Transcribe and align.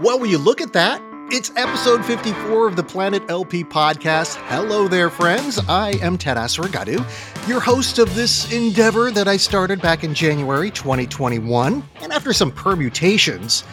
Well, 0.00 0.20
will 0.20 0.28
you 0.28 0.38
look 0.38 0.60
at 0.60 0.72
that? 0.74 1.02
It's 1.32 1.50
episode 1.56 2.04
54 2.04 2.68
of 2.68 2.76
the 2.76 2.84
Planet 2.84 3.20
LP 3.28 3.64
podcast. 3.64 4.36
Hello 4.46 4.86
there, 4.86 5.10
friends. 5.10 5.58
I 5.68 5.94
am 6.00 6.16
Ted 6.16 6.36
Asregadoo, 6.36 7.04
your 7.48 7.58
host 7.58 7.98
of 7.98 8.14
this 8.14 8.52
endeavor 8.52 9.10
that 9.10 9.26
I 9.26 9.36
started 9.36 9.82
back 9.82 10.04
in 10.04 10.14
January 10.14 10.70
2021. 10.70 11.82
And 12.00 12.12
after 12.12 12.32
some 12.32 12.52
permutations, 12.52 13.64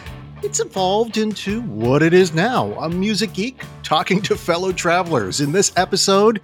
it's 0.42 0.58
evolved 0.58 1.16
into 1.16 1.60
what 1.62 2.02
it 2.02 2.12
is 2.12 2.34
now 2.34 2.72
a 2.80 2.88
music 2.90 3.32
geek 3.32 3.62
talking 3.84 4.20
to 4.22 4.34
fellow 4.34 4.72
travelers. 4.72 5.40
In 5.40 5.52
this 5.52 5.72
episode, 5.76 6.40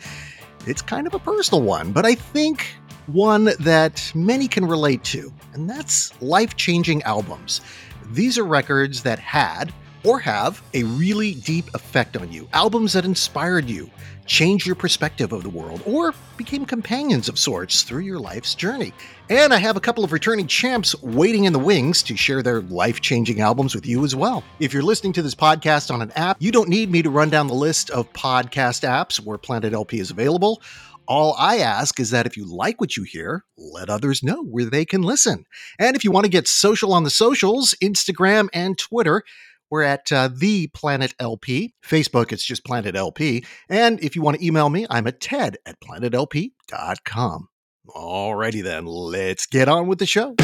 it's 0.64 0.80
kind 0.80 1.08
of 1.08 1.14
a 1.14 1.18
personal 1.18 1.60
one, 1.60 1.90
but 1.90 2.06
I 2.06 2.14
think 2.14 2.76
one 3.06 3.50
that 3.58 4.12
many 4.14 4.46
can 4.46 4.64
relate 4.64 5.02
to, 5.02 5.32
and 5.54 5.68
that's 5.68 6.12
life 6.22 6.54
changing 6.54 7.02
albums. 7.02 7.62
These 8.10 8.38
are 8.38 8.44
records 8.44 9.02
that 9.02 9.18
had 9.18 9.72
or 10.04 10.18
have 10.18 10.62
a 10.74 10.82
really 10.82 11.34
deep 11.34 11.72
effect 11.74 12.16
on 12.16 12.32
you, 12.32 12.48
albums 12.52 12.92
that 12.92 13.04
inspired 13.04 13.68
you, 13.68 13.88
changed 14.26 14.66
your 14.66 14.74
perspective 14.74 15.32
of 15.32 15.42
the 15.42 15.48
world, 15.48 15.82
or 15.86 16.12
became 16.36 16.64
companions 16.64 17.28
of 17.28 17.38
sorts 17.38 17.82
through 17.82 18.00
your 18.00 18.18
life's 18.18 18.54
journey. 18.54 18.92
And 19.30 19.52
I 19.52 19.58
have 19.58 19.76
a 19.76 19.80
couple 19.80 20.02
of 20.02 20.12
returning 20.12 20.46
champs 20.46 21.00
waiting 21.02 21.44
in 21.44 21.52
the 21.52 21.58
wings 21.58 22.02
to 22.04 22.16
share 22.16 22.42
their 22.42 22.62
life 22.62 23.00
changing 23.00 23.40
albums 23.40 23.74
with 23.74 23.86
you 23.86 24.04
as 24.04 24.16
well. 24.16 24.42
If 24.58 24.72
you're 24.72 24.82
listening 24.82 25.12
to 25.14 25.22
this 25.22 25.34
podcast 25.34 25.92
on 25.92 26.02
an 26.02 26.12
app, 26.12 26.36
you 26.40 26.50
don't 26.50 26.68
need 26.68 26.90
me 26.90 27.02
to 27.02 27.10
run 27.10 27.30
down 27.30 27.46
the 27.46 27.54
list 27.54 27.90
of 27.90 28.12
podcast 28.12 28.86
apps 28.86 29.20
where 29.20 29.38
Planet 29.38 29.72
LP 29.72 30.00
is 30.00 30.10
available. 30.10 30.60
All 31.08 31.34
I 31.38 31.58
ask 31.58 31.98
is 31.98 32.10
that 32.10 32.26
if 32.26 32.36
you 32.36 32.44
like 32.44 32.80
what 32.80 32.96
you 32.96 33.02
hear, 33.02 33.44
let 33.56 33.90
others 33.90 34.22
know 34.22 34.42
where 34.44 34.64
they 34.64 34.84
can 34.84 35.02
listen. 35.02 35.44
And 35.78 35.96
if 35.96 36.04
you 36.04 36.10
want 36.10 36.24
to 36.24 36.30
get 36.30 36.46
social 36.46 36.92
on 36.92 37.02
the 37.02 37.10
socials, 37.10 37.74
Instagram 37.82 38.48
and 38.52 38.78
Twitter, 38.78 39.22
we're 39.70 39.82
at 39.82 40.12
uh, 40.12 40.28
the 40.32 40.68
Planet 40.68 41.14
LP. 41.18 41.74
Facebook, 41.84 42.30
it's 42.30 42.44
just 42.44 42.64
Planet 42.64 42.94
LP. 42.94 43.44
And 43.68 44.02
if 44.02 44.14
you 44.14 44.22
want 44.22 44.38
to 44.38 44.46
email 44.46 44.68
me, 44.68 44.86
I'm 44.90 45.06
at 45.06 45.20
ted 45.20 45.56
at 45.66 45.80
planetlp.com. 45.80 47.48
Alrighty 47.88 48.62
then, 48.62 48.86
let's 48.86 49.46
get 49.46 49.68
on 49.68 49.88
with 49.88 49.98
the 49.98 50.06
show. 50.06 50.36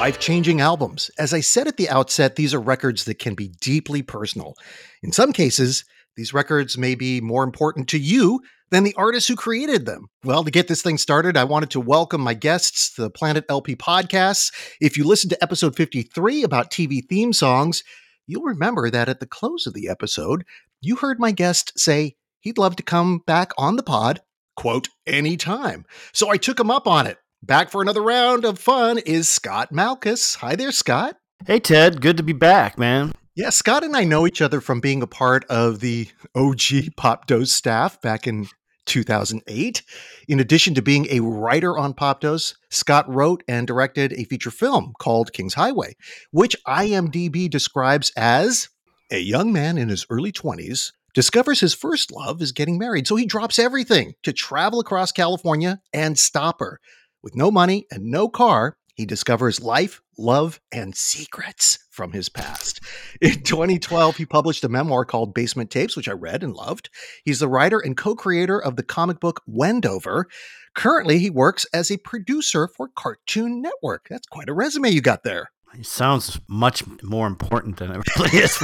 Life 0.00 0.18
changing 0.18 0.62
albums. 0.62 1.10
As 1.18 1.34
I 1.34 1.40
said 1.40 1.68
at 1.68 1.76
the 1.76 1.90
outset, 1.90 2.36
these 2.36 2.54
are 2.54 2.58
records 2.58 3.04
that 3.04 3.18
can 3.18 3.34
be 3.34 3.48
deeply 3.60 4.00
personal. 4.00 4.54
In 5.02 5.12
some 5.12 5.30
cases, 5.30 5.84
these 6.16 6.32
records 6.32 6.78
may 6.78 6.94
be 6.94 7.20
more 7.20 7.44
important 7.44 7.86
to 7.90 7.98
you 7.98 8.40
than 8.70 8.82
the 8.82 8.94
artists 8.96 9.28
who 9.28 9.36
created 9.36 9.84
them. 9.84 10.06
Well, 10.24 10.42
to 10.42 10.50
get 10.50 10.68
this 10.68 10.80
thing 10.80 10.96
started, 10.96 11.36
I 11.36 11.44
wanted 11.44 11.68
to 11.72 11.80
welcome 11.80 12.22
my 12.22 12.32
guests 12.32 12.94
to 12.94 13.02
the 13.02 13.10
Planet 13.10 13.44
LP 13.50 13.76
podcasts. 13.76 14.50
If 14.80 14.96
you 14.96 15.04
listened 15.04 15.32
to 15.32 15.42
episode 15.42 15.76
53 15.76 16.44
about 16.44 16.70
TV 16.70 17.06
theme 17.06 17.34
songs, 17.34 17.84
you'll 18.26 18.44
remember 18.44 18.88
that 18.88 19.10
at 19.10 19.20
the 19.20 19.26
close 19.26 19.66
of 19.66 19.74
the 19.74 19.90
episode, 19.90 20.46
you 20.80 20.96
heard 20.96 21.20
my 21.20 21.30
guest 21.30 21.78
say 21.78 22.16
he'd 22.38 22.56
love 22.56 22.74
to 22.76 22.82
come 22.82 23.18
back 23.26 23.52
on 23.58 23.76
the 23.76 23.82
pod, 23.82 24.22
quote, 24.56 24.88
anytime. 25.06 25.84
So 26.14 26.30
I 26.30 26.38
took 26.38 26.58
him 26.58 26.70
up 26.70 26.86
on 26.86 27.06
it. 27.06 27.18
Back 27.42 27.70
for 27.70 27.80
another 27.80 28.02
round 28.02 28.44
of 28.44 28.58
fun 28.58 28.98
is 28.98 29.26
Scott 29.26 29.72
Malchus. 29.72 30.34
Hi 30.36 30.56
there, 30.56 30.70
Scott. 30.70 31.16
Hey, 31.46 31.58
Ted. 31.58 32.02
Good 32.02 32.18
to 32.18 32.22
be 32.22 32.34
back, 32.34 32.78
man. 32.78 33.12
Yeah, 33.34 33.48
Scott 33.48 33.82
and 33.82 33.96
I 33.96 34.04
know 34.04 34.26
each 34.26 34.42
other 34.42 34.60
from 34.60 34.80
being 34.80 35.00
a 35.00 35.06
part 35.06 35.46
of 35.46 35.80
the 35.80 36.08
OG 36.34 36.92
Popdose 36.98 37.48
staff 37.48 37.98
back 38.02 38.26
in 38.26 38.46
2008. 38.84 39.82
In 40.28 40.38
addition 40.38 40.74
to 40.74 40.82
being 40.82 41.06
a 41.08 41.20
writer 41.20 41.78
on 41.78 41.94
Popdose, 41.94 42.56
Scott 42.68 43.08
wrote 43.08 43.42
and 43.48 43.66
directed 43.66 44.12
a 44.12 44.24
feature 44.24 44.50
film 44.50 44.92
called 44.98 45.32
King's 45.32 45.54
Highway, 45.54 45.94
which 46.32 46.54
IMDb 46.68 47.48
describes 47.48 48.12
as 48.18 48.68
a 49.10 49.18
young 49.18 49.50
man 49.50 49.78
in 49.78 49.88
his 49.88 50.04
early 50.10 50.30
20s 50.30 50.92
discovers 51.14 51.60
his 51.60 51.74
first 51.74 52.12
love 52.12 52.40
is 52.40 52.52
getting 52.52 52.78
married, 52.78 53.06
so 53.06 53.16
he 53.16 53.26
drops 53.26 53.58
everything 53.58 54.14
to 54.22 54.32
travel 54.32 54.78
across 54.78 55.10
California 55.10 55.80
and 55.92 56.18
stop 56.18 56.60
her. 56.60 56.80
With 57.22 57.36
no 57.36 57.50
money 57.50 57.86
and 57.90 58.04
no 58.06 58.28
car, 58.28 58.76
he 58.94 59.06
discovers 59.06 59.60
life, 59.60 60.00
love, 60.18 60.60
and 60.72 60.94
secrets 60.94 61.78
from 61.90 62.12
his 62.12 62.28
past. 62.28 62.80
In 63.20 63.42
2012, 63.42 64.16
he 64.16 64.26
published 64.26 64.64
a 64.64 64.68
memoir 64.68 65.04
called 65.04 65.34
Basement 65.34 65.70
Tapes, 65.70 65.96
which 65.96 66.08
I 66.08 66.12
read 66.12 66.42
and 66.42 66.54
loved. 66.54 66.90
He's 67.24 67.40
the 67.40 67.48
writer 67.48 67.78
and 67.78 67.96
co 67.96 68.14
creator 68.14 68.58
of 68.58 68.76
the 68.76 68.82
comic 68.82 69.20
book 69.20 69.42
Wendover. 69.46 70.26
Currently, 70.74 71.18
he 71.18 71.30
works 71.30 71.66
as 71.74 71.90
a 71.90 71.98
producer 71.98 72.68
for 72.68 72.88
Cartoon 72.88 73.60
Network. 73.60 74.06
That's 74.08 74.26
quite 74.26 74.48
a 74.48 74.54
resume 74.54 74.90
you 74.90 75.00
got 75.00 75.22
there. 75.24 75.50
It 75.78 75.86
sounds 75.86 76.40
much 76.48 76.82
more 77.02 77.26
important 77.26 77.76
than 77.76 77.92
it 77.92 78.16
really 78.18 78.38
is. 78.38 78.58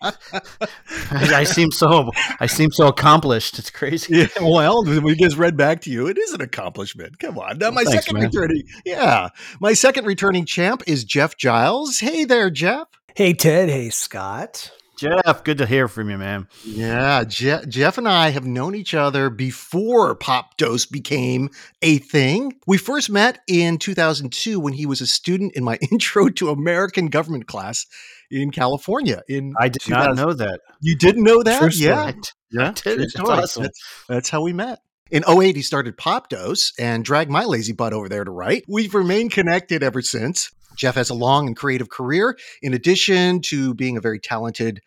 I 1.10 1.44
seem 1.44 1.70
so 1.70 2.10
I 2.40 2.46
seem 2.46 2.70
so 2.70 2.88
accomplished. 2.88 3.58
It's 3.58 3.70
crazy. 3.70 4.16
Yeah, 4.16 4.28
well, 4.40 4.84
we 4.84 5.14
just 5.14 5.36
read 5.36 5.56
back 5.56 5.80
to 5.82 5.90
you. 5.90 6.06
It 6.06 6.18
is 6.18 6.32
an 6.32 6.40
accomplishment. 6.40 7.18
Come 7.18 7.38
on. 7.38 7.58
Now 7.58 7.70
my 7.70 7.84
Thanks, 7.84 8.04
second 8.04 8.20
man. 8.20 8.26
returning 8.26 8.62
yeah. 8.84 9.28
My 9.60 9.72
second 9.72 10.06
returning 10.06 10.44
champ 10.44 10.82
is 10.86 11.04
Jeff 11.04 11.36
Giles. 11.36 11.98
Hey 12.00 12.24
there, 12.24 12.50
Jeff. 12.50 12.88
Hey, 13.14 13.34
Ted. 13.34 13.68
Hey, 13.68 13.90
Scott. 13.90 14.70
Jeff, 14.98 15.44
good 15.44 15.58
to 15.58 15.66
hear 15.66 15.86
from 15.86 16.10
you, 16.10 16.18
man. 16.18 16.48
Yeah, 16.64 17.22
Je- 17.22 17.66
Jeff 17.68 17.98
and 17.98 18.08
I 18.08 18.30
have 18.30 18.44
known 18.44 18.74
each 18.74 18.94
other 18.94 19.30
before 19.30 20.16
Popdose 20.16 20.90
became 20.90 21.50
a 21.82 21.98
thing. 21.98 22.54
We 22.66 22.78
first 22.78 23.08
met 23.08 23.38
in 23.46 23.78
2002 23.78 24.58
when 24.58 24.72
he 24.72 24.86
was 24.86 25.00
a 25.00 25.06
student 25.06 25.54
in 25.54 25.62
my 25.62 25.78
Intro 25.92 26.28
to 26.30 26.50
American 26.50 27.06
Government 27.08 27.46
class 27.46 27.86
in 28.30 28.50
California. 28.50 29.22
In 29.28 29.54
I 29.58 29.68
did 29.68 29.88
not 29.88 30.16
know 30.16 30.32
that. 30.32 30.60
You 30.80 30.96
didn't 30.96 31.24
know 31.24 31.42
that? 31.42 31.60
True 31.60 31.70
story. 31.70 31.88
yeah, 31.90 32.00
I, 32.02 32.14
yeah. 32.50 32.68
I 32.68 32.72
true 32.72 32.92
It's 33.02 33.12
story. 33.12 33.28
awesome. 33.28 33.62
That's, 33.64 33.80
that's 34.08 34.28
how 34.30 34.42
we 34.42 34.52
met. 34.52 34.80
In 35.10 35.24
08, 35.26 35.56
he 35.56 35.62
started 35.62 35.96
Popdose 35.96 36.72
and 36.78 37.02
dragged 37.04 37.30
my 37.30 37.44
lazy 37.44 37.72
butt 37.72 37.94
over 37.94 38.08
there 38.08 38.24
to 38.24 38.30
write. 38.30 38.64
We've 38.68 38.94
remained 38.94 39.32
connected 39.32 39.82
ever 39.82 40.02
since. 40.02 40.50
Jeff 40.76 40.96
has 40.96 41.08
a 41.10 41.14
long 41.14 41.46
and 41.46 41.56
creative 41.56 41.88
career. 41.88 42.36
In 42.62 42.74
addition 42.74 43.40
to 43.42 43.74
being 43.74 43.96
a 43.96 44.00
very 44.02 44.20
talented 44.20 44.80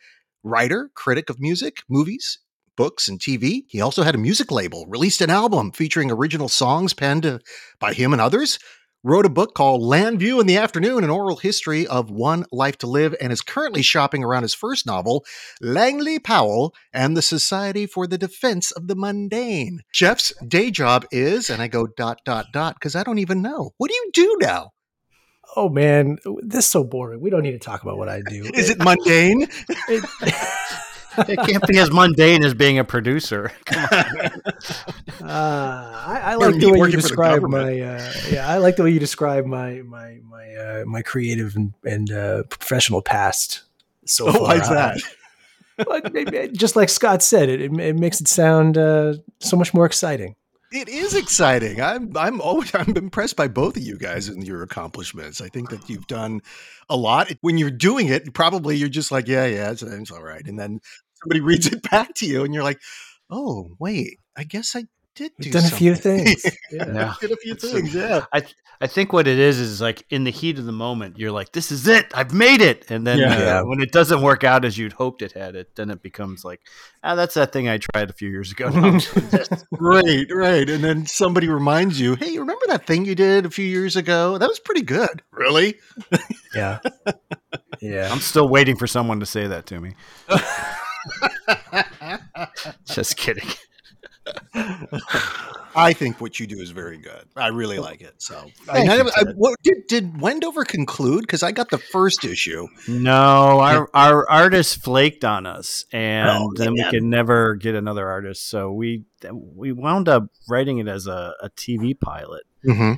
writer, 0.44 0.92
critic 0.94 1.30
of 1.30 1.40
music, 1.40 1.82
movies, 1.90 2.38
books, 2.78 3.08
and 3.08 3.20
TV, 3.20 3.64
he 3.68 3.82
also 3.82 4.04
had 4.04 4.16
a 4.16 4.20
music 4.20 4.52
label, 4.52 4.86
released 4.88 5.22
an 5.22 5.30
album 5.30 5.72
featuring 5.72 6.12
original 6.12 6.50
songs 6.50 6.94
penned 6.94 7.26
uh, 7.26 7.40
by 7.80 7.94
him 7.94 8.14
and 8.14 8.22
others, 8.22 8.60
wrote 9.04 9.26
a 9.26 9.30
book 9.30 9.56
called 9.56 9.82
Llanview 9.82 10.40
in 10.40 10.48
the 10.48 10.58
Afternoon, 10.58 11.04
an 11.04 11.10
oral 11.10 11.38
history 11.38 11.88
of 11.88 12.12
one 12.12 12.46
life 12.52 12.78
to 12.80 12.88
live, 12.88 13.16
and 13.20 13.32
is 13.34 13.42
currently 13.42 13.82
shopping 13.82 14.24
around 14.24 14.44
his 14.44 14.54
first 14.54 14.86
novel, 14.86 15.26
Langley 15.60 16.20
Powell 16.20 16.74
and 16.94 17.18
the 17.18 17.22
Society 17.22 17.86
for 17.86 18.06
the 18.06 18.18
Defense 18.18 18.72
of 18.72 18.88
the 18.88 18.96
Mundane. 18.96 19.82
Jeff's 19.94 20.34
day 20.48 20.70
job 20.72 21.06
is, 21.12 21.50
and 21.50 21.62
I 21.62 21.68
go 21.68 21.88
dot, 21.88 22.20
dot, 22.26 22.48
dot, 22.54 22.76
because 22.76 22.96
I 22.96 23.04
don't 23.04 23.20
even 23.20 23.42
know. 23.42 23.72
What 23.78 23.90
do 23.90 23.96
you 23.96 24.10
do 24.14 24.38
now? 24.42 24.72
Oh 25.56 25.68
man, 25.68 26.18
this 26.42 26.66
is 26.66 26.72
so 26.72 26.84
boring. 26.84 27.20
We 27.20 27.30
don't 27.30 27.44
need 27.44 27.52
to 27.52 27.60
talk 27.60 27.82
about 27.82 27.98
what 27.98 28.08
I 28.08 28.22
do. 28.22 28.46
Is 28.54 28.70
it 28.70 28.78
mundane? 28.80 29.48
It- 29.90 30.06
It 31.18 31.38
can't 31.48 31.66
be 31.68 31.78
as 31.80 31.92
mundane 31.92 32.44
as 32.44 32.54
being 32.54 32.80
a 32.80 32.84
producer. 32.84 33.52
uh, 33.72 34.32
I, 35.22 36.22
I 36.24 36.36
like 36.36 36.56
the 36.60 36.68
way 36.72 36.74
you 36.78 36.80
working 36.80 36.96
for 36.96 37.02
the 37.02 37.08
describe 37.08 37.42
my. 37.44 37.80
Uh, 37.82 38.14
yeah, 38.30 38.48
I 38.48 38.58
like 38.58 38.76
the 38.76 38.84
way 38.84 38.92
you 38.92 39.00
describe 39.00 39.46
my 39.46 39.82
my 39.82 40.20
my 40.30 40.56
uh, 40.56 40.86
my 40.86 41.02
creative 41.02 41.56
and, 41.56 41.74
and 41.84 42.12
uh, 42.12 42.44
professional 42.44 43.02
past. 43.02 43.64
So 44.06 44.28
Oh, 44.28 44.42
why 44.44 44.56
is 44.56 44.70
that? 44.70 44.98
Well, 45.88 46.00
it- 46.14 46.34
it- 46.34 46.54
just 46.54 46.76
like 46.76 46.90
Scott 46.90 47.24
said, 47.24 47.50
it 47.50 47.60
it, 47.62 47.72
it 47.80 47.96
makes 47.96 48.22
it 48.22 48.28
sound 48.28 48.78
uh, 48.78 49.16
so 49.40 49.58
much 49.58 49.74
more 49.74 49.86
exciting. 49.86 50.36
It 50.72 50.88
is 50.88 51.16
exciting. 51.16 51.82
I'm 51.82 52.16
I'm 52.16 52.40
always 52.40 52.74
I'm 52.76 52.96
impressed 52.96 53.36
by 53.36 53.48
both 53.48 53.76
of 53.76 53.84
you 53.84 53.98
guys 53.98 54.30
and 54.30 54.46
your 54.46 54.64
accomplishments. 54.64 55.42
I 55.42 55.50
think 55.50 55.70
that 55.70 55.90
you've 55.90 56.08
done 56.08 56.42
a 56.90 56.96
lot. 56.96 57.32
When 57.42 57.58
you're 57.58 57.70
doing 57.70 58.08
it, 58.08 58.34
probably 58.34 58.78
you're 58.78 58.90
just 58.90 59.12
like, 59.12 59.28
yeah, 59.28 59.46
yeah, 59.46 59.72
it's, 59.72 59.84
it's 59.84 60.12
all 60.12 60.24
right. 60.24 60.46
And 60.46 60.58
then 60.58 60.80
somebody 61.22 61.42
reads 61.42 61.68
it 61.68 61.90
back 61.90 62.14
to 62.16 62.26
you, 62.26 62.44
and 62.44 62.54
you're 62.54 62.64
like, 62.64 62.82
oh, 63.30 63.76
wait, 63.80 64.18
I 64.38 64.44
guess 64.44 64.76
I 64.76 64.86
did 65.16 65.32
do 65.40 65.46
We've 65.48 65.54
done 65.54 65.66
a 65.66 65.70
few 65.70 65.96
things. 65.96 66.44
Yeah. 66.72 66.94
Yeah. 66.94 67.10
I 67.12 67.16
did 67.22 67.32
a 67.32 67.38
few 67.38 67.54
It's- 67.54 67.72
things. 67.72 67.94
Yeah. 67.94 68.26
I 68.34 68.44
I 68.84 68.88
think 68.88 69.14
what 69.14 69.28
it 69.28 69.38
is 69.38 69.60
is 69.60 69.80
like 69.80 70.04
in 70.10 70.24
the 70.24 70.32
heat 70.32 70.58
of 70.58 70.66
the 70.66 70.72
moment, 70.72 71.20
you're 71.20 71.32
like, 71.32 71.52
"This 71.52 71.72
is 71.72 71.88
it, 71.88 72.08
I've 72.16 72.34
made 72.34 72.62
it," 72.62 72.90
and 72.90 73.06
then 73.06 73.20
Yeah. 73.20 73.36
uh, 73.36 73.40
Yeah. 73.40 73.62
when 73.62 73.80
it 73.80 73.92
doesn't 73.92 74.24
work 74.24 74.44
out 74.44 74.66
as 74.66 74.76
you'd 74.76 74.94
hoped 74.94 75.22
it 75.22 75.34
had, 75.34 75.56
it 75.56 75.76
then 75.76 75.92
it 75.92 76.02
becomes 76.02 76.44
like, 76.44 76.62
"Ah, 77.04 77.14
that's 77.14 77.36
that 77.36 77.54
thing 77.54 77.70
I 77.70 77.78
tried 77.78 78.10
a 78.10 78.14
few 78.14 78.30
years 78.30 78.52
ago." 78.52 78.70
No, 78.72 79.00
Right, 79.80 80.26
right. 80.34 80.68
And 80.68 80.84
then 80.84 81.06
somebody 81.06 81.48
reminds 81.48 82.00
you, 82.00 82.16
hey, 82.16 82.30
you 82.32 82.40
remember 82.40 82.66
that 82.70 82.88
thing 82.88 83.06
you 83.06 83.14
did 83.14 83.46
a 83.46 83.52
few 83.52 83.66
years 83.66 83.96
ago? 83.96 84.38
That 84.40 84.50
was 84.50 84.60
pretty 84.60 84.82
good. 84.82 85.22
Really? 85.32 85.76
Yeah. 86.56 86.80
Yeah. 87.82 88.10
I'm 88.12 88.20
still 88.20 88.48
waiting 88.50 88.78
for 88.78 88.88
someone 88.88 89.20
to 89.20 89.26
say 89.28 89.46
that 89.48 89.66
to 89.68 89.80
me. 89.80 89.94
Just 92.86 93.18
kidding. 93.18 93.48
I 95.74 95.94
think 95.94 96.20
what 96.20 96.40
you 96.40 96.48
do 96.48 96.58
is 96.60 96.72
very 96.72 96.98
good. 96.98 97.26
I 97.36 97.48
really 97.48 97.80
like 97.80 98.02
it. 98.02 98.16
So, 98.22 98.50
I, 98.70 98.80
I, 98.80 98.96
you, 98.98 99.10
I- 99.16 99.24
what, 99.36 99.56
did 99.64 99.88
did 99.88 100.20
Wendover 100.22 100.66
conclude? 100.66 101.22
Because 101.22 101.44
I 101.44 101.52
got 101.52 101.70
the 101.70 101.78
first 101.78 102.26
issue. 102.26 102.68
No, 102.88 103.60
our 103.62 103.90
our 103.94 104.30
artist 104.30 104.84
flaked 104.84 105.24
on 105.24 105.46
us, 105.46 105.86
and 105.94 106.30
Oh, 106.30 106.52
then 106.56 106.74
we 106.74 106.82
man. 106.82 106.92
could 106.92 107.04
never 107.04 107.56
get 107.56 107.76
another 107.76 108.08
artist. 108.10 108.50
So 108.50 108.72
we 108.72 109.06
we 109.32 109.72
wound 109.72 110.10
up 110.10 110.26
writing 110.50 110.80
it 110.80 110.88
as 110.88 111.08
a, 111.08 111.34
a 111.42 111.50
TV 111.52 111.98
pilot, 111.98 112.44
Mm-hmm. 112.66 112.94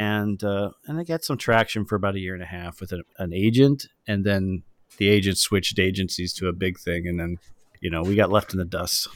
and 0.00 0.42
uh, 0.42 0.70
and 0.86 0.98
I 0.98 1.04
got 1.04 1.24
some 1.24 1.38
traction 1.38 1.84
for 1.84 1.94
about 1.94 2.16
a 2.16 2.20
year 2.20 2.34
and 2.34 2.42
a 2.42 2.46
half 2.46 2.80
with 2.80 2.90
an, 2.92 3.02
an 3.18 3.32
agent, 3.32 3.86
and 4.06 4.24
then 4.24 4.64
the 4.98 5.08
agent 5.08 5.38
switched 5.38 5.78
agencies 5.78 6.32
to 6.34 6.48
a 6.48 6.52
big 6.52 6.78
thing, 6.80 7.06
and 7.06 7.20
then 7.20 7.36
you 7.80 7.88
know 7.90 8.02
we 8.02 8.16
got 8.16 8.30
left 8.32 8.52
in 8.52 8.58
the 8.58 8.64
dust. 8.64 9.08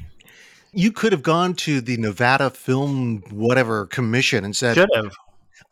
You 0.73 0.93
could 0.93 1.13
have 1.13 1.23
gone 1.23 1.55
to 1.55 1.81
the 1.81 1.97
Nevada 1.97 2.51
Film 2.51 3.23
whatever 3.31 3.87
commission 3.87 4.45
and 4.45 4.55
said, 4.55 4.75
Should 4.77 4.89
have. 4.95 5.13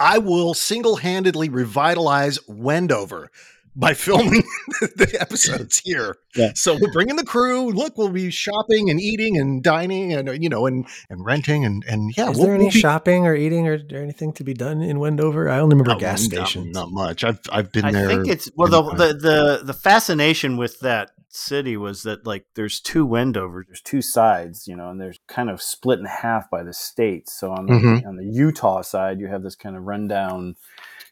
"I 0.00 0.19
will 0.19 0.55
single-handedly 0.55 1.49
revitalize 1.49 2.39
Wendover." 2.49 3.31
By 3.77 3.95
filming 3.95 4.43
the 4.81 5.17
episodes 5.21 5.81
here, 5.85 6.17
Yeah. 6.35 6.50
so 6.56 6.77
we'll 6.81 6.91
bring 6.91 7.11
in 7.11 7.17
the 7.17 7.25
crew. 7.25 7.71
Look, 7.71 7.97
we'll 7.97 8.09
be 8.09 8.29
shopping 8.29 8.91
and 8.91 9.00
eating 9.00 9.39
and 9.39 9.62
dining 9.62 10.12
and 10.12 10.29
uh, 10.29 10.33
you 10.33 10.49
know 10.49 10.67
and 10.67 10.85
and 11.09 11.25
renting 11.25 11.65
and 11.65 11.85
and 11.89 12.12
yeah. 12.17 12.29
Is 12.31 12.39
we'll- 12.39 12.47
there 12.47 12.55
any 12.56 12.65
we'll 12.65 12.73
be- 12.73 12.81
shopping 12.81 13.25
or 13.25 13.37
eating 13.37 13.69
or, 13.69 13.75
or 13.93 13.99
anything 13.99 14.33
to 14.33 14.43
be 14.43 14.53
done 14.53 14.83
in 14.83 14.99
Wendover? 14.99 15.49
I 15.49 15.61
only 15.61 15.75
remember 15.75 15.93
No, 15.93 15.99
gas 16.00 16.29
not- 16.29 16.56
Not, 16.67 16.91
much. 16.91 17.23
I've 17.23 17.39
I've 17.53 17.71
been 17.71 17.85
I 17.85 17.93
there. 17.93 18.09
I 18.11 18.15
think 18.17 18.27
it's 18.27 18.50
well 18.56 18.69
the, 18.69 18.97
the 18.97 19.15
the 19.15 19.61
the 19.67 19.75
fascination 19.75 20.56
with 20.56 20.81
that 20.81 21.12
city 21.29 21.77
was 21.77 22.03
that 22.05 22.27
like 22.27 22.47
there's 22.55 22.81
two 22.81 23.07
Wendovers, 23.07 23.67
there's 23.67 23.83
two 23.83 24.03
sides, 24.03 24.67
you 24.67 24.75
know, 24.77 24.91
and 24.91 25.01
there's 25.01 25.19
kind 25.29 25.51
of 25.51 25.61
split 25.63 25.99
in 25.99 26.05
half 26.07 26.51
by 26.51 26.63
the 26.63 26.73
states. 26.73 27.39
So 27.39 27.53
on 27.53 27.67
the 27.67 27.73
Mhm. 27.73 28.07
on 28.07 28.17
the 28.17 28.25
Utah 28.25 28.83
side, 28.83 29.21
you 29.21 29.27
have 29.29 29.43
this 29.43 29.55
kind 29.57 29.77
of 29.77 29.85
rundown 29.85 30.57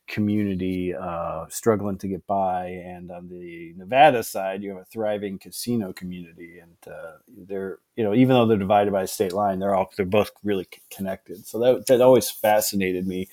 community 0.06 0.94
uh, 0.94 1.46
struggling 1.48 1.98
to 1.98 2.08
get 2.08 2.26
by, 2.26 2.66
and 2.68 3.10
on 3.10 3.28
the 3.28 3.74
Nevada 3.76 4.22
side, 4.22 4.62
you 4.62 4.70
have 4.70 4.78
a 4.78 4.84
thriving 4.84 5.38
casino 5.38 5.92
community, 5.92 6.58
and 6.60 6.76
uh, 6.94 7.12
they're 7.28 7.78
you 7.96 8.04
know 8.04 8.14
even 8.14 8.30
though 8.30 8.46
they're 8.46 8.56
divided 8.56 8.92
by 8.92 9.02
a 9.02 9.06
state 9.06 9.32
line, 9.32 9.58
they're 9.58 9.74
all 9.74 9.90
they're 9.96 10.06
both 10.06 10.30
really 10.44 10.66
c- 10.72 10.80
connected. 10.90 11.46
So 11.46 11.58
that 11.58 11.86
that 11.86 12.00
always 12.00 12.30
fascinated 12.30 13.06
me, 13.06 13.28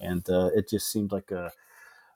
and 0.00 0.28
uh, 0.30 0.50
it 0.54 0.68
just 0.68 0.90
seemed 0.92 1.12
like 1.12 1.30
a 1.30 1.52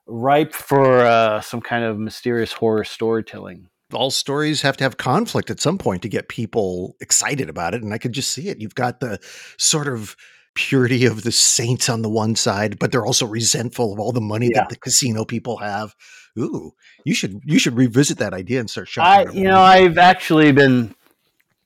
ripe 0.05 0.53
for 0.53 0.99
uh, 0.99 1.41
some 1.41 1.61
kind 1.61 1.83
of 1.83 1.97
mysterious 1.99 2.53
horror 2.53 2.83
storytelling. 2.83 3.69
All 3.95 4.11
stories 4.11 4.61
have 4.61 4.77
to 4.77 4.83
have 4.83 4.97
conflict 4.97 5.49
at 5.49 5.59
some 5.59 5.77
point 5.77 6.01
to 6.01 6.09
get 6.09 6.29
people 6.29 6.95
excited 6.99 7.49
about 7.49 7.73
it. 7.73 7.83
And 7.83 7.93
I 7.93 7.97
could 7.97 8.13
just 8.13 8.31
see 8.31 8.49
it. 8.49 8.59
You've 8.61 8.75
got 8.75 8.99
the 8.99 9.19
sort 9.57 9.87
of 9.87 10.15
purity 10.55 11.05
of 11.05 11.23
the 11.23 11.31
saints 11.31 11.89
on 11.89 12.01
the 12.01 12.09
one 12.09 12.35
side, 12.35 12.77
but 12.79 12.91
they're 12.91 13.05
also 13.05 13.25
resentful 13.25 13.93
of 13.93 13.99
all 13.99 14.11
the 14.11 14.21
money 14.21 14.49
Yeah. 14.51 14.61
that 14.61 14.69
the 14.69 14.75
casino 14.75 15.25
people 15.25 15.57
have. 15.57 15.95
Ooh, 16.37 16.73
you 17.05 17.13
should 17.13 17.41
you 17.45 17.59
should 17.59 17.75
revisit 17.77 18.17
that 18.17 18.33
idea 18.33 18.59
and 18.59 18.69
start 18.69 18.89
I, 18.97 19.25
you 19.31 19.43
know, 19.43 19.61
I've 19.61 19.97
actually 19.97 20.51
been 20.51 20.95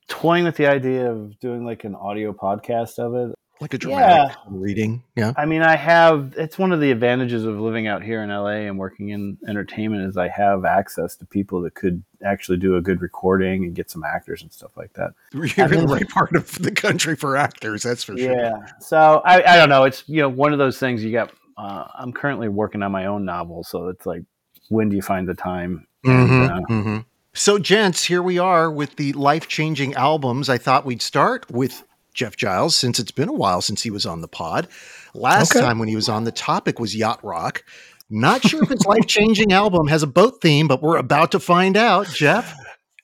toying 0.08 0.44
with 0.44 0.56
the 0.56 0.66
idea 0.66 1.10
of 1.10 1.38
doing 1.40 1.64
like 1.64 1.84
an 1.84 1.94
audio 1.94 2.32
podcast 2.32 2.98
of 2.98 3.14
it. 3.14 3.34
Like 3.60 3.74
a 3.74 3.78
dramatic 3.78 4.36
Yeah. 4.36 4.42
reading. 4.48 5.02
Yeah. 5.16 5.32
I 5.36 5.44
mean, 5.46 5.62
I 5.62 5.76
have. 5.76 6.34
It's 6.36 6.58
one 6.58 6.72
of 6.72 6.80
the 6.80 6.90
advantages 6.90 7.44
of 7.44 7.58
living 7.58 7.86
out 7.86 8.02
here 8.02 8.22
in 8.22 8.30
LA 8.30 8.66
and 8.68 8.78
working 8.78 9.08
in 9.10 9.36
entertainment 9.48 10.02
is 10.08 10.16
I 10.16 10.28
have 10.28 10.64
access 10.64 11.16
to 11.16 11.26
people 11.26 11.60
that 11.62 11.74
could 11.74 12.02
actually 12.24 12.58
do 12.58 12.76
a 12.76 12.80
good 12.80 13.00
recording 13.02 13.64
and 13.64 13.74
get 13.74 13.90
some 13.90 14.04
actors 14.04 14.42
and 14.42 14.52
stuff 14.52 14.70
like 14.76 14.92
that. 14.94 15.12
You're 15.32 15.44
in 15.72 15.86
the 15.86 15.86
right 15.94 16.08
part 16.08 16.34
of 16.36 16.52
the 16.58 16.70
country 16.70 17.16
for 17.16 17.36
actors, 17.36 17.82
that's 17.82 18.04
for 18.04 18.16
sure. 18.16 18.32
Yeah. 18.32 18.66
So 18.80 19.22
I, 19.24 19.54
I 19.54 19.56
don't 19.56 19.68
know. 19.68 19.84
It's 19.84 20.04
you 20.08 20.22
know 20.22 20.28
one 20.28 20.52
of 20.52 20.58
those 20.58 20.78
things 20.78 21.02
you 21.04 21.12
got. 21.12 21.32
Uh, 21.56 21.88
I'm 21.98 22.12
currently 22.12 22.48
working 22.48 22.82
on 22.84 22.92
my 22.92 23.06
own 23.06 23.24
novel, 23.24 23.64
so 23.64 23.88
it's 23.88 24.06
like, 24.06 24.22
when 24.68 24.88
do 24.88 24.94
you 24.94 25.02
find 25.02 25.26
the 25.28 25.34
time? 25.34 25.88
Mhm, 26.06 26.12
And, 26.42 26.50
uh, 26.50 26.60
mhm. 26.70 27.04
So, 27.34 27.58
gents, 27.58 28.04
here 28.04 28.22
we 28.22 28.38
are 28.38 28.70
with 28.70 28.94
the 28.96 29.12
life 29.14 29.48
changing 29.48 29.94
albums. 29.94 30.48
I 30.48 30.58
thought 30.58 30.84
we'd 30.86 31.02
start 31.02 31.50
with 31.50 31.82
Jeff 32.18 32.36
Giles 32.36 32.76
since 32.76 32.98
it's 32.98 33.12
been 33.12 33.28
a 33.28 33.32
while 33.32 33.62
since 33.62 33.80
he 33.82 33.90
was 33.90 34.04
on 34.04 34.22
the 34.22 34.28
pod. 34.28 34.66
Last 35.14 35.52
Okay. 35.54 35.64
time 35.64 35.78
when 35.78 35.86
he 35.88 35.94
was 35.94 36.08
on, 36.08 36.24
the 36.24 36.32
topic 36.32 36.80
was 36.80 36.96
yacht 36.96 37.20
rock. 37.22 37.62
Not 38.10 38.42
sure 38.42 38.64
if 38.64 38.70
his 38.70 38.84
life 38.86 39.06
changing 39.06 39.52
album 39.52 39.86
has 39.86 40.02
a 40.02 40.06
boat 40.08 40.40
theme, 40.42 40.66
but 40.66 40.82
we're 40.82 40.96
about 40.96 41.30
to 41.32 41.38
find 41.38 41.76
out. 41.76 42.08
Jeff, 42.08 42.52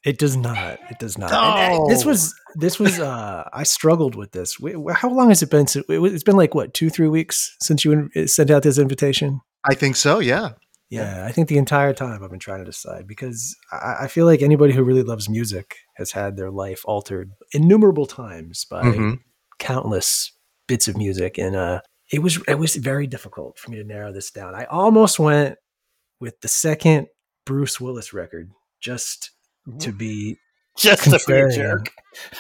It 0.05 0.19
does 0.19 0.37
not. 0.37 0.79
It 0.91 0.99
does 0.99 1.17
not. 1.17 1.31
Uh, 1.33 1.87
this 1.89 2.05
Oh. 2.05 2.09
was 2.09 2.35
this 2.57 2.79
was. 2.81 2.99
uh 2.99 3.49
I 3.53 3.63
struggled 3.63 4.17
with 4.17 4.33
this. 4.33 4.59
How 4.95 5.09
long 5.11 5.29
has 5.29 5.43
it 5.43 5.51
been? 5.51 5.67
It's 5.89 6.23
been 6.25 6.37
like 6.37 6.55
what 6.55 6.75
two, 6.75 6.91
three 6.91 7.09
weeks 7.09 7.57
since 7.63 7.85
you 7.85 8.11
sent 8.27 8.51
out 8.51 8.65
this 8.65 8.79
invitation. 8.79 9.41
I 9.65 9.75
think 9.75 9.95
so. 9.97 10.19
Yeah. 10.19 10.51
Yeah, 10.91 11.25
I 11.27 11.33
think 11.33 11.49
the 11.49 11.59
entire 11.59 11.93
time 11.93 12.23
I've 12.23 12.31
been 12.31 12.39
trying 12.39 12.61
to 12.61 12.65
decide 12.65 13.07
because 13.09 13.57
I, 13.73 13.97
I 14.03 14.09
feel 14.09 14.27
like 14.27 14.43
anybody 14.43 14.73
who 14.75 14.85
really 14.85 15.03
loves 15.03 15.29
music 15.29 15.77
has 15.97 16.13
had 16.13 16.37
their 16.37 16.51
life 16.51 16.83
altered 16.85 17.33
innumerable 17.53 18.07
times 18.07 18.65
by 18.65 18.83
Mhm. 18.83 19.21
countless 19.59 20.31
bits 20.69 20.87
of 20.87 20.97
music, 20.97 21.37
and 21.39 21.57
uh, 21.57 21.81
it 22.13 22.23
was 22.23 22.39
it 22.47 22.59
was 22.59 22.77
very 22.77 23.07
difficult 23.07 23.59
for 23.59 23.71
me 23.71 23.79
to 23.79 23.85
narrow 23.85 24.13
this 24.13 24.31
down. 24.31 24.55
I 24.55 24.65
almost 24.67 25.19
went 25.19 25.57
with 26.21 26.41
the 26.43 26.49
second 26.49 27.09
Bruce 27.45 27.81
Willis 27.81 28.13
record 28.13 28.51
just 28.81 29.31
to 29.81 29.91
be 29.91 30.37
just 30.79 31.05
to 31.05 31.11
be 31.11 31.17
a 31.17 31.19
Contrarian. 31.19 31.55
jerk. 31.57 31.91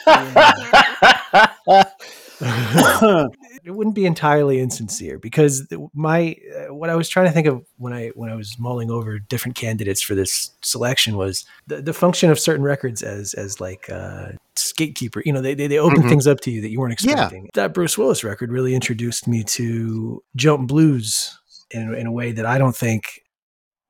it 3.64 3.70
wouldn't 3.70 3.94
be 3.94 4.04
entirely 4.04 4.60
insincere 4.60 5.18
because 5.18 5.66
my 5.94 6.36
uh, 6.54 6.74
what 6.74 6.90
I 6.90 6.96
was 6.96 7.08
trying 7.08 7.26
to 7.26 7.32
think 7.32 7.46
of 7.46 7.64
when 7.78 7.92
I 7.92 8.08
when 8.14 8.30
I 8.30 8.34
was 8.34 8.58
mulling 8.58 8.90
over 8.90 9.18
different 9.18 9.56
candidates 9.56 10.02
for 10.02 10.14
this 10.14 10.50
selection 10.62 11.16
was 11.16 11.44
the, 11.66 11.80
the 11.80 11.94
function 11.94 12.30
of 12.30 12.38
certain 12.38 12.62
records 12.64 13.02
as 13.02 13.32
as 13.34 13.60
like 13.60 13.88
uh 13.90 14.32
gatekeeper 14.76 15.22
you 15.24 15.32
know 15.32 15.40
they 15.40 15.54
they, 15.54 15.66
they 15.66 15.78
open 15.78 16.02
Mhm. 16.02 16.08
things 16.08 16.26
up 16.26 16.40
to 16.40 16.50
you 16.50 16.60
that 16.60 16.68
you 16.70 16.78
weren't 16.80 16.92
expecting. 16.92 17.44
Yeah. 17.44 17.50
that 17.54 17.74
Bruce 17.74 17.96
Willis 17.96 18.22
record 18.24 18.50
really 18.52 18.74
introduced 18.74 19.26
me 19.28 19.42
to 19.44 20.22
jump 20.36 20.68
blues 20.68 21.38
in, 21.70 21.94
in 21.94 22.06
a 22.06 22.12
way 22.12 22.32
that 22.32 22.44
I 22.46 22.58
don't 22.58 22.76
think 22.76 23.22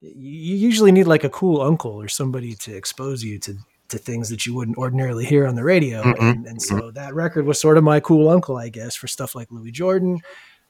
you 0.00 0.54
usually 0.56 0.92
need 0.92 1.06
like 1.06 1.24
a 1.24 1.30
cool 1.30 1.62
uncle 1.62 1.92
or 1.92 2.08
somebody 2.08 2.54
to 2.54 2.76
expose 2.76 3.24
you 3.24 3.38
to 3.40 3.54
to 3.94 3.98
things 3.98 4.28
that 4.28 4.44
you 4.46 4.54
wouldn't 4.54 4.76
ordinarily 4.76 5.24
hear 5.24 5.46
on 5.46 5.54
the 5.54 5.64
radio 5.64 6.02
Mhm. 6.02 6.20
and, 6.20 6.46
and 6.46 6.60
so 6.62 6.90
that 6.92 7.14
record 7.14 7.46
was 7.46 7.58
sort 7.60 7.78
of 7.78 7.84
my 7.84 7.98
cool 8.00 8.28
uncle 8.28 8.56
i 8.58 8.68
guess 8.68 8.94
for 8.94 9.06
stuff 9.08 9.34
like 9.34 9.48
louis 9.50 9.70
jordan 9.72 10.18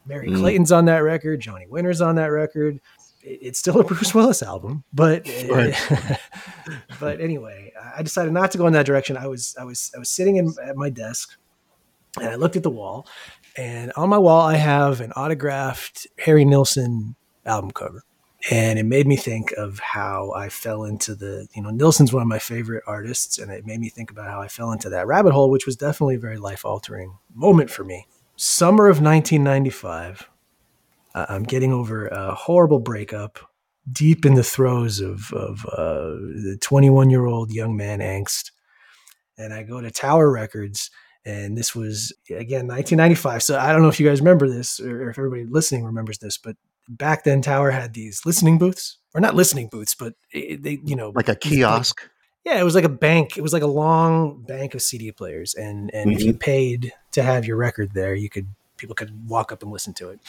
mary 0.06 0.28
Mm. 0.28 0.38
clayton's 0.38 0.70
on 0.72 0.84
that 0.84 0.98
record 0.98 1.40
johnny 1.40 1.66
winter's 1.68 2.00
on 2.00 2.14
that 2.16 2.26
record 2.30 2.80
It- 3.22 3.38
it's 3.42 3.58
still 3.58 3.80
a 3.80 3.84
bruce 3.88 4.14
willis 4.14 4.42
album 4.42 4.84
but 4.92 5.26
Right. 5.50 5.74
but 7.00 7.20
anyway 7.20 7.72
i 7.96 8.02
decided 8.02 8.32
not 8.32 8.50
to 8.52 8.58
go 8.58 8.66
in 8.66 8.72
that 8.74 8.86
direction 8.86 9.16
i 9.16 9.26
was 9.26 9.56
i 9.60 9.64
was 9.64 9.90
i 9.94 9.98
was 9.98 10.08
sitting 10.08 10.36
in, 10.36 10.52
at 10.62 10.76
my 10.76 10.90
desk 10.90 11.36
and 12.20 12.28
i 12.28 12.34
looked 12.36 12.56
at 12.56 12.62
the 12.62 12.70
wall 12.70 13.06
and 13.56 13.92
on 13.96 14.08
my 14.08 14.18
wall 14.18 14.42
i 14.42 14.56
have 14.56 15.00
an 15.00 15.12
autographed 15.12 16.06
harry 16.18 16.44
nilsson 16.44 17.14
album 17.46 17.70
cover 17.70 18.02
and 18.50 18.78
it 18.78 18.84
made 18.84 19.06
me 19.06 19.16
think 19.16 19.52
of 19.52 19.78
how 19.78 20.32
I 20.32 20.50
fell 20.50 20.84
into 20.84 21.14
the, 21.14 21.48
you 21.54 21.62
know, 21.62 21.70
Nilsson's 21.70 22.12
one 22.12 22.22
of 22.22 22.28
my 22.28 22.38
favorite 22.38 22.84
artists, 22.86 23.38
and 23.38 23.50
it 23.50 23.64
made 23.64 23.80
me 23.80 23.88
think 23.88 24.10
about 24.10 24.26
how 24.26 24.40
I 24.40 24.48
fell 24.48 24.70
into 24.70 24.90
that 24.90 25.06
rabbit 25.06 25.32
hole, 25.32 25.50
which 25.50 25.64
was 25.64 25.76
definitely 25.76 26.16
a 26.16 26.20
very 26.20 26.36
life 26.36 26.64
altering 26.64 27.16
moment 27.34 27.70
for 27.70 27.84
me. 27.84 28.06
Summer 28.36 28.88
of 28.88 29.00
1995, 29.00 30.28
uh, 31.14 31.26
I'm 31.28 31.44
getting 31.44 31.72
over 31.72 32.08
a 32.08 32.34
horrible 32.34 32.80
breakup, 32.80 33.38
deep 33.90 34.26
in 34.26 34.34
the 34.34 34.44
throes 34.44 35.00
of, 35.00 35.32
of 35.32 35.64
uh, 35.66 36.16
the 36.42 36.58
21 36.60 37.08
year 37.08 37.24
old 37.24 37.50
young 37.50 37.76
man 37.76 38.00
angst. 38.00 38.50
And 39.38 39.54
I 39.54 39.62
go 39.62 39.80
to 39.80 39.90
Tower 39.90 40.30
Records, 40.30 40.90
and 41.24 41.56
this 41.56 41.74
was, 41.74 42.12
again, 42.28 42.66
1995. 42.66 43.42
So 43.42 43.58
I 43.58 43.72
don't 43.72 43.80
know 43.80 43.88
if 43.88 43.98
you 43.98 44.06
guys 44.06 44.20
remember 44.20 44.48
this 44.48 44.80
or 44.80 45.08
if 45.08 45.18
everybody 45.18 45.44
listening 45.44 45.84
remembers 45.84 46.18
this, 46.18 46.36
but 46.36 46.56
back 46.88 47.24
then 47.24 47.42
Tower 47.42 47.70
had 47.70 47.94
these 47.94 48.20
listening 48.26 48.58
booths 48.58 48.98
or 49.14 49.20
not 49.20 49.34
listening 49.34 49.68
booths, 49.68 49.94
but 49.94 50.14
they, 50.32 50.80
you 50.84 50.96
know, 50.96 51.12
Like 51.14 51.28
a 51.28 51.36
kiosk. 51.36 52.00
yeah, 52.44 52.58
it 52.60 52.64
was 52.64 52.74
like 52.74 52.84
a 52.84 52.88
bank. 52.88 53.36
It 53.38 53.42
was 53.42 53.52
like 53.52 53.62
a 53.62 53.66
long 53.68 54.42
bank 54.42 54.74
of 54.74 54.82
CD 54.82 55.12
players, 55.12 55.54
and 55.54 55.92
and 55.94 56.12
if 56.12 56.22
you 56.22 56.34
paid 56.34 56.92
to 57.12 57.22
have 57.22 57.44
your 57.46 57.56
record 57.56 57.92
there, 57.94 58.14
you 58.14 58.28
could 58.28 58.48
people 58.76 58.94
could 58.94 59.28
walk 59.28 59.52
up 59.52 59.62
and 59.62 59.70
listen 59.72 59.94
to 59.94 60.10
it. 60.10 60.20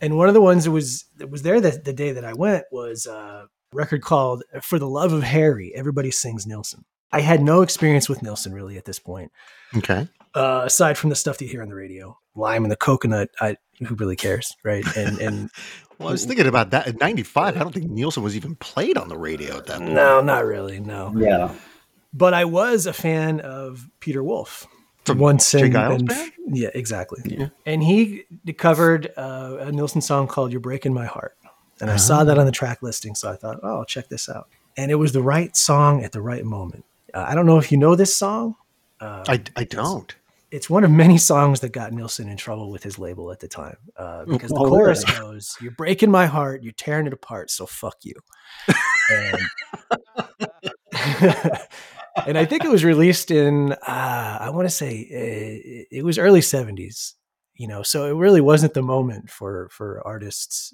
And 0.00 0.16
one 0.16 0.26
of 0.28 0.34
the 0.34 0.40
ones 0.40 0.64
that 0.64 0.70
was 0.72 1.04
that 1.18 1.30
was 1.30 1.42
there 1.42 1.60
the, 1.60 1.70
the 1.70 1.92
day 1.92 2.12
that 2.12 2.24
I 2.24 2.32
went 2.32 2.64
was 2.72 3.06
a 3.06 3.46
record 3.72 4.02
called 4.02 4.42
"For 4.62 4.78
the 4.78 4.88
Love 4.88 5.12
of 5.12 5.22
Harry." 5.22 5.72
Everybody 5.74 6.10
sings 6.10 6.46
Nilsson. 6.46 6.84
I 7.12 7.20
had 7.20 7.42
no 7.42 7.62
experience 7.62 8.08
with 8.08 8.22
Nilsson 8.22 8.52
really 8.52 8.76
at 8.76 8.86
this 8.86 8.98
point, 8.98 9.30
Okay. 9.76 10.08
uh, 10.34 10.62
aside 10.64 10.98
from 10.98 11.10
the 11.10 11.16
stuff 11.16 11.38
that 11.38 11.44
you 11.44 11.50
hear 11.52 11.62
on 11.62 11.68
the 11.68 11.74
radio, 11.76 12.18
"Lime 12.34 12.64
and 12.64 12.72
the 12.72 12.76
Coconut." 12.76 13.30
I 13.40 13.56
who 13.86 13.94
really 13.94 14.16
cares, 14.16 14.52
right? 14.64 14.84
And 14.96 15.18
and 15.20 15.50
Well, 15.98 16.08
I 16.08 16.12
was 16.12 16.24
thinking 16.24 16.46
about 16.46 16.70
that. 16.70 16.86
In 16.86 16.96
95, 16.96 17.56
I 17.56 17.60
don't 17.60 17.72
think 17.72 17.90
Nilsson 17.90 18.22
was 18.22 18.36
even 18.36 18.56
played 18.56 18.98
on 18.98 19.08
the 19.08 19.16
radio 19.16 19.56
at 19.56 19.66
that 19.66 19.78
point. 19.78 19.92
no, 19.92 20.20
not 20.20 20.44
really, 20.44 20.80
no. 20.80 21.12
yeah. 21.16 21.52
but 22.12 22.34
I 22.34 22.44
was 22.44 22.86
a 22.86 22.92
fan 22.92 23.40
of 23.40 23.88
Peter 24.00 24.22
Wolf. 24.22 24.66
From 25.04 25.18
once 25.18 25.50
Jay 25.52 25.64
and, 25.64 25.72
Giles 25.72 26.00
and- 26.00 26.08
band? 26.08 26.32
yeah, 26.52 26.70
exactly. 26.74 27.20
Yeah. 27.26 27.48
And 27.66 27.82
he 27.82 28.24
covered 28.56 29.12
uh, 29.18 29.58
a 29.60 29.70
Nilsson 29.70 30.00
song 30.00 30.26
called 30.26 30.50
"You're 30.50 30.62
Breaking 30.62 30.94
My 30.94 31.04
Heart," 31.04 31.36
and 31.80 31.90
I 31.90 31.96
saw 31.96 32.24
that 32.24 32.38
on 32.38 32.46
the 32.46 32.52
track 32.52 32.82
listing, 32.82 33.14
so 33.14 33.30
I 33.30 33.36
thought, 33.36 33.60
oh, 33.62 33.80
I'll 33.80 33.84
check 33.84 34.08
this 34.08 34.30
out. 34.30 34.48
And 34.78 34.90
it 34.90 34.94
was 34.94 35.12
the 35.12 35.20
right 35.20 35.54
song 35.54 36.02
at 36.02 36.12
the 36.12 36.22
right 36.22 36.42
moment. 36.44 36.86
Uh, 37.12 37.26
I 37.28 37.34
don't 37.34 37.44
know 37.44 37.58
if 37.58 37.70
you 37.70 37.76
know 37.76 37.94
this 37.96 38.16
song. 38.16 38.56
Uh, 38.98 39.24
I, 39.28 39.42
I 39.56 39.64
don't. 39.64 40.14
It's 40.54 40.70
one 40.70 40.84
of 40.84 40.90
many 40.90 41.18
songs 41.18 41.60
that 41.60 41.72
got 41.72 41.92
Nilsson 41.92 42.28
in 42.28 42.36
trouble 42.36 42.70
with 42.70 42.82
his 42.82 42.96
label 42.98 43.32
at 43.32 43.40
the 43.40 43.48
time 43.48 43.76
uh, 43.96 44.24
because 44.26 44.50
the 44.50 44.60
Oh, 44.60 44.68
chorus 44.68 45.04
really? 45.04 45.20
goes, 45.20 45.56
"You're 45.60 45.72
breaking 45.72 46.10
my 46.12 46.26
heart, 46.26 46.62
you're 46.62 46.72
tearing 46.72 47.06
it 47.08 47.12
apart, 47.12 47.50
so 47.50 47.66
fuck 47.66 47.96
you." 48.02 48.14
And, 49.10 49.50
and 52.26 52.38
I 52.38 52.44
think 52.44 52.64
it 52.64 52.70
was 52.70 52.84
released 52.84 53.30
in 53.30 53.72
uh, 53.72 54.38
I 54.40 54.50
want 54.50 54.66
to 54.66 54.74
say 54.74 55.00
uh, 55.10 55.86
it 55.90 56.04
was 56.04 56.18
early 56.18 56.40
'70s, 56.40 57.14
you 57.54 57.66
know, 57.68 57.82
so 57.82 58.06
it 58.06 58.14
really 58.18 58.40
wasn't 58.40 58.74
the 58.74 58.82
moment 58.82 59.30
for 59.30 59.68
for 59.72 60.00
artists 60.06 60.72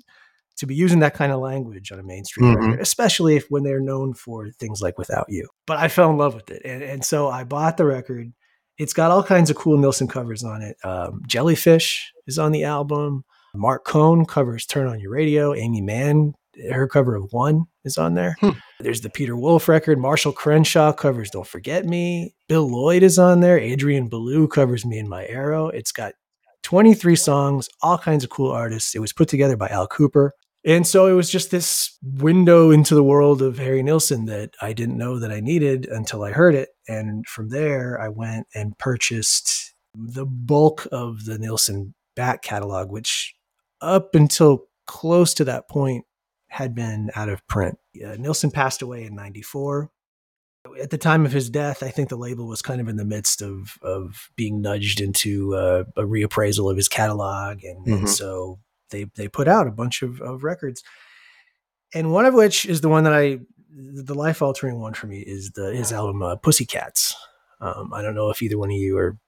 to 0.59 0.67
be 0.67 0.75
using 0.75 0.99
that 1.01 1.15
kind 1.15 1.33
of 1.33 1.41
language 1.41 1.91
on 1.91 1.99
a 1.99 2.03
mainstream 2.03 2.47
Mhm. 2.47 2.57
record, 2.57 2.81
especially 2.81 3.37
if 3.37 3.47
when 3.49 3.63
they're 3.63 3.81
known 3.81 4.13
for 4.13 4.51
things 4.51 4.83
like 4.83 4.99
"Without 4.99 5.27
You." 5.29 5.49
But 5.67 5.79
I 5.79 5.89
fell 5.89 6.11
in 6.11 6.19
love 6.19 6.35
with 6.35 6.51
it, 6.51 6.63
and 6.67 6.83
and 6.83 7.03
so 7.05 7.29
I 7.29 7.45
bought 7.45 7.79
the 7.79 7.87
record. 7.87 8.33
It's 8.81 8.95
got 8.95 9.11
all 9.11 9.23
kinds 9.23 9.51
of 9.51 9.57
cool 9.57 9.77
Nilsson 9.77 10.09
covers 10.09 10.43
on 10.43 10.63
it. 10.63 10.75
Um, 10.83 11.21
Jellyfish 11.27 12.13
is 12.27 12.39
on 12.39 12.51
the 12.51 12.65
album. 12.65 13.25
Marc 13.55 13.85
Cohn 13.85 14.25
covers 14.25 14.65
"Turn 14.65 14.87
on 14.87 15.01
Your 15.01 15.11
Radio." 15.11 15.53
Aimee 15.55 15.83
Mann, 15.83 16.33
her 16.71 16.89
cover 16.89 17.15
of 17.15 17.31
"One" 17.31 17.67
is 17.85 17.99
on 17.99 18.15
there. 18.15 18.37
Hmm. 18.41 18.51
There's 18.81 19.03
the 19.03 19.11
Peter 19.11 19.37
Wolf 19.37 19.69
record. 19.69 19.99
Marshall 19.99 20.33
Crenshaw 20.33 20.95
covers 20.95 21.31
"Don't 21.31 21.47
Forget 21.47 21.85
Me." 21.85 22.35
Bill 22.49 22.67
Lloyd 22.67 23.03
is 23.03 23.19
on 23.19 23.41
there. 23.41 23.59
Adrian 23.59 24.09
Belew 24.09 24.49
covers 24.49 24.87
"Me 24.87 24.99
and 24.99 25.11
My 25.11 25.27
Arrow." 25.27 25.69
It's 25.69 25.93
got 25.93 26.15
23 26.63 27.17
songs, 27.17 27.69
all 27.83 27.99
kinds 27.99 28.25
of 28.25 28.31
cool 28.31 28.51
artists. 28.51 28.95
It 28.95 29.01
was 29.01 29.13
put 29.13 29.29
together 29.29 29.59
by 29.59 29.69
Al 29.69 29.89
Kooper. 29.89 30.31
And 30.65 30.87
so 30.87 31.07
it 31.07 31.15
was 31.15 31.31
just 31.31 31.51
this 31.51 31.97
window 32.03 32.71
into 32.71 32.95
the 32.95 33.03
world 33.03 33.41
of 33.41 33.59
Harry 33.59 33.83
Nilsson 33.83 34.27
that 34.27 34.51
I 34.61 34.73
didn't 34.75 34.99
know 34.99 35.19
that 35.19 35.33
I 35.33 35.41
needed 35.41 35.87
until 35.87 36.23
I 36.23 36.33
heard 36.33 36.55
it. 36.55 36.69
And 36.87 37.27
from 37.27 37.49
there, 37.49 37.99
I 38.01 38.09
went 38.09 38.47
and 38.55 38.77
purchased 38.77 39.75
the 39.95 40.27
bulk 40.27 40.87
of 40.93 41.25
the 41.25 41.39
Nilsson 41.39 41.95
back 42.15 42.43
catalog, 42.43 42.91
which 42.91 43.35
up 43.81 44.15
until 44.15 44.67
close 44.87 45.33
to 45.35 45.45
that 45.45 45.69
point 45.69 46.05
had 46.49 46.75
been 46.75 47.11
out 47.15 47.29
of 47.31 47.47
print. 47.47 47.79
Uh, 48.05 48.17
Nilsson 48.19 48.51
passed 48.51 48.83
away 48.83 49.05
in 49.05 49.15
94. 49.15 49.91
At 50.79 50.91
the 50.91 50.99
time 50.99 51.25
of 51.25 51.33
his 51.33 51.49
death, 51.49 51.83
I 51.83 51.89
think 51.89 52.11
the 52.11 52.17
label 52.17 52.47
was 52.47 52.61
kind 52.61 52.83
of 52.83 52.89
in 52.89 52.97
the 52.97 53.05
midst 53.05 53.41
of, 53.41 53.79
of 53.83 54.29
being 54.37 54.61
nudged 54.61 55.01
into 55.01 55.55
uh, 55.55 55.85
a 55.97 56.03
reappraisal 56.03 56.71
of 56.71 56.77
his 56.77 56.89
catalog. 56.89 57.65
And, 57.65 57.87
and 57.87 58.03
Mhm. 58.05 58.09
so 58.09 58.59
they, 58.91 59.05
they 59.17 59.29
put 59.29 59.49
out 59.49 59.67
a 59.67 59.73
bunch 59.73 60.03
of, 60.03 60.21
of 60.21 60.45
records. 60.45 60.83
And 61.95 62.13
one 62.13 62.27
of 62.27 62.35
which 62.35 62.67
is 62.67 62.81
the 62.81 62.89
one 62.89 63.05
that 63.05 63.13
I, 63.13 63.39
the 63.73 64.15
life 64.15 64.43
altering 64.43 64.81
one 64.81 64.95
for 64.95 65.07
me 65.07 65.21
is 65.21 65.53
the 65.53 65.73
his 65.75 65.93
album 65.93 66.23
uh, 66.23 66.37
Pussycats. 66.37 67.15
Um, 67.61 67.93
I 67.93 68.03
don't 68.03 68.15
know 68.15 68.31
if 68.31 68.43
either 68.43 68.59
one 68.59 68.71
of 68.71 68.77
you 68.77 68.97
are 68.99 69.19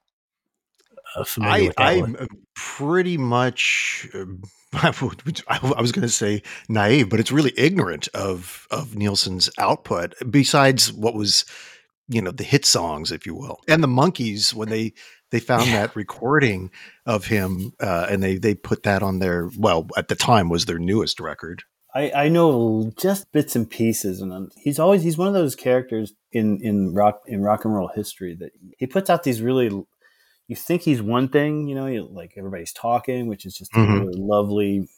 uh, 1.16 1.25
familiar 1.25 1.54
I 1.54 1.66
with 1.66 1.76
that 1.76 2.00
one. 2.00 2.16
I'm 2.21 2.28
pretty 2.54 3.19
much 3.19 4.09
um, 4.14 4.42
I 4.73 4.92
would- 5.02 5.42
I 5.49 5.81
was 5.81 5.92
going 5.92 6.02
to 6.02 6.09
say 6.09 6.42
naive, 6.69 7.09
but 7.11 7.21
it's 7.21 7.33
really 7.33 7.52
ignorant 7.57 8.09
of 8.14 8.66
of 8.71 8.95
Nilsson's 8.97 9.50
output. 9.59 10.14
Besides 10.31 10.92
what 10.92 11.14
was, 11.14 11.45
you 12.12 12.23
know, 12.23 12.31
the 12.31 12.45
hit 12.45 12.64
songs, 12.64 13.11
if 13.12 13.26
you 13.26 13.35
will, 13.35 13.61
and 13.69 13.83
the 13.83 13.88
Monkees 13.88 14.52
when 14.54 14.69
they 14.69 14.92
they 15.31 15.40
found 15.40 15.69
Yeah. 15.69 15.83
that 15.87 15.97
recording 15.97 16.71
of 17.07 17.26
him 17.26 17.73
uh, 17.81 18.07
and 18.11 18.23
they 18.23 18.37
they 18.38 18.54
put 18.54 18.83
that 18.83 19.02
on 19.02 19.19
their 19.19 19.49
well 19.59 19.87
at 19.97 20.09
the 20.09 20.14
time 20.14 20.49
was 20.49 20.66
their 20.66 20.78
newest 20.78 21.21
record. 21.21 21.62
I, 21.95 22.11
I 22.25 22.28
know 22.28 22.90
just 22.99 23.31
bits 23.33 23.54
and 23.54 23.69
pieces, 23.69 24.21
and 24.23 24.50
he's 24.57 24.78
always 24.78 25.02
he's 25.02 25.19
one 25.19 25.28
of 25.28 25.35
those 25.35 25.54
characters 25.54 26.14
in 26.33 26.59
in 26.62 26.95
rock 26.95 27.21
in 27.26 27.42
rock 27.42 27.64
and 27.64 27.75
roll 27.75 27.88
history 27.88 28.35
that 28.40 28.52
he 28.78 28.87
puts 28.87 29.11
out 29.11 29.23
these 29.25 29.42
really. 29.42 29.69
You 30.49 30.57
think 30.57 30.83
he's 30.83 31.00
one 31.00 31.28
thing, 31.28 31.69
you 31.69 31.75
know, 31.75 31.87
you, 31.87 32.02
like 32.11 32.35
everybody's 32.37 32.73
talking, 32.73 33.26
which 33.26 33.47
is 33.47 33.54
just 33.54 33.73
a 33.75 33.78
Mhm. 33.78 34.00
really 34.00 34.16
lovely, 34.19 34.88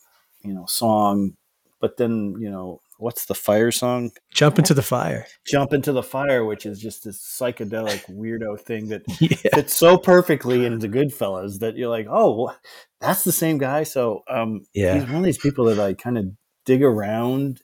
you 0.42 0.54
know, 0.54 0.64
song. 0.66 1.36
But 1.80 1.96
then, 1.98 2.36
you 2.40 2.50
know, 2.50 2.80
what's 2.98 3.26
the 3.26 3.34
fire 3.34 3.70
song? 3.70 4.10
Jump 4.32 4.58
into 4.58 4.74
the 4.74 4.82
fire. 4.82 5.26
Jump 5.46 5.72
into 5.72 5.92
the 5.92 6.02
fire, 6.02 6.44
which 6.44 6.64
is 6.66 6.80
just 6.80 7.04
this 7.04 7.18
psychedelic 7.18 8.04
weirdo 8.10 8.60
thing 8.60 8.88
that 8.88 9.02
Yeah. 9.20 9.36
fits 9.54 9.74
so 9.74 9.98
perfectly 9.98 10.64
into 10.64 10.88
Goodfellas 10.88 11.58
that 11.60 11.76
you're 11.76 11.88
like, 11.90 12.06
oh, 12.08 12.34
well, 12.44 12.56
that's 13.00 13.24
the 13.24 13.32
same 13.32 13.58
guy. 13.58 13.82
So 13.84 14.22
um, 14.28 14.64
Yeah. 14.74 14.94
he's 14.94 15.04
one 15.06 15.16
of 15.16 15.24
these 15.24 15.38
people 15.38 15.64
that 15.66 15.78
I 15.80 15.94
kind 15.94 16.18
of 16.18 16.26
dig 16.64 16.82
around. 16.82 17.60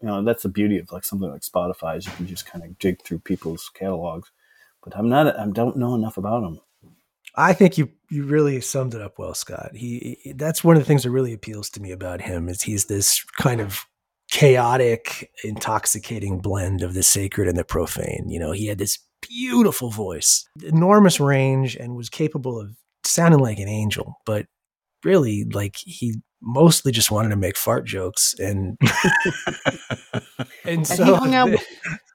You 0.00 0.08
know, 0.08 0.22
that's 0.24 0.44
the 0.44 0.48
beauty 0.48 0.78
of 0.78 0.92
like 0.92 1.04
something 1.04 1.28
like 1.30 1.42
Spotify 1.42 1.98
is 1.98 2.06
you 2.06 2.12
can 2.12 2.26
just 2.26 2.46
kind 2.46 2.64
of 2.64 2.78
dig 2.78 3.02
through 3.02 3.18
people's 3.20 3.68
catalogs. 3.74 4.30
But 4.84 4.96
I'm 4.96 5.08
not, 5.08 5.38
I 5.38 5.46
don't 5.48 5.76
know 5.76 5.94
enough 5.96 6.16
about 6.16 6.44
him. 6.44 6.60
I 7.34 7.52
think 7.52 7.78
you 7.78 7.90
you 8.10 8.24
really 8.24 8.60
summed 8.60 8.94
it 8.94 9.02
up 9.02 9.18
well, 9.18 9.34
Scott. 9.34 9.72
He, 9.74 10.18
he- 10.22 10.32
that's 10.32 10.64
one 10.64 10.76
of 10.76 10.82
the 10.82 10.86
things 10.86 11.02
that 11.02 11.10
really 11.10 11.32
appeals 11.32 11.68
to 11.70 11.80
me 11.82 11.90
about 11.92 12.20
him 12.22 12.48
is 12.48 12.62
he's 12.62 12.86
this 12.86 13.22
kind 13.38 13.60
of 13.60 13.84
chaotic, 14.30 15.30
intoxicating 15.44 16.38
blend 16.40 16.82
of 16.82 16.94
the 16.94 17.02
sacred 17.02 17.48
and 17.48 17.56
the 17.56 17.64
profane. 17.64 18.26
You 18.28 18.38
know, 18.38 18.52
he 18.52 18.66
had 18.66 18.78
this 18.78 18.98
beautiful 19.22 19.90
voice, 19.90 20.46
enormous 20.62 21.18
range, 21.20 21.76
and 21.76 21.94
was 21.96 22.08
capable 22.08 22.60
of 22.60 22.70
sounding 23.04 23.40
like 23.40 23.58
an 23.58 23.68
angel, 23.68 24.14
but 24.26 24.46
really 25.04 25.44
like 25.52 25.76
he 25.78 26.14
mostly 26.40 26.92
just 26.92 27.10
wanted 27.10 27.30
to 27.30 27.36
make 27.36 27.56
fart 27.56 27.84
jokes 27.84 28.34
and 28.38 28.76
and 30.64 30.86
so 30.86 31.04
he 31.04 31.12
hung 31.14 31.34
out 31.34 31.50
the- 31.50 31.64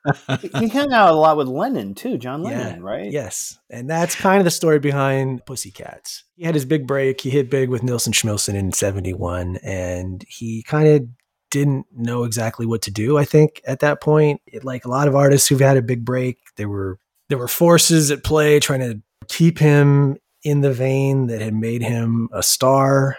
He 0.60 0.68
hung 0.68 0.92
out 0.92 1.12
a 1.14 1.16
lot 1.16 1.38
with 1.38 1.48
Lennon 1.48 1.94
too, 1.96 2.18
John 2.18 2.44
Yeah, 2.44 2.50
Lennon, 2.50 2.84
right? 2.84 3.10
Yes. 3.10 3.58
And 3.70 3.90
that's 3.90 4.16
kind 4.16 4.40
of 4.40 4.44
the 4.44 4.52
story 4.52 4.78
behind 4.80 5.46
Pussycats. 5.46 6.26
He 6.36 6.44
had 6.44 6.56
his 6.56 6.66
big 6.66 6.86
break. 6.86 7.22
He 7.22 7.30
hit 7.30 7.50
big 7.50 7.70
with 7.70 7.84
Nilsson 7.84 8.12
Schmilsson 8.12 8.54
in 8.54 8.74
71, 8.74 9.58
and 9.64 10.26
he 10.28 10.62
kind 10.64 10.90
of 10.90 11.08
didn't 11.54 11.86
know 11.96 12.24
exactly 12.24 12.66
what 12.66 12.82
to 12.82 12.92
do, 12.92 13.16
I 13.16 13.26
think, 13.26 13.62
at 13.66 13.80
that 13.82 14.02
point. 14.02 14.42
It, 14.48 14.66
like 14.66 14.86
a 14.86 14.90
lot 14.90 15.08
of 15.08 15.16
artists 15.16 15.48
who've 15.48 15.60
had 15.60 15.78
a 15.78 15.84
big 15.84 16.04
break, 16.04 16.40
there 16.58 16.68
were 16.68 16.98
there 17.30 17.38
were 17.38 17.48
forces 17.48 18.10
at 18.10 18.24
play 18.24 18.60
trying 18.60 18.80
to 18.80 19.02
keep 19.28 19.60
him 19.60 20.18
in 20.42 20.62
the 20.62 20.74
vein 20.74 21.28
that 21.28 21.42
had 21.42 21.54
made 21.54 21.84
him 21.84 22.28
a 22.34 22.42
star. 22.42 23.18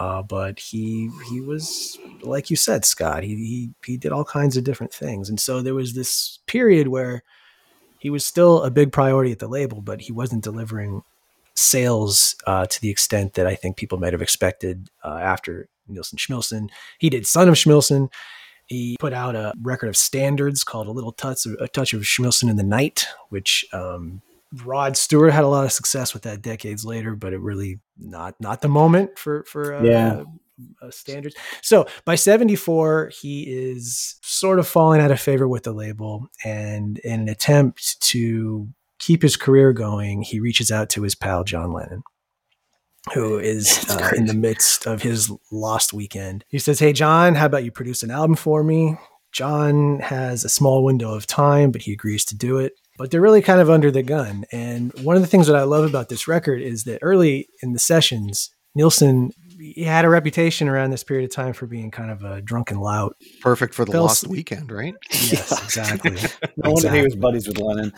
Uh, 0.00 0.22
but 0.22 0.58
he 0.58 1.10
he 1.28 1.42
was 1.42 1.98
like 2.22 2.48
you 2.48 2.56
said, 2.56 2.86
Scott. 2.86 3.22
He, 3.22 3.36
he 3.36 3.70
he 3.84 3.96
did 3.98 4.12
all 4.12 4.24
kinds 4.24 4.56
of 4.56 4.64
different 4.64 4.92
things, 4.92 5.28
and 5.28 5.38
so 5.38 5.60
there 5.60 5.74
was 5.74 5.92
this 5.92 6.38
period 6.46 6.88
where 6.88 7.22
he 7.98 8.08
was 8.08 8.24
still 8.24 8.62
a 8.62 8.70
big 8.70 8.92
priority 8.92 9.30
at 9.30 9.38
the 9.40 9.46
label, 9.46 9.82
but 9.82 10.00
he 10.00 10.12
wasn't 10.12 10.42
delivering 10.42 11.02
sales 11.54 12.34
uh, 12.46 12.66
to 12.66 12.80
the 12.80 12.90
extent 12.90 13.34
that 13.34 13.46
I 13.46 13.54
think 13.54 13.76
people 13.76 13.98
might 13.98 14.14
have 14.14 14.22
expected 14.22 14.88
uh, 15.04 15.18
after 15.20 15.68
Nilsson 15.88 16.18
Schmilsson. 16.18 16.68
He 16.98 17.10
did 17.10 17.26
Son 17.26 17.48
of 17.48 17.54
Schmilsson. 17.54 18.10
He 18.66 18.96
put 18.98 19.12
out 19.12 19.36
a 19.36 19.52
record 19.60 19.88
of 19.88 19.96
standards 19.96 20.64
called 20.64 20.86
A 20.86 20.90
Little 20.90 21.12
Touch 21.12 21.44
of, 21.46 21.52
a 21.60 21.68
Touch 21.68 21.92
of 21.92 22.02
Schmilsson 22.02 22.48
in 22.48 22.56
the 22.56 22.62
Night, 22.62 23.06
which 23.28 23.64
um, 23.74 24.22
Rod 24.64 24.96
Stewart 24.96 25.32
had 25.32 25.44
a 25.44 25.48
lot 25.48 25.64
of 25.64 25.72
success 25.72 26.14
with 26.14 26.22
that 26.22 26.40
decades 26.40 26.84
later, 26.84 27.14
but 27.14 27.32
it 27.34 27.40
really 27.40 27.80
not 27.98 28.34
not 28.40 28.62
the 28.62 28.68
moment 28.68 29.18
for 29.18 29.44
for 29.44 29.74
uh, 29.74 29.82
Yeah. 29.82 30.22
uh, 30.80 30.90
standards. 30.90 31.34
So 31.60 31.86
by 32.06 32.14
74, 32.14 33.10
he 33.20 33.42
is 33.42 34.16
sort 34.22 34.58
of 34.58 34.66
falling 34.66 35.00
out 35.02 35.10
of 35.10 35.20
favor 35.20 35.46
with 35.46 35.64
the 35.64 35.72
label. 35.72 36.28
And 36.44 36.98
in 37.00 37.20
an 37.22 37.28
attempt 37.28 38.00
to 38.02 38.68
keep 38.98 39.20
his 39.22 39.36
career 39.36 39.72
going, 39.74 40.22
he 40.22 40.40
reaches 40.40 40.70
out 40.70 40.88
to 40.90 41.02
his 41.02 41.14
pal, 41.14 41.44
John 41.44 41.72
Lennon, 41.72 42.02
who 43.12 43.38
is 43.38 43.84
uh, 43.90 44.10
in 44.16 44.26
the 44.26 44.34
midst 44.34 44.86
of 44.86 45.02
his 45.02 45.30
lost 45.52 45.92
weekend. 45.92 46.44
He 46.48 46.58
says, 46.58 46.78
Hey, 46.78 46.92
John, 46.92 47.34
how 47.34 47.46
about 47.46 47.64
you 47.64 47.70
produce 47.70 48.02
an 48.02 48.10
album 48.10 48.36
for 48.36 48.62
me? 48.64 48.96
John 49.32 49.98
has 50.00 50.44
a 50.44 50.48
small 50.48 50.84
window 50.84 51.12
of 51.12 51.26
time, 51.26 51.72
but 51.72 51.82
he 51.82 51.92
agrees 51.92 52.24
to 52.26 52.36
do 52.36 52.58
it. 52.58 52.72
But 52.96 53.10
they're 53.10 53.20
really 53.20 53.42
kind 53.42 53.60
of 53.60 53.68
under 53.68 53.90
the 53.90 54.04
gun. 54.04 54.44
And 54.52 54.92
one 55.02 55.16
of 55.16 55.22
the 55.22 55.28
things 55.28 55.48
that 55.48 55.56
I 55.56 55.64
love 55.64 55.84
about 55.84 56.08
this 56.08 56.28
record 56.28 56.62
is 56.62 56.84
that 56.84 57.00
early 57.02 57.48
in 57.60 57.72
the 57.72 57.80
sessions, 57.80 58.50
Nilsson 58.76 59.32
he 59.58 59.84
had 59.84 60.04
a 60.04 60.08
reputation 60.08 60.68
around 60.68 60.90
this 60.90 61.04
period 61.04 61.24
of 61.24 61.34
time 61.34 61.52
for 61.52 61.66
being 61.66 61.90
kind 61.90 62.10
of 62.10 62.22
a 62.22 62.40
drunken 62.42 62.80
lout. 62.80 63.16
Perfect 63.40 63.72
for 63.72 63.84
the 63.84 63.92
Fell 63.92 64.02
lost 64.02 64.24
asleep. 64.24 64.30
weekend, 64.38 64.70
right? 64.70 64.94
Yes, 65.10 65.52
exactly. 65.64 66.12
No 66.56 66.70
wonder 66.72 66.90
he 66.90 66.98
Exactly. 66.98 67.02
was 67.04 67.16
buddies 67.16 67.48
with 67.48 67.58
Lennon. 67.58 67.92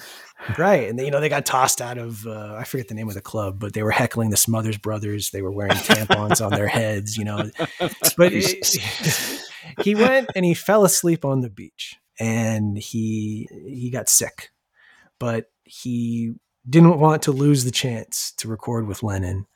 Right. 0.59 0.88
And 0.88 0.99
they, 0.99 1.07
you 1.07 1.11
know, 1.11 1.21
they 1.21 1.28
got 1.28 1.47
tossed 1.47 1.81
out 1.81 1.99
of 1.99 2.26
uh, 2.26 2.55
I 2.59 2.64
forget 2.64 2.88
the 2.88 2.95
name 2.95 3.09
of 3.09 3.14
the 3.14 3.21
club, 3.21 3.59
but 3.59 3.73
they 3.73 3.83
were 3.83 3.90
heckling 3.90 4.31
the 4.31 4.37
Smothers 4.37 4.76
brothers. 4.78 5.31
They 5.31 5.43
were 5.43 5.50
wearing 5.52 5.73
tampons 5.73 6.45
on 6.45 6.52
their 6.52 6.69
heads, 6.69 7.16
you 7.16 7.25
know. 7.25 7.50
But 8.16 8.33
it- 8.33 9.43
he 9.81 9.95
went 9.95 10.28
and 10.37 10.45
he 10.45 10.55
fell 10.55 10.85
asleep 10.85 11.25
on 11.25 11.40
the 11.40 11.50
beach 11.50 11.97
and 12.21 12.78
he 12.78 13.49
he 13.66 13.90
got 13.90 14.09
sick. 14.09 14.50
But 15.19 15.47
he 15.64 16.35
didn't 16.69 17.00
want 17.00 17.23
to 17.23 17.33
lose 17.33 17.64
the 17.64 17.71
chance 17.71 18.33
to 18.38 18.49
record 18.49 18.87
with 18.87 19.02
Lennon. 19.02 19.47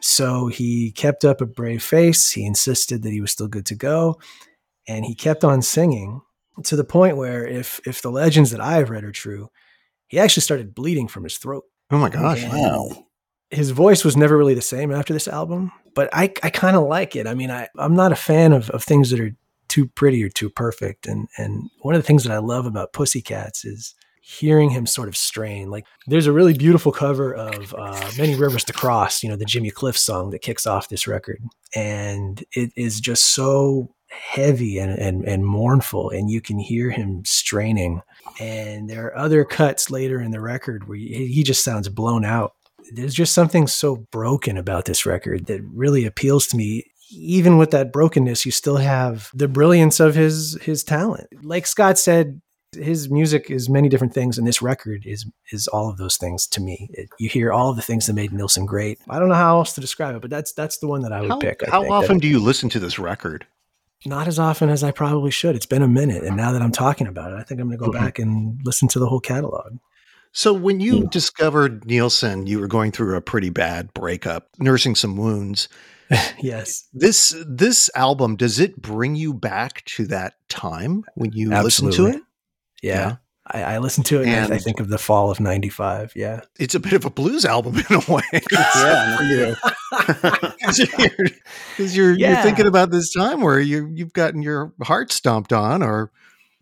So 0.00 0.46
he 0.46 0.92
kept 0.92 1.24
up 1.24 1.40
a 1.40 1.46
brave 1.46 1.82
face. 1.82 2.30
He 2.30 2.46
insisted 2.46 3.02
that 3.02 3.12
he 3.12 3.20
was 3.20 3.32
still 3.32 3.48
good 3.48 3.66
to 3.66 3.74
go. 3.74 4.18
And 4.88 5.04
he 5.04 5.14
kept 5.14 5.44
on 5.44 5.60
singing 5.60 6.22
to 6.64 6.76
the 6.76 6.84
point 6.84 7.16
where 7.16 7.46
if 7.46 7.80
if 7.86 8.00
the 8.00 8.10
legends 8.10 8.50
that 8.52 8.60
I 8.60 8.74
have 8.74 8.90
read 8.90 9.04
are 9.04 9.12
true, 9.12 9.50
he 10.10 10.18
actually 10.18 10.42
started 10.42 10.74
bleeding 10.74 11.06
from 11.06 11.22
his 11.22 11.38
throat. 11.38 11.64
Oh 11.90 11.98
my 11.98 12.10
gosh. 12.10 12.42
And 12.42 12.52
Wow. 12.52 13.06
His 13.50 13.70
voice 13.70 14.04
was 14.04 14.16
never 14.16 14.36
really 14.36 14.54
the 14.54 14.60
same 14.60 14.92
after 14.92 15.12
this 15.12 15.26
album, 15.26 15.72
but 15.94 16.08
I, 16.12 16.32
I 16.42 16.50
kind 16.50 16.76
of 16.76 16.84
like 16.84 17.16
it. 17.16 17.26
I 17.26 17.34
mean, 17.34 17.50
I, 17.50 17.68
I'm 17.78 17.94
not 17.94 18.12
a 18.12 18.16
fan 18.16 18.52
of, 18.52 18.70
of 18.70 18.82
things 18.82 19.10
that 19.10 19.20
are 19.20 19.34
too 19.68 19.86
pretty 19.86 20.22
or 20.22 20.28
too 20.28 20.50
perfect. 20.50 21.06
And, 21.06 21.28
and 21.36 21.70
one 21.82 21.94
of 21.94 22.02
the 22.02 22.06
things 22.06 22.24
that 22.24 22.32
I 22.32 22.38
love 22.38 22.66
about 22.66 22.92
Pussycats 22.92 23.64
is 23.64 23.94
hearing 24.20 24.70
him 24.70 24.84
sort 24.84 25.08
of 25.08 25.16
strain. 25.16 25.70
Like 25.70 25.86
there's 26.06 26.26
a 26.26 26.32
really 26.32 26.54
beautiful 26.54 26.92
cover 26.92 27.34
of 27.34 27.74
uh, 27.76 28.10
Many 28.18 28.34
Rivers 28.34 28.64
to 28.64 28.72
Cross, 28.72 29.22
you 29.22 29.28
know, 29.28 29.36
the 29.36 29.44
Jimmy 29.44 29.70
Cliff 29.70 29.96
song 29.96 30.30
that 30.30 30.42
kicks 30.42 30.66
off 30.66 30.88
this 30.88 31.06
record. 31.06 31.40
And 31.74 32.42
it 32.52 32.72
is 32.76 33.00
just 33.00 33.34
so 33.34 33.94
heavy 34.10 34.78
and, 34.78 34.92
and, 34.98 35.24
and 35.24 35.44
mournful. 35.44 36.10
And 36.10 36.30
you 36.30 36.40
can 36.40 36.58
hear 36.58 36.90
him 36.90 37.22
straining. 37.24 38.02
And 38.38 38.88
there 38.88 39.06
are 39.06 39.16
other 39.16 39.44
cuts 39.44 39.90
later 39.90 40.20
in 40.20 40.30
the 40.30 40.40
record 40.40 40.88
where 40.88 40.98
he, 40.98 41.42
just 41.42 41.64
sounds 41.64 41.88
blown 41.88 42.24
out. 42.24 42.52
There's 42.92 43.14
just 43.14 43.34
something 43.34 43.66
so 43.66 43.96
broken 44.10 44.56
about 44.56 44.84
this 44.84 45.06
record 45.06 45.46
that 45.46 45.62
really 45.72 46.04
appeals 46.04 46.46
to 46.48 46.56
me 46.56 46.84
even 47.12 47.58
with 47.58 47.72
that 47.72 47.92
brokenness, 47.92 48.46
you 48.46 48.52
still 48.52 48.76
have 48.76 49.30
the 49.34 49.48
brilliance 49.48 49.98
of 50.00 50.14
his 50.14 50.56
his 50.62 50.84
talent. 50.84 51.26
Like 51.42 51.66
Scott 51.66 51.98
said, 51.98 52.40
his 52.72 53.10
music 53.10 53.50
is 53.50 53.68
many 53.68 53.88
different 53.88 54.14
things, 54.14 54.38
and 54.38 54.46
this 54.46 54.62
record 54.62 55.04
is 55.04 55.26
is 55.50 55.66
all 55.68 55.88
of 55.88 55.96
those 55.96 56.16
things 56.16 56.46
to 56.48 56.60
me. 56.60 56.88
It, 56.92 57.08
you 57.18 57.28
hear 57.28 57.52
all 57.52 57.70
of 57.70 57.76
the 57.76 57.82
things 57.82 58.06
that 58.06 58.12
made 58.12 58.32
Nilsson 58.32 58.66
great. 58.66 58.98
I 59.08 59.18
don't 59.18 59.28
know 59.28 59.34
how 59.34 59.58
else 59.58 59.72
to 59.74 59.80
describe 59.80 60.14
it, 60.14 60.22
but 60.22 60.30
that's 60.30 60.52
that's 60.52 60.78
the 60.78 60.86
one 60.86 61.02
that 61.02 61.12
I 61.12 61.20
would 61.20 61.30
How, 61.30 61.38
pick. 61.38 61.62
I 61.66 61.70
how 61.70 61.82
think, 61.82 61.92
often 61.92 62.18
do 62.18 62.28
you 62.28 62.38
listen 62.38 62.68
to 62.70 62.78
this 62.78 62.98
record? 62.98 63.46
Not 64.06 64.28
as 64.28 64.38
often 64.38 64.70
as 64.70 64.82
I 64.82 64.92
probably 64.92 65.30
should. 65.30 65.54
It's 65.54 65.66
been 65.66 65.82
a 65.82 65.88
minute, 65.88 66.24
and 66.24 66.36
now 66.36 66.52
that 66.52 66.62
I'm 66.62 66.72
talking 66.72 67.06
about 67.06 67.32
it, 67.32 67.36
I 67.36 67.42
think 67.42 67.60
I'm 67.60 67.68
going 67.68 67.78
to 67.78 67.84
go 67.84 67.90
Mhm. 67.90 68.00
back 68.00 68.18
and 68.18 68.58
listen 68.64 68.88
to 68.88 68.98
the 68.98 69.06
whole 69.06 69.20
catalog. 69.20 69.76
So 70.32 70.52
when 70.54 70.80
you 70.80 71.00
Yeah. 71.00 71.04
discovered 71.10 71.84
Nilsson, 71.84 72.46
you 72.46 72.60
were 72.60 72.68
going 72.68 72.92
through 72.92 73.16
a 73.16 73.20
pretty 73.20 73.50
bad 73.50 73.92
breakup, 73.92 74.48
nursing 74.58 74.94
some 74.94 75.16
wounds. 75.16 75.68
yes, 76.40 76.88
This 76.94 77.34
this 77.46 77.90
album 77.94 78.36
does 78.36 78.58
it 78.58 78.80
bring 78.80 79.16
you 79.16 79.34
back 79.34 79.84
to 79.96 80.06
that 80.06 80.34
time 80.48 81.04
when 81.14 81.32
you 81.32 81.50
listen 81.50 81.90
to 81.92 82.06
it? 82.06 82.22
yeah. 82.82 82.98
Yeah. 82.98 83.16
I, 83.52 83.74
I 83.74 83.78
listened 83.78 84.06
to 84.06 84.20
it, 84.22 84.28
and, 84.28 84.52
I 84.52 84.58
think 84.58 84.78
of 84.80 84.88
the 84.88 84.98
fall 84.98 85.30
of 85.30 85.40
'95. 85.40 86.12
Yeah, 86.14 86.42
It's 86.58 86.74
a 86.76 86.80
bit 86.80 86.92
of 86.92 87.04
a 87.04 87.10
blues 87.10 87.44
album 87.44 87.76
in 87.90 87.96
a 87.96 88.12
way. 88.12 88.22
Yeah. 88.76 89.54
Because 90.60 91.96
you're, 91.96 92.12
you're, 92.12 92.30
you're 92.30 92.42
thinking 92.42 92.66
about 92.66 92.90
this 92.90 93.12
time 93.12 93.40
where 93.40 93.58
you 93.58 93.90
you've 93.92 94.12
gotten 94.12 94.42
your 94.42 94.72
heart 94.82 95.10
stomped 95.10 95.52
on, 95.52 95.82
or 95.82 96.10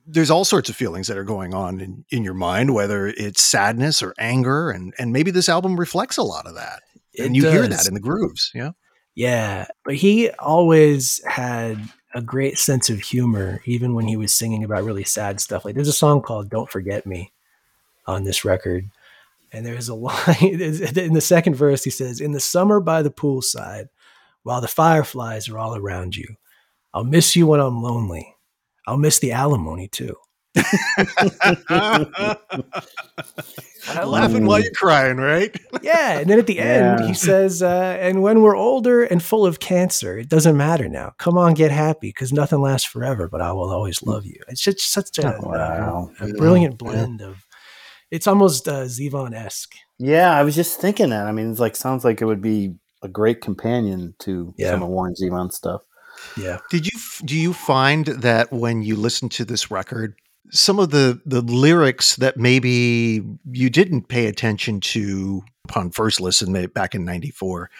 there's 0.07 0.31
all 0.31 0.45
sorts 0.45 0.71
of 0.71 0.77
feelings 0.77 1.07
that 1.09 1.19
are 1.19 1.25
going 1.25 1.53
on 1.55 1.81
in, 1.81 2.05
in 2.11 2.25
your 2.25 2.35
mind, 2.35 2.75
whether 2.75 3.07
it's 3.09 3.43
sadness 3.43 4.03
or 4.03 4.15
anger, 4.19 4.71
and 4.71 4.95
and 4.99 5.13
maybe 5.13 5.31
this 5.31 5.49
album 5.49 5.79
reflects 5.79 6.17
a 6.17 6.23
lot 6.23 6.47
of 6.47 6.55
that, 6.55 6.83
and 7.19 7.37
It 7.37 7.43
you 7.43 7.51
hear 7.51 7.67
that 7.67 7.87
in 7.87 7.95
the 7.95 8.01
grooves. 8.01 8.51
Yeah, 8.55 8.71
Yeah, 9.15 9.67
but 9.85 9.97
he 9.97 10.31
always 10.31 11.21
had 11.27 11.79
a 12.15 12.23
great 12.23 12.59
sense 12.59 12.89
of 12.89 13.01
humor, 13.01 13.61
even 13.67 13.95
when 13.95 14.09
he 14.09 14.17
was 14.17 14.35
singing 14.35 14.65
about 14.65 14.85
really 14.85 15.05
sad 15.05 15.41
stuff. 15.41 15.65
Like 15.65 15.75
there's 15.75 15.89
a 15.89 15.93
song 15.93 16.23
called 16.23 16.49
"Don't 16.49 16.71
Forget 16.71 17.05
Me" 17.05 17.33
on 18.07 18.25
this 18.25 18.45
record, 18.45 18.89
and 19.53 19.65
there's 19.67 19.89
a 19.89 19.95
line 20.09 20.37
in 20.41 21.13
the 21.15 21.21
second 21.21 21.55
verse. 21.55 21.85
He 21.85 21.91
says, 21.91 22.21
"In 22.21 22.33
the 22.33 22.41
summer 22.41 22.81
by 22.81 23.03
the 23.03 23.11
poolside, 23.11 23.87
while 24.43 24.61
the 24.61 24.69
fireflies 24.69 25.49
are 25.49 25.59
all 25.59 25.77
around 25.77 26.17
you, 26.17 26.37
I'll 26.95 27.05
miss 27.05 27.37
you 27.37 27.47
when 27.47 27.61
I'm 27.61 27.83
lonely. 27.83 28.35
I'll 28.87 28.97
miss 28.99 29.19
the 29.19 29.33
alimony 29.33 29.89
too." 29.89 30.17
Laughing 34.05 34.45
while 34.47 34.61
you're 34.61 34.73
crying, 34.73 35.17
right? 35.17 35.55
yeah, 35.83 36.19
and 36.19 36.29
then 36.29 36.39
at 36.39 36.47
the 36.47 36.59
end 36.59 37.01
Yeah. 37.01 37.07
he 37.07 37.15
says, 37.15 37.63
uh, 37.63 37.97
"And 38.01 38.23
when 38.23 38.43
we're 38.43 38.57
older 38.57 39.05
and 39.05 39.23
full 39.23 39.47
of 39.47 39.61
cancer, 39.61 40.19
it 40.19 40.29
doesn't 40.29 40.57
matter 40.57 40.89
now. 40.89 41.13
Come 41.19 41.39
on, 41.39 41.55
get 41.55 41.71
happy, 41.71 42.09
because 42.09 42.33
nothing 42.33 42.61
lasts 42.61 42.87
forever. 42.87 43.29
But 43.29 43.41
I 43.41 43.53
will 43.53 43.71
always 43.71 44.03
love 44.03 44.27
you." 44.27 44.41
It's 44.49 44.61
just 44.61 44.81
such 44.93 45.19
a, 45.19 45.39
Wow. 45.43 46.11
a 46.21 46.27
Yeah, 46.27 46.33
brilliant 46.37 46.75
yeah. 46.83 46.91
blend 46.91 47.23
of. 47.23 47.47
It's 48.11 48.27
almost 48.27 48.69
uh, 48.69 48.85
Zevon 48.85 49.35
esque. 49.35 49.75
Yeah, 49.99 50.31
I 50.37 50.43
was 50.43 50.55
just 50.55 50.81
thinking 50.81 51.11
that. 51.11 51.27
I 51.27 51.33
mean, 51.33 51.51
it's 51.51 51.61
like 51.61 51.77
sounds 51.77 52.05
like 52.05 52.21
it 52.23 52.25
would 52.25 52.41
be 52.43 52.75
a 53.03 53.09
great 53.09 53.41
companion 53.41 54.15
to 54.21 54.55
Yeah. 54.57 54.71
some 54.71 54.83
of 54.83 54.89
Warren 54.89 55.15
Zevon 55.15 55.53
stuff. 55.53 55.83
Yeah, 56.37 56.59
Did 56.71 56.85
you 56.87 56.99
do 57.25 57.37
you 57.37 57.53
find 57.53 58.07
that 58.07 58.53
when 58.53 58.83
you 58.83 58.97
listen 58.97 59.29
to 59.31 59.45
this 59.45 59.71
record, 59.71 60.15
some 60.51 60.79
of 60.81 60.91
the 60.91 61.21
the 61.25 61.43
lyrics 61.43 62.17
that 62.17 62.37
maybe 62.37 63.23
you 63.53 63.71
didn't 63.71 64.09
pay 64.09 64.27
attention 64.27 64.81
to 64.81 65.43
upon 65.69 65.91
first 65.93 66.21
listen 66.21 66.53
back 66.69 66.95
in 66.95 67.05
94 67.05 67.71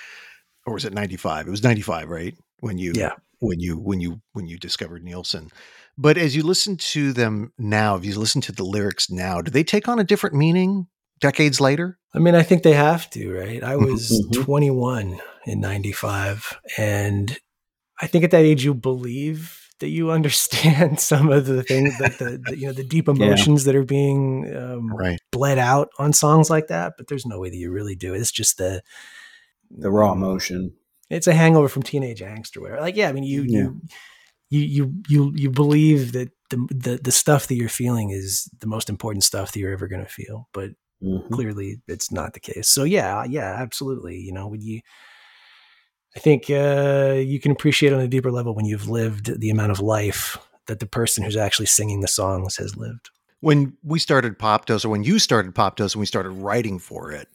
or 0.67 0.75
was 0.75 0.85
it 0.85 0.93
95 0.93 1.47
it 1.49 1.51
was 1.51 1.63
95 1.63 2.11
right 2.11 2.37
when 2.61 2.77
you 2.77 2.93
Yeah. 2.95 3.13
when 3.41 3.59
you 3.59 3.77
when 3.79 4.01
you 4.01 4.21
when 4.35 4.47
you 4.47 4.59
discovered 4.59 5.03
nilsson 5.03 5.51
but 5.99 6.17
as 6.17 6.35
you 6.37 6.43
listen 6.43 6.77
to 6.77 7.13
them 7.13 7.53
now 7.59 7.97
if 7.97 8.05
you 8.05 8.19
listen 8.19 8.41
to 8.41 8.53
the 8.53 8.65
lyrics 8.65 9.11
now 9.11 9.41
do 9.43 9.51
they 9.51 9.65
take 9.65 9.89
on 9.89 9.99
a 9.99 10.05
different 10.05 10.35
meaning 10.37 10.87
decades 11.21 11.61
later 11.61 11.99
I 12.15 12.21
mean, 12.21 12.35
I 12.35 12.43
think 12.43 12.63
they 12.63 12.73
have 12.73 13.11
to, 13.11 13.31
right? 13.31 13.63
I 13.63 13.77
was 13.77 14.11
Mhm. 14.33 14.33
21 14.45 15.21
in 15.45 15.61
95. 15.61 16.59
And 16.79 17.39
I 18.01 18.07
think 18.07 18.25
at 18.25 18.31
that 18.31 18.45
age, 18.47 18.65
you 18.65 18.73
believe 18.73 19.69
that 19.81 19.91
you 19.91 20.11
understand 20.19 21.01
some 21.01 21.31
of 21.31 21.45
the 21.45 21.63
things 21.63 21.99
that 21.99 22.19
the, 22.19 22.39
the 22.43 22.59
you 22.59 22.67
know, 22.67 22.73
the 22.73 22.83
deep 22.83 23.09
emotions 23.15 23.65
that 23.65 23.77
are 23.77 23.85
being 23.85 24.51
um, 24.57 24.89
right 24.97 25.21
bled 25.33 25.59
out 25.59 25.91
on 25.99 26.15
songs 26.15 26.49
like 26.49 26.69
that. 26.69 26.95
But 26.97 27.09
there's 27.09 27.27
no 27.27 27.39
way 27.39 27.51
that 27.51 27.57
you 27.57 27.71
really 27.71 27.95
do. 27.95 28.15
It's 28.15 28.33
just 28.33 28.57
the, 28.57 28.83
The 29.71 29.91
raw 29.91 30.13
emotion. 30.13 30.73
it's 31.11 31.27
a 31.27 31.35
hangover 31.35 31.69
from 31.69 31.83
teenage 31.83 32.21
angst 32.23 32.57
or 32.57 32.63
whatever. 32.63 32.81
Like, 32.81 32.97
yeah, 32.97 33.11
I 33.11 33.13
mean, 33.13 33.25
you, 33.25 33.43
Yeah. 33.43 33.59
you, 33.61 33.81
you, 34.51 34.61
you, 34.61 34.95
you, 35.09 35.33
you 35.35 35.51
believe 35.51 36.13
that 36.13 36.31
the, 36.51 36.57
the, 36.71 37.01
the 37.03 37.13
stuff 37.13 37.47
that 37.49 37.55
you're 37.57 37.69
feeling 37.69 38.11
is 38.11 38.49
the 38.61 38.67
most 38.67 38.89
important 38.89 39.25
stuff 39.25 39.53
that 39.53 39.61
you're 39.61 39.73
ever 39.73 39.89
going 39.89 40.05
to 40.05 40.11
feel. 40.11 40.49
But 40.53 40.71
Mhm. 41.03 41.31
clearly 41.33 41.81
it's 41.87 42.11
not 42.11 42.33
the 42.33 42.41
case. 42.41 42.69
So 42.69 42.85
yeah, 42.85 43.25
yeah, 43.25 43.55
absolutely. 43.59 44.17
You 44.17 44.33
know, 44.33 44.49
when 44.49 44.61
you, 44.63 44.81
I 46.17 46.21
think 46.21 46.51
uh, 46.51 47.15
you 47.19 47.39
can 47.41 47.53
appreciate 47.53 47.93
on 47.93 48.01
a 48.01 48.09
deeper 48.09 48.33
level 48.33 48.55
when 48.55 48.65
you've 48.65 48.89
lived 48.89 49.41
the 49.41 49.51
amount 49.51 49.71
of 49.73 49.81
life 49.81 50.39
that 50.67 50.81
the 50.81 50.87
person 50.87 51.23
who's 51.23 51.37
actually 51.37 51.67
singing 51.67 52.01
the 52.01 52.09
songs 52.09 52.57
has 52.57 52.77
lived. 52.77 53.11
when 53.41 53.77
we 53.85 53.99
started 53.99 54.39
Popdose, 54.39 54.85
or 54.85 54.89
when 54.89 55.05
you 55.05 55.19
started 55.19 55.55
Popdose, 55.55 55.95
and 55.95 56.01
we 56.01 56.07
started 56.07 56.31
writing 56.31 56.79
for 56.79 57.13
it, 57.13 57.29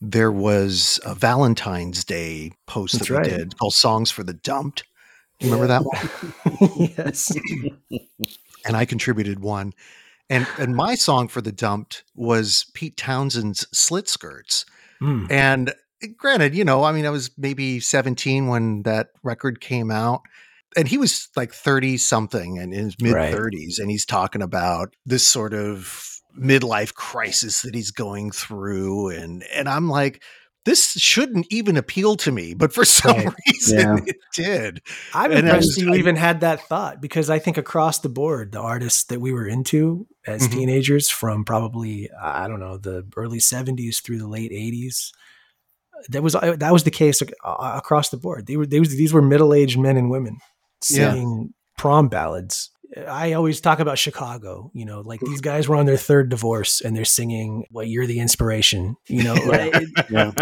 there 0.00 0.32
was 0.32 0.98
a 1.04 1.14
Valentine's 1.14 2.04
Day 2.04 2.52
post 2.66 2.94
That's 2.94 3.08
that 3.08 3.14
we 3.14 3.18
right. 3.18 3.24
did 3.24 3.56
called 3.58 3.74
"Songs 3.74 4.10
for 4.10 4.24
the 4.24 4.34
Dumped." 4.34 4.84
You 5.40 5.52
remember 5.52 5.66
that 5.66 5.84
one? 5.84 6.90
yes. 6.96 7.32
And 8.66 8.78
I 8.78 8.86
contributed 8.86 9.40
one, 9.40 9.74
and 10.30 10.46
and 10.58 10.74
my 10.74 10.94
song 10.94 11.28
for 11.28 11.42
the 11.42 11.52
Dumped 11.52 12.02
was 12.14 12.64
Pete 12.72 12.96
Townshend's 12.96 13.66
"Slit 13.72 14.08
Skirts." 14.08 14.64
Mm. 15.02 15.30
And 15.30 15.74
granted, 16.16 16.54
you 16.54 16.64
know, 16.64 16.84
I 16.84 16.92
mean, 16.92 17.06
I 17.06 17.10
was 17.10 17.30
maybe 17.36 17.80
17 17.80 18.46
when 18.46 18.82
that 18.82 19.08
record 19.22 19.60
came 19.60 19.90
out. 19.90 20.22
And 20.76 20.88
he 20.88 20.98
was 20.98 21.28
like 21.36 21.52
30 21.52 21.98
something 21.98 22.58
and 22.58 22.74
in 22.74 22.84
his 22.86 22.96
mid 23.00 23.12
Right. 23.12 23.34
30s. 23.34 23.78
And 23.78 23.90
he's 23.90 24.04
talking 24.04 24.42
about 24.42 24.94
this 25.06 25.26
sort 25.26 25.54
of 25.54 26.10
midlife 26.38 26.94
crisis 26.94 27.62
that 27.62 27.74
he's 27.74 27.92
going 27.92 28.32
through. 28.32 29.10
And 29.10 29.44
and 29.54 29.68
I'm 29.68 29.88
like, 29.88 30.22
this 30.64 30.92
shouldn't 30.92 31.46
even 31.50 31.76
appeal 31.76 32.16
to 32.16 32.32
me, 32.32 32.54
but 32.54 32.72
for 32.72 32.84
some 32.84 33.16
Right. 33.16 33.34
reason 33.52 33.78
Yeah. 33.78 33.96
it 34.06 34.16
did. 34.34 34.82
I'm 35.12 35.30
And 35.30 35.40
impressed 35.46 35.76
you 35.78 35.92
I- 35.92 35.96
even 35.96 36.16
had 36.16 36.40
that 36.40 36.60
thought 36.68 37.00
because 37.00 37.28
I 37.30 37.38
think 37.38 37.58
across 37.58 37.98
the 38.00 38.08
board, 38.08 38.52
the 38.52 38.60
artists 38.60 39.04
that 39.04 39.20
we 39.20 39.32
were 39.32 39.46
into 39.46 40.06
as 40.26 40.48
Mhm. 40.48 40.52
teenagers 40.52 41.10
from 41.10 41.44
probably, 41.44 42.08
I 42.20 42.48
don't 42.48 42.60
know, 42.60 42.78
the 42.78 43.06
early 43.16 43.40
70s 43.40 44.00
through 44.00 44.18
the 44.18 44.28
late 44.28 44.52
80s, 44.52 45.12
that 46.08 46.22
was 46.22 46.34
uh, 46.34 46.56
that 46.58 46.72
was 46.72 46.84
the 46.84 46.90
case 46.90 47.22
uh, 47.22 47.26
across 47.76 48.08
the 48.10 48.16
board. 48.16 48.46
They 48.46 48.56
were 48.56 48.66
they 48.66 48.80
was, 48.80 48.90
these 48.96 49.12
were 49.12 49.22
middle 49.22 49.54
aged 49.54 49.78
men 49.78 49.96
and 49.96 50.10
women 50.10 50.38
Yeah. 50.90 51.12
singing 51.12 51.54
prom 51.78 52.08
ballads. 52.08 52.70
I 53.08 53.32
always 53.32 53.60
talk 53.60 53.80
about 53.80 53.98
Chicago. 53.98 54.70
You 54.74 54.84
know, 54.84 55.00
like 55.00 55.20
these 55.20 55.40
guys 55.50 55.68
were 55.68 55.76
on 55.76 55.86
their 55.86 55.96
third 55.96 56.28
divorce 56.28 56.80
and 56.80 56.96
they're 56.96 57.04
singing 57.04 57.64
"What 57.70 57.88
You're 57.88 58.06
the 58.06 58.20
Inspiration." 58.20 58.96
You 59.08 59.24
know, 59.24 59.34
like, 59.46 59.74
Yeah. 60.10 60.32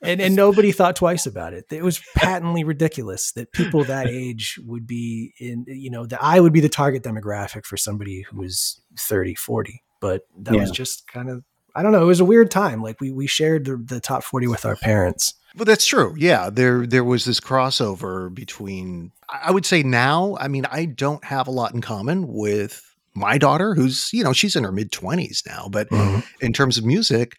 and 0.00 0.20
and 0.20 0.36
nobody 0.36 0.72
thought 0.72 0.96
twice 0.96 1.26
about 1.26 1.52
it. 1.52 1.66
It 1.70 1.82
was 1.82 2.00
patently 2.16 2.64
ridiculous 2.64 3.32
that 3.32 3.52
people 3.52 3.84
that 3.84 4.06
age 4.06 4.58
would 4.64 4.86
be 4.86 5.34
in. 5.38 5.64
You 5.68 5.90
know, 5.90 6.06
that 6.06 6.22
I 6.22 6.40
would 6.40 6.52
be 6.52 6.60
the 6.60 6.68
target 6.68 7.02
demographic 7.02 7.66
for 7.66 7.76
somebody 7.76 8.22
who 8.22 8.38
was 8.38 8.80
30, 8.98 9.34
40. 9.34 9.82
But 10.00 10.22
that 10.40 10.54
was 10.54 10.70
just 10.70 11.06
kind 11.06 11.30
of 11.30 11.44
I 11.74 11.82
don't 11.82 11.92
know. 11.92 12.02
It 12.02 12.06
was 12.06 12.20
a 12.20 12.24
weird 12.24 12.50
time. 12.50 12.82
Like 12.82 13.00
we 13.00 13.10
we 13.12 13.26
shared 13.26 13.64
the, 13.64 13.76
the 13.76 14.00
top 14.00 14.24
forty 14.24 14.46
with 14.46 14.64
our 14.64 14.76
parents. 14.76 15.34
Well, 15.56 15.64
that's 15.64 15.86
true. 15.86 16.14
Yeah, 16.16 16.50
there 16.50 16.86
there 16.86 17.04
was 17.04 17.24
this 17.24 17.40
crossover 17.40 18.34
between. 18.34 19.12
I 19.28 19.50
would 19.50 19.66
say 19.66 19.82
now. 19.82 20.36
I 20.40 20.48
mean, 20.48 20.66
I 20.70 20.84
don't 20.86 21.24
have 21.24 21.46
a 21.46 21.50
lot 21.50 21.74
in 21.74 21.80
common 21.80 22.26
with 22.28 22.82
my 23.14 23.36
daughter, 23.38 23.74
who's 23.74 24.10
you 24.12 24.24
know 24.24 24.32
she's 24.32 24.56
in 24.56 24.64
her 24.64 24.72
mid 24.72 24.92
twenties 24.92 25.42
now, 25.46 25.68
but 25.70 25.88
Mm-hmm. 25.90 26.20
in 26.44 26.52
terms 26.52 26.78
of 26.78 26.84
music, 26.84 27.36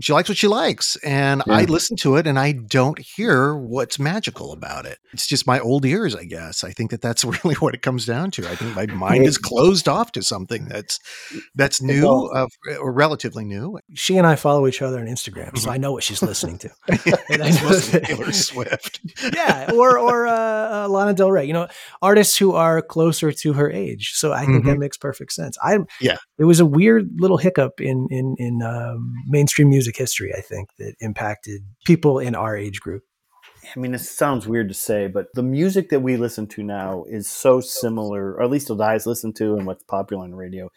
she 0.00 0.12
likes 0.12 0.28
what 0.28 0.38
she 0.38 0.48
likes, 0.48 0.96
and 0.96 1.42
I 1.48 1.64
listen 1.64 1.96
to 1.98 2.16
it, 2.16 2.26
and 2.26 2.38
I 2.38 2.52
don't 2.52 2.98
hear 2.98 3.56
what's 3.56 3.98
magical 3.98 4.52
about 4.52 4.84
it. 4.86 4.98
It's 5.12 5.26
just 5.26 5.46
my 5.46 5.58
old 5.60 5.84
ears, 5.86 6.14
I 6.14 6.24
guess. 6.24 6.64
I 6.64 6.72
think 6.72 6.90
that 6.90 7.00
that's 7.02 7.24
really 7.44 7.54
what 7.56 7.74
it 7.74 7.82
comes 7.82 8.04
down 8.06 8.30
to. 8.32 8.48
I 8.48 8.54
think 8.56 8.74
my 8.76 8.86
mind 8.86 9.24
is 9.24 9.38
closed 9.38 9.88
off 9.88 10.12
to 10.12 10.22
something 10.22 10.66
that's 10.66 10.98
that's 11.54 11.80
new 11.80 12.06
uh, 12.34 12.46
or 12.80 12.92
relatively 12.92 13.44
new. 13.44 13.78
She 13.94 14.16
and 14.18 14.26
I 14.26 14.36
follow 14.36 14.66
each 14.66 14.82
other 14.82 14.98
on 15.00 15.06
Instagram, 15.06 15.46
Mm-hmm. 15.46 15.56
so 15.58 15.70
I 15.70 15.76
know 15.78 15.92
what 15.92 16.02
she's 16.02 16.22
listening 16.22 16.58
to. 16.58 16.70
And 17.30 17.42
I 17.42 17.50
know 17.50 17.78
Taylor 17.80 18.32
Swift. 18.32 19.00
yeah, 19.34 19.70
or 19.72 19.98
or 19.98 20.26
uh, 20.26 20.84
uh, 20.84 20.88
Lana 20.88 21.14
Del 21.14 21.30
Rey. 21.30 21.44
You 21.44 21.52
know, 21.52 21.68
artists 22.02 22.36
who 22.36 22.52
are 22.52 22.82
closer 22.82 23.32
to 23.32 23.52
her 23.54 23.70
age. 23.70 24.12
So 24.14 24.32
I 24.32 24.44
think 24.46 24.64
that 24.64 24.78
makes 24.78 24.96
perfect 24.96 25.32
sense. 25.32 25.56
I 25.62 25.76
Mm-hmm. 25.76 25.82
Yeah. 26.00 26.16
It 26.38 26.44
was 26.44 26.60
a 26.60 26.66
weird 26.66 27.08
little 27.18 27.38
hiccup 27.38 27.80
in 27.80 28.06
in 28.10 28.36
in 28.38 28.62
um, 28.62 29.14
mainstream 29.26 29.68
music 29.68 29.96
history. 29.96 30.32
I 30.36 30.40
think 30.40 30.70
that 30.78 30.94
impacted 31.00 31.62
people 31.84 32.18
in 32.18 32.34
our 32.34 32.56
age 32.56 32.80
group. 32.80 33.04
I 33.74 33.78
mean, 33.78 33.94
it 33.94 33.98
sounds 33.98 34.46
weird 34.46 34.68
to 34.68 34.74
say, 34.74 35.08
but 35.08 35.26
the 35.34 35.42
music 35.42 35.88
that 35.88 36.00
we 36.00 36.16
listen 36.16 36.46
to 36.48 36.62
now 36.62 37.04
is 37.08 37.28
so 37.28 37.60
similar, 37.60 38.34
or 38.34 38.42
at 38.42 38.50
least 38.50 38.70
what 38.70 38.80
I 38.80 38.98
listen 39.04 39.32
to 39.34 39.56
and 39.56 39.66
what's 39.66 39.82
popular 39.84 40.22
on 40.22 40.30
the 40.30 40.36
radio. 40.36 40.70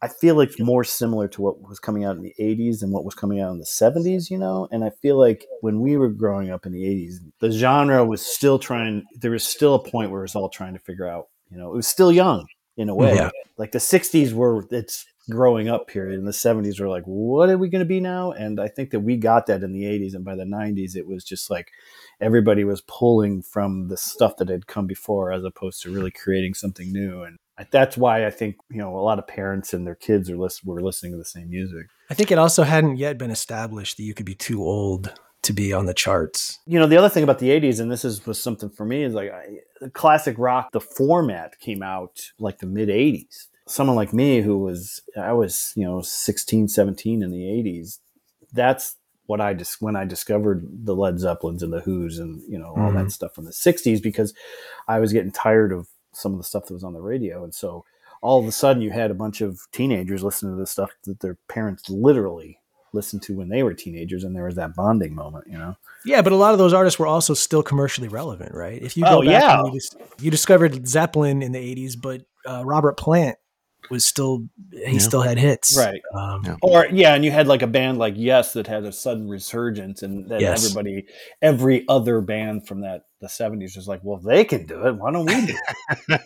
I 0.00 0.08
feel 0.08 0.34
like 0.34 0.58
more 0.58 0.82
similar 0.82 1.28
to 1.28 1.42
what 1.42 1.60
was 1.60 1.78
coming 1.78 2.04
out 2.04 2.16
in 2.16 2.22
the 2.22 2.34
80s 2.40 2.82
and 2.82 2.90
what 2.90 3.04
was 3.04 3.14
coming 3.14 3.40
out 3.40 3.52
in 3.52 3.58
the 3.58 3.64
70s, 3.64 4.30
you 4.30 4.38
know? 4.38 4.66
And 4.72 4.82
I 4.82 4.90
feel 4.90 5.16
like 5.16 5.46
when 5.60 5.80
we 5.80 5.96
were 5.96 6.08
growing 6.08 6.50
up 6.50 6.66
in 6.66 6.72
the 6.72 6.82
80s, 6.82 7.18
the 7.38 7.52
genre 7.52 8.04
was 8.04 8.20
still 8.20 8.58
trying, 8.58 9.04
there 9.14 9.30
was 9.30 9.46
still 9.46 9.76
a 9.76 9.90
point 9.90 10.10
where 10.10 10.22
it 10.22 10.24
was 10.24 10.34
all 10.34 10.48
trying 10.48 10.72
to 10.72 10.80
figure 10.80 11.06
out, 11.06 11.28
you 11.50 11.56
know, 11.56 11.72
it 11.72 11.76
was 11.76 11.86
still 11.86 12.10
young 12.10 12.46
in 12.76 12.88
a 12.88 12.92
oh, 12.92 12.96
way. 12.96 13.14
Yeah. 13.14 13.30
Like 13.58 13.72
the 13.72 13.78
60s 13.78 14.32
were 14.32 14.66
its 14.70 15.06
growing 15.30 15.68
up 15.68 15.86
period, 15.86 16.18
and 16.18 16.26
the 16.26 16.32
70s 16.32 16.80
were 16.80 16.88
like, 16.88 17.04
what 17.04 17.48
are 17.48 17.58
we 17.58 17.68
going 17.68 17.80
to 17.80 17.86
be 17.86 18.00
now? 18.00 18.32
And 18.32 18.60
I 18.60 18.68
think 18.68 18.90
that 18.90 19.00
we 19.00 19.16
got 19.16 19.46
that 19.46 19.62
in 19.62 19.72
the 19.72 19.84
80s, 19.84 20.14
and 20.14 20.24
by 20.24 20.34
the 20.34 20.44
90s, 20.44 20.96
it 20.96 21.06
was 21.06 21.24
just 21.24 21.50
like, 21.50 21.70
everybody 22.20 22.64
was 22.64 22.80
pulling 22.82 23.42
from 23.42 23.88
the 23.88 23.96
stuff 23.96 24.36
that 24.36 24.48
had 24.48 24.66
come 24.66 24.86
before 24.86 25.32
as 25.32 25.44
opposed 25.44 25.82
to 25.82 25.92
really 25.92 26.10
creating 26.10 26.54
something 26.54 26.92
new 26.92 27.22
and 27.22 27.36
that's 27.70 27.96
why 27.96 28.26
i 28.26 28.30
think 28.30 28.56
you 28.70 28.78
know 28.78 28.96
a 28.96 29.00
lot 29.00 29.18
of 29.18 29.26
parents 29.26 29.74
and 29.74 29.86
their 29.86 29.94
kids 29.94 30.30
are 30.30 30.36
list- 30.36 30.64
were 30.64 30.80
listening 30.80 31.12
to 31.12 31.18
the 31.18 31.24
same 31.24 31.48
music 31.50 31.86
I 32.10 32.14
think 32.14 32.30
it 32.30 32.36
also 32.36 32.62
hadn't 32.62 32.98
yet 32.98 33.16
been 33.16 33.30
established 33.30 33.96
that 33.96 34.02
you 34.02 34.12
could 34.12 34.26
be 34.26 34.34
too 34.34 34.62
old 34.62 35.14
to 35.42 35.52
be 35.52 35.72
on 35.72 35.86
the 35.86 35.94
charts. 35.94 36.60
you 36.66 36.78
know 36.78 36.86
the 36.86 36.96
other 36.96 37.08
thing 37.08 37.24
about 37.24 37.38
the 37.40 37.48
80s 37.50 37.80
and 37.80 37.90
this 37.90 38.04
is 38.04 38.24
was 38.26 38.40
something 38.40 38.70
for 38.70 38.84
me 38.84 39.02
is 39.02 39.14
like 39.14 39.30
I, 39.32 39.88
classic 39.92 40.36
rock 40.38 40.70
the 40.72 40.80
format 40.80 41.58
came 41.60 41.82
out 41.82 42.20
like 42.38 42.58
the 42.58 42.66
mid 42.66 42.88
80s 42.88 43.48
someone 43.66 43.96
like 43.96 44.12
me 44.12 44.40
who 44.40 44.58
was 44.58 45.02
i 45.16 45.32
was 45.32 45.72
you 45.76 45.84
know 45.84 46.00
16 46.02 46.68
17 46.68 47.22
in 47.22 47.30
the 47.30 47.42
80s 47.42 47.98
that's 48.52 48.96
what 49.26 49.40
i 49.40 49.54
just 49.54 49.80
when 49.82 49.96
i 49.96 50.04
discovered 50.04 50.66
the 50.84 50.94
led 50.94 51.18
zeppelins 51.18 51.62
and 51.62 51.72
the 51.72 51.80
who's 51.80 52.18
and 52.18 52.42
you 52.48 52.58
know 52.58 52.74
all 52.76 52.90
Mhm. 52.92 52.94
that 53.04 53.10
stuff 53.12 53.34
from 53.34 53.44
the 53.44 53.52
60s 53.52 54.00
because 54.02 54.34
i 54.88 54.98
was 55.00 55.12
getting 55.12 55.32
tired 55.32 55.72
of 55.72 55.88
some 56.12 56.32
of 56.32 56.38
the 56.38 56.44
stuff 56.44 56.66
that 56.66 56.74
was 56.74 56.84
on 56.84 56.92
the 56.92 57.00
radio 57.00 57.42
and 57.44 57.54
so 57.54 57.84
all 58.20 58.38
of 58.40 58.46
a 58.46 58.52
sudden 58.52 58.82
you 58.82 58.90
had 58.90 59.10
a 59.10 59.14
bunch 59.14 59.40
of 59.40 59.60
teenagers 59.72 60.22
listening 60.22 60.52
to 60.54 60.60
the 60.60 60.66
stuff 60.66 60.90
that 61.04 61.18
their 61.20 61.38
parents 61.48 61.88
literally 61.90 62.58
listened 62.92 63.22
to 63.22 63.36
when 63.36 63.48
they 63.48 63.62
were 63.62 63.74
teenagers 63.74 64.24
and 64.24 64.34
there 64.36 64.44
was 64.44 64.54
that 64.56 64.74
bonding 64.74 65.14
moment 65.14 65.44
you 65.46 65.56
know 65.58 65.74
Yeah, 66.04 66.20
but 66.22 66.32
a 66.32 66.36
lot 66.36 66.52
of 66.52 66.58
those 66.58 66.72
artists 66.72 66.98
were 66.98 67.06
also 67.06 67.32
still 67.34 67.62
commercially 67.62 68.08
relevant, 68.08 68.54
right? 68.54 68.82
If 68.82 68.96
you 68.96 69.04
Oh, 69.06 69.20
go 69.20 69.26
back, 69.26 69.40
yeah. 69.42 69.58
and 69.60 69.66
you, 69.68 69.72
dis- 69.72 69.96
you 70.20 70.30
discovered 70.30 70.86
Zeppelin 70.88 71.42
in 71.42 71.52
the 71.52 71.58
'80s, 71.74 71.94
but 72.00 72.22
uh, 72.44 72.64
Robert 72.64 72.96
Plant 72.96 73.36
was 73.90 74.04
still 74.04 74.44
he 74.72 74.92
Yeah. 74.92 74.98
still 74.98 75.22
had 75.22 75.38
hits, 75.38 75.76
Right. 75.76 76.00
Um, 76.14 76.42
Yeah. 76.44 76.56
Or 76.62 76.86
yeah, 76.90 77.14
and 77.14 77.24
you 77.24 77.30
had 77.30 77.46
like 77.46 77.62
a 77.62 77.66
band 77.66 77.98
like 77.98 78.14
Yes 78.16 78.52
that 78.54 78.66
had 78.66 78.84
a 78.84 78.92
sudden 78.92 79.28
resurgence, 79.28 80.02
and 80.02 80.28
then 80.30 80.40
Yes. 80.40 80.64
everybody, 80.64 81.06
every 81.40 81.84
other 81.88 82.20
band 82.20 82.66
from 82.66 82.80
that 82.82 83.02
the 83.20 83.28
seventies 83.28 83.76
was 83.76 83.86
like, 83.86 84.00
well, 84.02 84.18
they 84.18 84.44
can 84.44 84.66
do 84.66 84.84
it. 84.86 84.92
Why 84.96 85.12
don't 85.12 85.26
we 85.26 85.46
do 85.46 85.54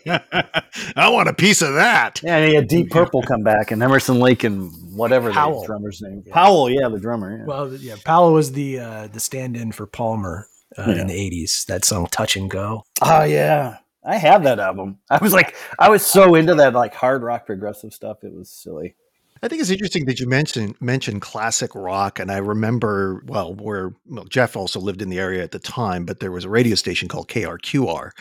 it? 0.05 0.21
I 0.95 1.09
want 1.09 1.29
a 1.29 1.33
piece 1.33 1.61
of 1.61 1.75
that. 1.75 2.21
yeah, 2.23 2.37
and 2.37 2.49
he 2.49 2.55
had 2.55 2.67
Deep 2.67 2.89
Purple 2.89 3.21
come 3.21 3.43
back, 3.43 3.69
and 3.71 3.83
Emerson 3.83 4.19
Lake 4.19 4.43
and 4.43 4.71
whatever 4.95 5.31
Powell. 5.31 5.61
the 5.61 5.67
drummer's 5.67 6.01
name, 6.01 6.23
Powell, 6.31 6.69
yeah, 6.69 6.87
the 6.89 6.99
drummer. 6.99 7.37
Yeah. 7.39 7.45
Well, 7.45 7.73
yeah, 7.75 7.95
Powell 8.03 8.33
was 8.33 8.51
the 8.53 8.79
uh, 8.79 9.07
the 9.07 9.19
stand-in 9.19 9.71
for 9.73 9.85
Palmer 9.85 10.47
uh, 10.77 10.85
Yeah. 10.87 11.01
in 11.01 11.07
the 11.07 11.13
'80s. 11.13 11.65
That 11.67 11.85
song 11.85 12.07
"Touch 12.11 12.35
and 12.35 12.49
Go." 12.49 12.83
oh 13.03 13.23
yeah, 13.23 13.77
I 14.07 14.15
have 14.17 14.43
that 14.43 14.59
album. 14.59 14.99
I 15.09 15.17
was 15.17 15.33
like, 15.33 15.55
I 15.77 15.89
was 15.89 16.05
so 16.05 16.33
into 16.33 16.55
that 16.55 16.73
like 16.73 16.95
hard 16.95 17.21
rock 17.21 17.45
progressive 17.45 17.93
stuff. 17.93 18.23
It 18.23 18.33
was 18.33 18.49
silly. 18.49 18.95
I 19.43 19.47
think 19.47 19.61
it's 19.61 19.69
interesting 19.69 20.05
that 20.05 20.19
you 20.19 20.27
mentioned 20.27 20.75
mentioned 20.81 21.21
classic 21.21 21.75
rock, 21.75 22.17
and 22.17 22.31
I 22.31 22.37
remember 22.37 23.21
well, 23.27 23.53
where 23.53 23.93
well, 24.07 24.25
Jeff 24.25 24.55
also 24.55 24.79
lived 24.79 25.01
in 25.01 25.09
the 25.09 25.19
area 25.19 25.43
at 25.43 25.51
the 25.51 25.59
time, 25.59 26.05
but 26.05 26.19
there 26.19 26.31
was 26.31 26.45
a 26.45 26.49
radio 26.49 26.73
station 26.73 27.07
called 27.07 27.27
KRQR 27.27 28.11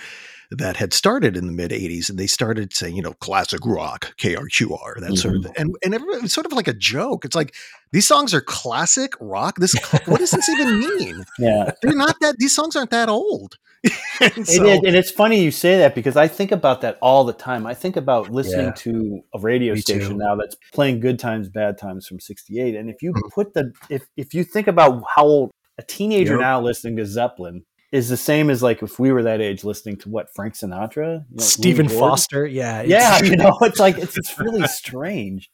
that 0.50 0.76
had 0.76 0.92
started 0.92 1.34
in 1.34 1.46
the 1.46 1.52
mid 1.52 1.70
'80s, 1.70 2.10
and 2.10 2.18
they 2.18 2.26
started 2.26 2.74
saying, 2.74 2.96
you 2.96 3.02
know, 3.02 3.14
classic 3.14 3.60
rock, 3.64 4.14
KRQR, 4.18 5.00
that 5.00 5.16
sort 5.16 5.36
of, 5.36 5.42
mm-hmm. 5.42 5.52
thing. 5.52 5.54
and 5.56 5.76
and 5.82 5.94
everybody, 5.94 6.18
it 6.18 6.22
was 6.22 6.34
sort 6.34 6.44
of 6.44 6.52
like 6.52 6.68
a 6.68 6.74
joke. 6.74 7.24
It's 7.24 7.36
like 7.36 7.54
these 7.92 8.06
songs 8.06 8.34
are 8.34 8.42
classic 8.42 9.14
rock. 9.18 9.56
This 9.56 9.74
what 10.04 10.18
does 10.18 10.32
this 10.32 10.48
even 10.50 10.80
mean? 10.80 11.24
Yeah, 11.38 11.70
They're 11.82 11.94
not 11.94 12.16
that. 12.20 12.36
These 12.38 12.54
songs 12.54 12.76
aren't 12.76 12.90
that 12.90 13.08
old. 13.08 13.56
and 14.20 14.46
so, 14.46 14.64
is, 14.66 14.78
and 14.84 14.96
it's 14.96 15.10
funny 15.10 15.42
you 15.42 15.50
say 15.50 15.78
that 15.78 15.94
because 15.94 16.16
I 16.16 16.28
think 16.28 16.52
about 16.52 16.80
that 16.82 16.98
all 17.02 17.24
the 17.24 17.32
time. 17.32 17.66
I 17.66 17.74
think 17.74 17.96
about 17.96 18.30
listening 18.30 18.66
Yeah. 18.66 18.72
to 18.72 19.20
a 19.34 19.38
radio 19.38 19.74
station 19.74 20.12
too. 20.12 20.16
now 20.16 20.36
that's 20.36 20.56
playing 20.72 21.00
"Good 21.00 21.18
Times, 21.18 21.48
Bad 21.48 21.78
Times" 21.78 22.06
from 22.06 22.20
'68, 22.20 22.74
and 22.74 22.88
if 22.90 23.02
you 23.02 23.12
Mhm. 23.12 23.30
put 23.34 23.54
the 23.54 23.72
if 23.90 24.06
if 24.16 24.34
you 24.34 24.44
think 24.44 24.66
about 24.68 25.02
how 25.14 25.24
old 25.24 25.50
a 25.78 25.82
teenager 25.82 26.32
Yep. 26.32 26.40
now 26.40 26.60
listening 26.60 26.96
to 26.96 27.04
Zeppelin 27.06 27.64
is 27.96 28.08
the 28.10 28.16
same 28.16 28.50
as 28.50 28.62
like 28.62 28.82
if 28.82 28.98
we 28.98 29.10
were 29.10 29.22
that 29.22 29.40
age 29.40 29.64
listening 29.64 29.96
to 29.96 30.08
what 30.10 30.28
Frank 30.34 30.54
Sinatra, 30.54 31.24
you 31.30 31.36
know, 31.36 31.42
Stephen 31.42 31.88
Foster, 31.88 32.46
yeah, 32.46 32.82
Yeah, 32.82 33.22
you 33.24 33.36
know, 33.36 33.56
it's 33.62 33.80
like 33.80 33.96
it's 33.96 34.16
it's 34.18 34.38
really 34.38 34.66
strange. 34.68 35.50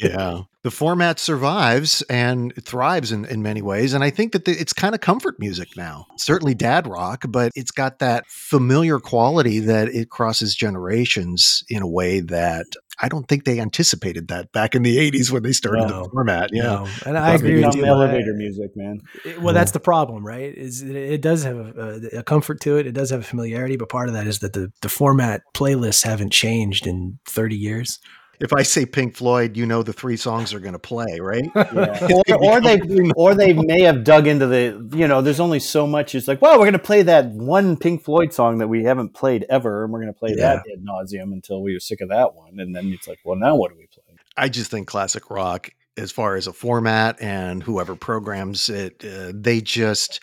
yeah. 0.00 0.42
The 0.62 0.70
format 0.70 1.18
survives 1.18 2.02
and 2.10 2.52
thrives 2.64 3.12
in, 3.12 3.24
in 3.24 3.40
many 3.40 3.62
ways 3.62 3.94
and 3.94 4.02
i 4.02 4.10
think 4.10 4.32
that 4.32 4.46
the, 4.46 4.52
it's 4.52 4.72
kind 4.72 4.94
of 4.96 5.00
comfort 5.00 5.38
music 5.38 5.76
now. 5.76 6.06
Certainly 6.16 6.54
dad 6.54 6.86
rock 6.86 7.24
but 7.28 7.52
it's 7.54 7.70
got 7.70 7.98
that 8.00 8.26
familiar 8.28 8.98
quality 8.98 9.60
that 9.60 9.88
it 9.88 10.10
crosses 10.10 10.54
generations 10.54 11.62
in 11.68 11.82
a 11.82 11.88
way 11.88 12.20
that 12.20 12.66
i 13.02 13.08
don't 13.08 13.28
think 13.28 13.44
they 13.44 13.60
anticipated 13.60 14.28
that 14.28 14.50
back 14.52 14.74
in 14.74 14.82
the 14.82 14.96
80s 15.10 15.30
when 15.30 15.42
they 15.42 15.52
started 15.52 15.88
No. 15.88 16.02
the 16.04 16.08
format 16.10 16.50
yeah 16.52 16.62
No, 16.62 16.88
and 17.06 17.18
I 17.18 17.34
agree 17.34 17.56
with 17.56 17.72
become 17.72 17.78
you. 17.80 17.86
Elevator 17.86 18.34
music, 18.34 18.70
man. 18.76 19.00
it- 19.24 19.40
well, 19.42 19.52
that's 19.54 19.72
the 19.72 19.80
problem, 19.80 20.26
right? 20.26 20.52
Is 20.56 20.82
it, 20.82 20.94
it 20.96 21.20
does 21.22 21.44
have 21.44 21.56
a, 21.56 22.18
a 22.18 22.22
comfort 22.22 22.60
to 22.62 22.76
it. 22.78 22.86
It 22.86 22.92
does 22.92 23.10
have 23.10 23.20
a 23.20 23.24
familiarity, 23.24 23.76
but 23.76 23.88
part 23.88 24.08
of 24.08 24.14
that 24.14 24.26
is 24.26 24.38
that 24.40 24.52
the 24.54 24.72
the 24.82 24.88
format 24.88 25.42
playlists 25.54 26.04
haven't 26.04 26.30
changed 26.32 26.86
in 26.86 27.18
30 27.26 27.56
years. 27.56 27.98
If 28.40 28.52
i 28.52 28.62
say 28.62 28.84
pink 28.86 29.14
floyd 29.16 29.56
you 29.56 29.66
know 29.66 29.82
the 29.82 29.92
three 29.92 30.16
songs 30.16 30.52
are 30.54 30.60
going 30.60 30.72
to 30.72 30.78
play 30.78 31.18
right 31.20 31.44
Yeah. 31.54 32.06
or, 32.30 32.44
or 32.44 32.60
they 32.60 32.80
or 33.16 33.34
they 33.34 33.52
may 33.52 33.82
have 33.82 34.04
dug 34.04 34.26
into 34.26 34.46
the 34.46 34.88
you 34.96 35.06
know 35.08 35.22
there's 35.22 35.40
only 35.40 35.60
so 35.60 35.86
much 35.86 36.14
it's 36.14 36.28
like 36.28 36.40
well 36.42 36.52
we're 36.58 36.64
going 36.64 36.72
to 36.72 36.78
play 36.78 37.02
that 37.02 37.26
one 37.26 37.76
pink 37.76 38.02
floyd 38.04 38.32
song 38.32 38.58
that 38.58 38.68
we 38.68 38.84
haven't 38.84 39.14
played 39.14 39.44
ever 39.48 39.84
and 39.84 39.92
we're 39.92 40.00
going 40.00 40.12
to 40.12 40.18
play 40.18 40.34
that 40.34 40.58
ad 40.58 40.84
nauseum 40.84 41.32
until 41.32 41.62
we 41.62 41.72
were 41.72 41.80
sick 41.80 42.00
of 42.00 42.08
that 42.10 42.34
one 42.34 42.58
and 42.58 42.74
then 42.74 42.86
it's 42.92 43.08
like 43.08 43.18
well 43.24 43.36
now 43.36 43.54
what 43.56 43.70
do 43.72 43.76
we 43.78 43.86
play 43.86 44.02
I 44.38 44.50
just 44.50 44.70
think 44.70 44.86
classic 44.86 45.30
rock, 45.30 45.70
as 45.96 46.12
far 46.12 46.36
as 46.36 46.46
a 46.46 46.52
format 46.52 47.16
and 47.22 47.62
whoever 47.62 47.96
programs 47.96 48.68
it, 48.68 49.02
uh, 49.02 49.32
they 49.34 49.62
just 49.62 50.20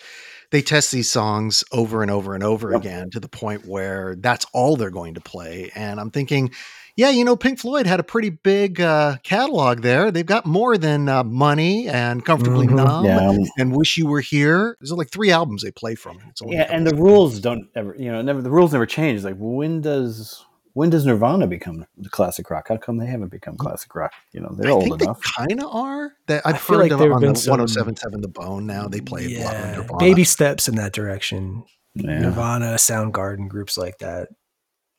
they 0.52 0.62
test 0.62 0.92
these 0.92 1.10
songs 1.10 1.64
over 1.72 2.04
and 2.04 2.12
over 2.12 2.36
and 2.36 2.44
over 2.44 2.74
Yep. 2.74 2.82
again 2.82 3.10
to 3.10 3.20
the 3.20 3.28
point 3.28 3.66
where 3.66 4.16
that's 4.20 4.46
all 4.54 4.76
they're 4.76 4.92
going 4.92 5.16
to 5.16 5.20
play. 5.20 5.72
And 5.74 6.00
I'm 6.00 6.12
thinking, 6.12 6.52
yeah, 6.96 7.10
you 7.10 7.24
know, 7.26 7.36
Pink 7.36 7.60
Floyd 7.60 7.86
had 7.88 8.00
a 8.00 8.04
pretty 8.04 8.30
big 8.30 8.80
uh, 8.80 9.18
catalog 9.24 9.82
there. 9.82 10.12
They've 10.12 10.26
got 10.26 10.46
more 10.46 10.78
than 10.78 11.10
uh, 11.10 11.24
Money 11.24 11.88
and 11.88 12.24
Comfortably 12.24 12.68
Mhm. 12.68 12.76
Numb 12.76 13.06
yeah 13.06 13.38
and 13.58 13.76
Wish 13.76 13.98
You 13.98 14.08
Were 14.08 14.22
Here. 14.22 14.78
There's 14.80 14.92
like 14.92 15.10
three 15.10 15.32
albums 15.32 15.64
they 15.64 15.72
play 15.72 15.96
from. 15.96 16.20
It's 16.30 16.42
only 16.42 16.56
yeah 16.58 16.68
and 16.72 16.86
the 16.86 16.96
rules 16.96 17.40
don't 17.40 17.68
ever 17.76 17.96
you 17.98 18.12
know 18.12 18.22
never 18.22 18.42
the 18.42 18.50
rules 18.52 18.74
never 18.74 18.86
change 18.86 19.18
It's 19.18 19.26
like 19.26 19.36
when 19.38 19.82
does 19.82 20.46
when 20.74 20.90
does 20.90 21.06
nirvana 21.06 21.46
become 21.46 21.86
the 21.98 22.10
classic 22.10 22.50
rock 22.50 22.68
how 22.70 22.78
come 22.78 22.98
they 22.98 23.06
haven't 23.06 23.30
become 23.30 23.56
classic 23.58 23.94
rock 23.94 24.12
you 24.32 24.40
know 24.42 24.50
they're 24.58 24.72
I 24.72 24.74
old 24.74 24.84
think 24.86 25.02
enough 25.04 25.22
they 25.22 25.46
kind 25.48 25.62
of 25.64 25.70
are. 25.74 26.14
That 26.28 26.42
I've 26.46 26.56
I 26.56 26.58
feel 26.58 26.76
heard 26.78 26.82
like 26.84 26.90
them 26.92 27.00
there 27.00 27.10
have 27.14 27.24
on 27.24 27.34
the 27.34 27.40
some- 27.40 27.60
107.7 27.60 28.22
The 28.22 28.28
Bone. 28.28 28.66
Now 28.66 28.88
they 28.88 29.02
play 29.02 29.36
a 29.36 29.44
lot 29.44 29.56
of 29.56 29.78
Nirvana. 29.78 29.98
baby 30.00 30.24
steps 30.24 30.68
in 30.68 30.76
that 30.76 30.94
direction. 30.94 31.64
yeah. 31.96 32.20
Nirvana, 32.20 32.74
Soundgarden, 32.76 33.48
groups 33.50 33.78
like 33.78 33.98
that. 34.00 34.30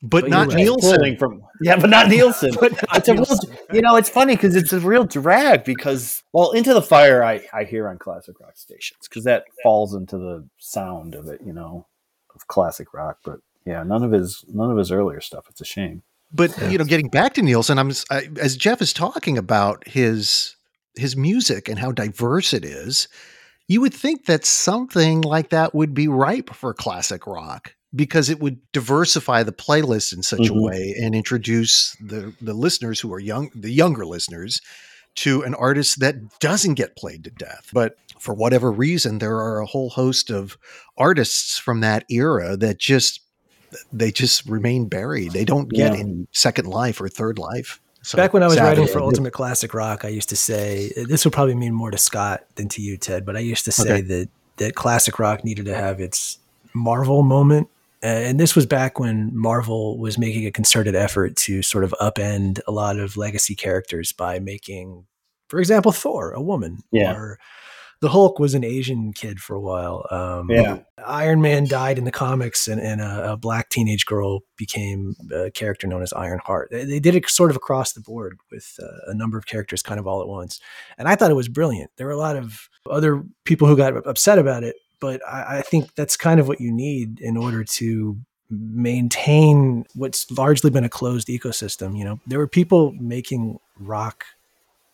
But, 0.07 0.23
But 0.23 0.31
not 0.31 0.49
right. 0.49 0.57
Nilsson. 0.57 1.17
From 1.17 1.43
yeah, 1.63 1.77
but 1.77 1.89
not 1.89 2.09
Nilsson. 2.11 2.53
But 2.61 2.73
not 2.73 2.99
it's 2.99 3.09
a 3.09 3.15
real, 3.15 3.55
you 3.73 3.81
know, 3.81 3.97
it's 3.97 4.11
funny 4.11 4.37
because 4.37 4.55
it's 4.55 4.73
a 4.73 4.81
real 4.81 5.05
drag 5.05 5.65
because 5.65 6.23
well, 6.35 6.51
into 6.51 6.75
the 6.75 6.83
fire 6.83 7.25
I 7.25 7.43
I 7.55 7.65
hear 7.65 7.89
on 7.89 7.99
classic 7.99 8.39
rock 8.39 8.57
stations 8.57 9.09
because 9.09 9.25
that 9.25 9.45
falls 9.63 9.95
into 9.95 10.19
the 10.19 10.47
sound 10.59 11.15
of 11.15 11.29
it, 11.29 11.41
you 11.45 11.55
know, 11.55 11.87
of 12.35 12.47
classic 12.49 12.93
rock. 12.93 13.21
But 13.25 13.41
yeah, 13.65 13.83
none 13.83 14.05
of 14.05 14.13
his 14.13 14.45
none 14.53 14.71
of 14.71 14.77
his 14.77 14.93
earlier 14.93 15.23
stuff. 15.23 15.47
It's 15.49 15.63
a 15.63 15.65
shame. 15.65 16.03
But 16.31 16.55
you 16.71 16.77
know, 16.77 16.85
getting 16.85 17.09
back 17.09 17.33
to 17.35 17.43
Nilsson, 17.43 17.79
I'm 17.79 17.91
I, 18.11 18.29
as 18.39 18.59
Jeff 18.59 18.83
is 18.83 18.93
talking 18.93 19.39
about 19.39 19.89
his 19.89 20.55
his 20.97 21.17
music 21.17 21.67
and 21.71 21.79
how 21.79 21.93
diverse 21.93 22.53
it 22.53 22.65
is. 22.65 23.09
You 23.67 23.81
would 23.81 23.95
think 23.95 24.27
that 24.27 24.45
something 24.45 25.23
like 25.23 25.49
that 25.49 25.75
would 25.75 25.95
be 25.95 26.07
ripe 26.07 26.55
for 26.55 26.75
classic 26.75 27.27
rock 27.27 27.75
because 27.95 28.29
it 28.31 28.41
would 28.41 28.59
diversify 28.73 29.43
the 29.43 29.53
playlist 29.53 30.13
in 30.13 30.23
such 30.23 30.49
a 30.49 30.53
Mhm. 30.53 30.63
way 30.63 30.95
and 31.01 31.15
introduce 31.15 31.97
the 32.01 32.33
the 32.41 32.55
listeners 32.55 33.01
who 33.01 33.13
are 33.13 33.21
young, 33.21 33.51
the 33.55 33.71
younger 33.71 34.05
listeners, 34.07 34.61
to 35.17 35.43
an 35.43 35.55
artist 35.55 36.01
that 36.01 36.17
doesn't 36.41 36.75
get 36.75 36.97
played 36.97 37.25
to 37.25 37.31
death. 37.31 37.69
But 37.73 37.97
for 38.19 38.35
whatever 38.35 38.73
reason, 38.73 39.19
there 39.19 39.37
are 39.37 39.61
a 39.61 39.67
whole 39.67 39.91
host 39.91 40.31
of 40.31 40.57
artists 40.99 41.59
from 41.59 41.81
that 41.81 42.05
era 42.11 42.57
that 42.57 42.79
just 42.79 43.21
they 43.93 44.11
just 44.13 44.47
remain 44.47 44.87
buried. 44.89 45.33
They 45.33 45.45
don't 45.45 45.69
get 45.69 45.93
Yeah. 45.93 45.99
any 45.99 46.27
second 46.33 46.67
life 46.69 47.01
or 47.01 47.09
third 47.09 47.39
life. 47.39 47.81
So 48.03 48.17
Back 48.17 48.33
when 48.33 48.43
I 48.43 48.47
was 48.47 48.55
sadly, 48.57 48.69
writing 48.81 48.93
for 48.93 49.01
I. 49.01 49.03
Ultimate 49.05 49.33
Classic 49.33 49.73
Rock, 49.75 50.05
I 50.05 50.09
used 50.09 50.29
to 50.29 50.37
say 50.37 50.93
this 50.95 51.25
would 51.25 51.33
probably 51.33 51.55
mean 51.55 51.73
more 51.75 51.91
to 51.91 51.99
Scott 51.99 52.45
than 52.57 52.69
to 52.69 52.83
you, 52.83 52.97
Ted. 52.97 53.25
But 53.27 53.37
I 53.37 53.41
used 53.41 53.65
to 53.65 53.73
say 53.73 53.83
Okay. 53.95 54.01
that 54.03 54.29
that 54.59 54.75
classic 54.77 55.19
rock 55.19 55.43
needed 55.45 55.65
to 55.65 55.75
have 55.75 56.01
its 56.01 56.39
Marvel 56.73 57.23
moment, 57.23 57.69
and 58.05 58.39
this 58.41 58.55
was 58.55 58.67
back 58.67 58.99
when 58.99 59.31
Marvel 59.35 59.99
was 59.99 60.19
making 60.19 60.47
a 60.47 60.51
concerted 60.53 60.95
effort 60.95 61.37
to 61.37 61.63
sort 61.63 61.85
of 61.85 61.95
upend 62.01 62.61
a 62.67 62.73
lot 62.73 62.99
of 62.99 63.17
legacy 63.17 63.55
characters 63.55 64.13
by 64.13 64.39
making, 64.39 65.07
for 65.49 65.59
example, 65.61 65.91
Thor 65.93 66.33
a 66.33 66.41
woman, 66.43 66.79
Yeah. 66.93 67.15
or 67.15 67.39
the 68.01 68.11
Hulk 68.11 68.39
was 68.39 68.53
an 68.53 68.65
Asian 68.65 69.15
kid 69.15 69.39
for 69.41 69.55
a 69.57 69.61
while. 69.61 70.07
Um, 70.11 70.51
Yeah. 70.51 70.81
Iron 71.07 71.41
Man 71.41 71.67
died 71.67 71.97
in 71.97 72.05
the 72.05 72.11
comics, 72.13 72.69
and, 72.69 72.81
and 72.81 73.01
a, 73.01 73.33
a 73.33 73.37
black 73.37 73.71
teenage 73.71 74.05
girl 74.05 74.41
became 74.59 75.15
a 75.33 75.51
character 75.51 75.87
known 75.87 76.03
as 76.03 76.13
Iron 76.13 76.41
Heart. 76.45 76.69
They, 76.71 76.85
they 76.85 77.01
did 77.01 77.15
it 77.15 77.29
sort 77.31 77.51
of 77.51 77.57
across 77.57 77.93
the 77.93 78.01
board 78.03 78.37
with 78.51 78.79
uh, 78.83 79.11
a 79.11 79.15
number 79.15 79.39
of 79.39 79.47
characters 79.47 79.83
kind 79.83 79.99
of 79.99 80.07
all 80.07 80.21
at 80.21 80.29
once. 80.29 80.61
And 80.99 81.09
I 81.09 81.15
thought 81.15 81.31
it 81.31 81.35
was 81.35 81.49
brilliant. 81.49 81.91
There 81.97 82.07
were 82.07 82.13
a 82.13 82.19
lot 82.19 82.37
of 82.37 82.69
other 82.91 83.23
people 83.45 83.67
who 83.69 83.77
got 83.77 84.07
upset 84.07 84.39
about 84.39 84.65
it, 84.65 84.77
but 85.05 85.21
I, 85.29 85.59
I 85.59 85.63
think 85.63 85.95
that's 85.97 86.17
kind 86.17 86.41
of 86.41 86.49
what 86.49 86.63
you 86.63 86.73
need 86.73 87.21
in 87.21 87.37
order 87.37 87.63
to 87.63 88.17
maintain 88.49 89.85
what's 89.95 90.31
largely 90.31 90.71
been 90.71 90.85
a 90.85 90.89
closed 90.89 91.29
ecosystem. 91.29 91.99
You 91.99 92.05
know, 92.05 92.21
there 92.27 92.39
were 92.39 92.49
people 92.49 92.93
making 92.99 93.59
rock 93.79 94.25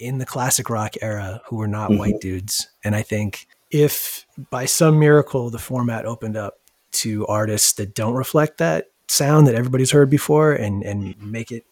in 0.01 0.19
the 0.19 0.27
classic 0.27 0.69
rock 0.69 0.95
era 1.01 1.41
who 1.47 1.57
were 1.57 1.69
not 1.69 1.91
Mhm. 1.91 1.99
white 1.99 2.21
dudes. 2.21 2.69
And 2.83 2.97
I 2.97 3.03
think 3.03 3.47
if 3.71 4.27
by 4.51 4.65
some 4.65 4.99
miracle 4.99 5.49
the 5.49 5.59
format 5.61 6.07
opened 6.07 6.37
up 6.37 6.55
to 6.93 7.25
artists 7.29 7.73
that 7.75 7.95
don't 7.95 8.15
reflect 8.15 8.59
that 8.59 8.87
sound 9.07 9.47
that 9.47 9.55
everybody's 9.55 9.93
heard 9.93 10.11
before 10.11 10.53
and 10.53 10.83
and 10.83 11.15
make 11.23 11.53
it 11.53 11.65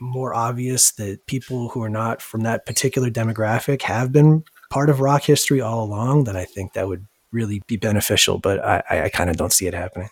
more 0.00 0.34
obvious 0.34 0.90
that 0.92 1.24
people 1.26 1.68
who 1.68 1.82
are 1.82 1.88
not 2.02 2.20
from 2.20 2.40
that 2.42 2.66
particular 2.66 3.10
demographic 3.10 3.82
have 3.82 4.10
been 4.10 4.42
part 4.70 4.90
of 4.90 4.98
rock 5.00 5.22
history 5.22 5.60
all 5.60 5.84
along, 5.84 6.24
then 6.24 6.36
I 6.36 6.44
think 6.44 6.72
that 6.72 6.88
would 6.88 7.06
really 7.36 7.62
be 7.66 7.76
beneficial. 7.76 8.38
But 8.38 8.64
I, 8.64 8.82
I, 8.90 9.02
I 9.04 9.08
kind 9.10 9.30
of 9.30 9.36
don't 9.36 9.52
see 9.52 9.66
it 9.66 9.74
happening. 9.74 10.08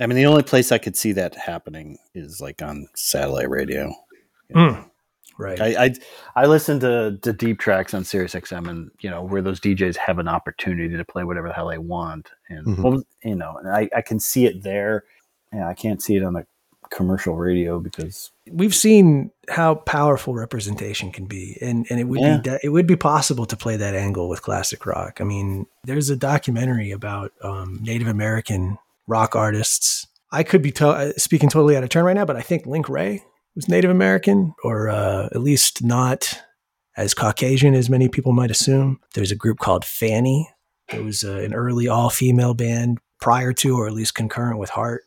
I 0.00 0.06
mean, 0.06 0.16
the 0.16 0.26
only 0.26 0.44
place 0.44 0.70
I 0.70 0.78
could 0.78 0.96
see 0.96 1.12
that 1.12 1.34
happening 1.34 1.98
is 2.14 2.40
like 2.40 2.62
on 2.62 2.86
satellite 2.94 3.50
radio. 3.50 3.92
Right. 5.40 5.60
I, 5.60 5.84
I 5.84 5.94
I 6.34 6.46
listen 6.46 6.80
to, 6.80 7.16
to 7.22 7.32
deep 7.32 7.60
tracks 7.60 7.94
on 7.94 8.02
Sirius 8.04 8.34
XM, 8.34 8.68
and 8.68 8.90
you 9.00 9.08
know 9.10 9.22
where 9.22 9.40
those 9.42 9.60
DJs 9.60 9.96
have 9.96 10.18
an 10.18 10.26
opportunity 10.26 10.96
to 10.96 11.04
play 11.04 11.22
whatever 11.22 11.46
the 11.48 11.54
hell 11.54 11.68
they 11.68 11.78
want, 11.78 12.30
and 12.48 12.66
Mhm. 12.66 12.82
well, 12.82 13.02
you 13.22 13.36
know, 13.36 13.56
and 13.56 13.68
I, 13.70 13.88
I 13.94 14.02
can 14.02 14.18
see 14.18 14.46
it 14.46 14.64
there. 14.64 15.04
Yeah, 15.52 15.68
I 15.68 15.74
can't 15.74 16.02
see 16.02 16.16
it 16.16 16.24
on 16.24 16.32
the 16.32 16.44
commercial 16.90 17.34
radio 17.36 17.78
because 17.80 18.30
we've 18.50 18.74
seen 18.74 19.30
how 19.48 19.74
powerful 19.74 20.34
representation 20.34 21.10
can 21.12 21.26
be 21.26 21.56
and 21.60 21.86
and 21.90 22.00
it 22.00 22.04
would 22.04 22.20
Yeah. 22.20 22.38
be 22.38 22.50
it 22.62 22.68
would 22.70 22.86
be 22.86 22.96
possible 22.96 23.46
to 23.46 23.56
play 23.56 23.76
that 23.76 23.94
angle 23.94 24.28
with 24.28 24.42
classic 24.42 24.86
rock. 24.86 25.20
I 25.20 25.24
mean 25.24 25.66
there's 25.84 26.10
a 26.10 26.16
documentary 26.16 26.90
about 26.90 27.32
um, 27.42 27.78
native 27.82 28.08
american 28.08 28.78
rock 29.06 29.34
artists. 29.36 30.06
I 30.32 30.42
could 30.42 30.60
be 30.62 30.70
to- 30.72 30.88
uh, 30.88 31.12
speaking 31.16 31.48
totally 31.48 31.76
out 31.76 31.82
of 31.84 31.88
turn 31.90 32.04
right 32.04 32.14
now 32.16 32.24
but 32.26 32.36
i 32.36 32.42
think 32.42 32.66
link 32.66 32.88
wray 32.88 33.22
was 33.56 33.68
native 33.68 33.90
american 33.90 34.54
or 34.62 34.88
uh, 34.88 35.26
at 35.32 35.40
least 35.40 35.82
not 35.82 36.40
as 36.96 37.14
caucasian 37.14 37.74
as 37.74 37.88
many 37.88 38.08
people 38.08 38.32
might 38.32 38.50
assume. 38.50 38.98
There's 39.14 39.30
a 39.30 39.36
group 39.36 39.58
called 39.60 39.84
fanny. 39.84 40.48
It 40.92 41.04
was 41.04 41.22
uh, 41.22 41.36
an 41.36 41.54
early 41.54 41.86
all-female 41.86 42.54
band 42.54 42.98
prior 43.20 43.52
to 43.52 43.76
or 43.78 43.86
at 43.86 43.92
least 43.92 44.14
concurrent 44.16 44.58
with 44.58 44.70
heart 44.70 45.02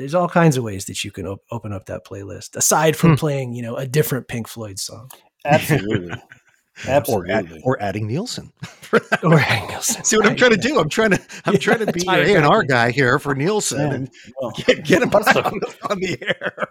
there's 0.00 0.14
all 0.14 0.28
kinds 0.28 0.56
of 0.56 0.64
ways 0.64 0.86
that 0.86 1.04
you 1.04 1.10
can 1.10 1.26
op- 1.26 1.42
open 1.50 1.72
up 1.72 1.86
that 1.86 2.04
playlist 2.04 2.56
aside 2.56 2.96
from 2.96 3.10
Hmm. 3.10 3.16
playing 3.16 3.54
you 3.54 3.62
know 3.62 3.76
a 3.76 3.86
different 3.86 4.26
pink 4.28 4.48
floyd 4.48 4.78
song 4.78 5.10
absolutely, 5.44 6.10
or, 6.88 6.88
absolutely. 6.88 7.32
add, 7.32 7.52
or 7.64 7.80
adding 7.82 8.06
Nilsson. 8.06 8.52
or 9.22 9.38
Nilsson. 9.68 10.02
See 10.04 10.16
what 10.16 10.26
I'm 10.26 10.36
trying 10.36 10.50
to 10.52 10.56
do? 10.56 10.78
I'm 10.80 10.88
trying 10.88 11.10
to 11.10 11.20
I'm 11.44 11.52
Yeah, 11.54 11.58
trying 11.60 11.86
to 11.86 11.92
be 11.92 12.00
tie 12.00 12.18
your 12.18 12.36
A 12.36 12.38
and 12.42 12.46
R 12.46 12.62
guy 12.64 12.90
here 12.90 13.18
for 13.18 13.34
Nilsson 13.34 13.78
Yeah. 13.80 13.92
and 13.94 14.10
Well, 14.40 14.50
get, 14.52 14.84
get 14.84 15.02
him 15.02 15.10
Awesome. 15.14 15.44
on, 15.44 15.60
on 15.90 16.00
the 16.00 16.18
air. 16.22 16.68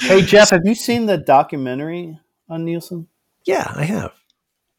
hey 0.00 0.22
Jeff, 0.22 0.50
have 0.50 0.62
you 0.64 0.74
seen 0.74 1.06
the 1.06 1.16
documentary 1.18 2.18
on 2.48 2.64
Nilsson? 2.64 3.08
yeah 3.46 3.70
i 3.76 3.84
have 3.84 4.12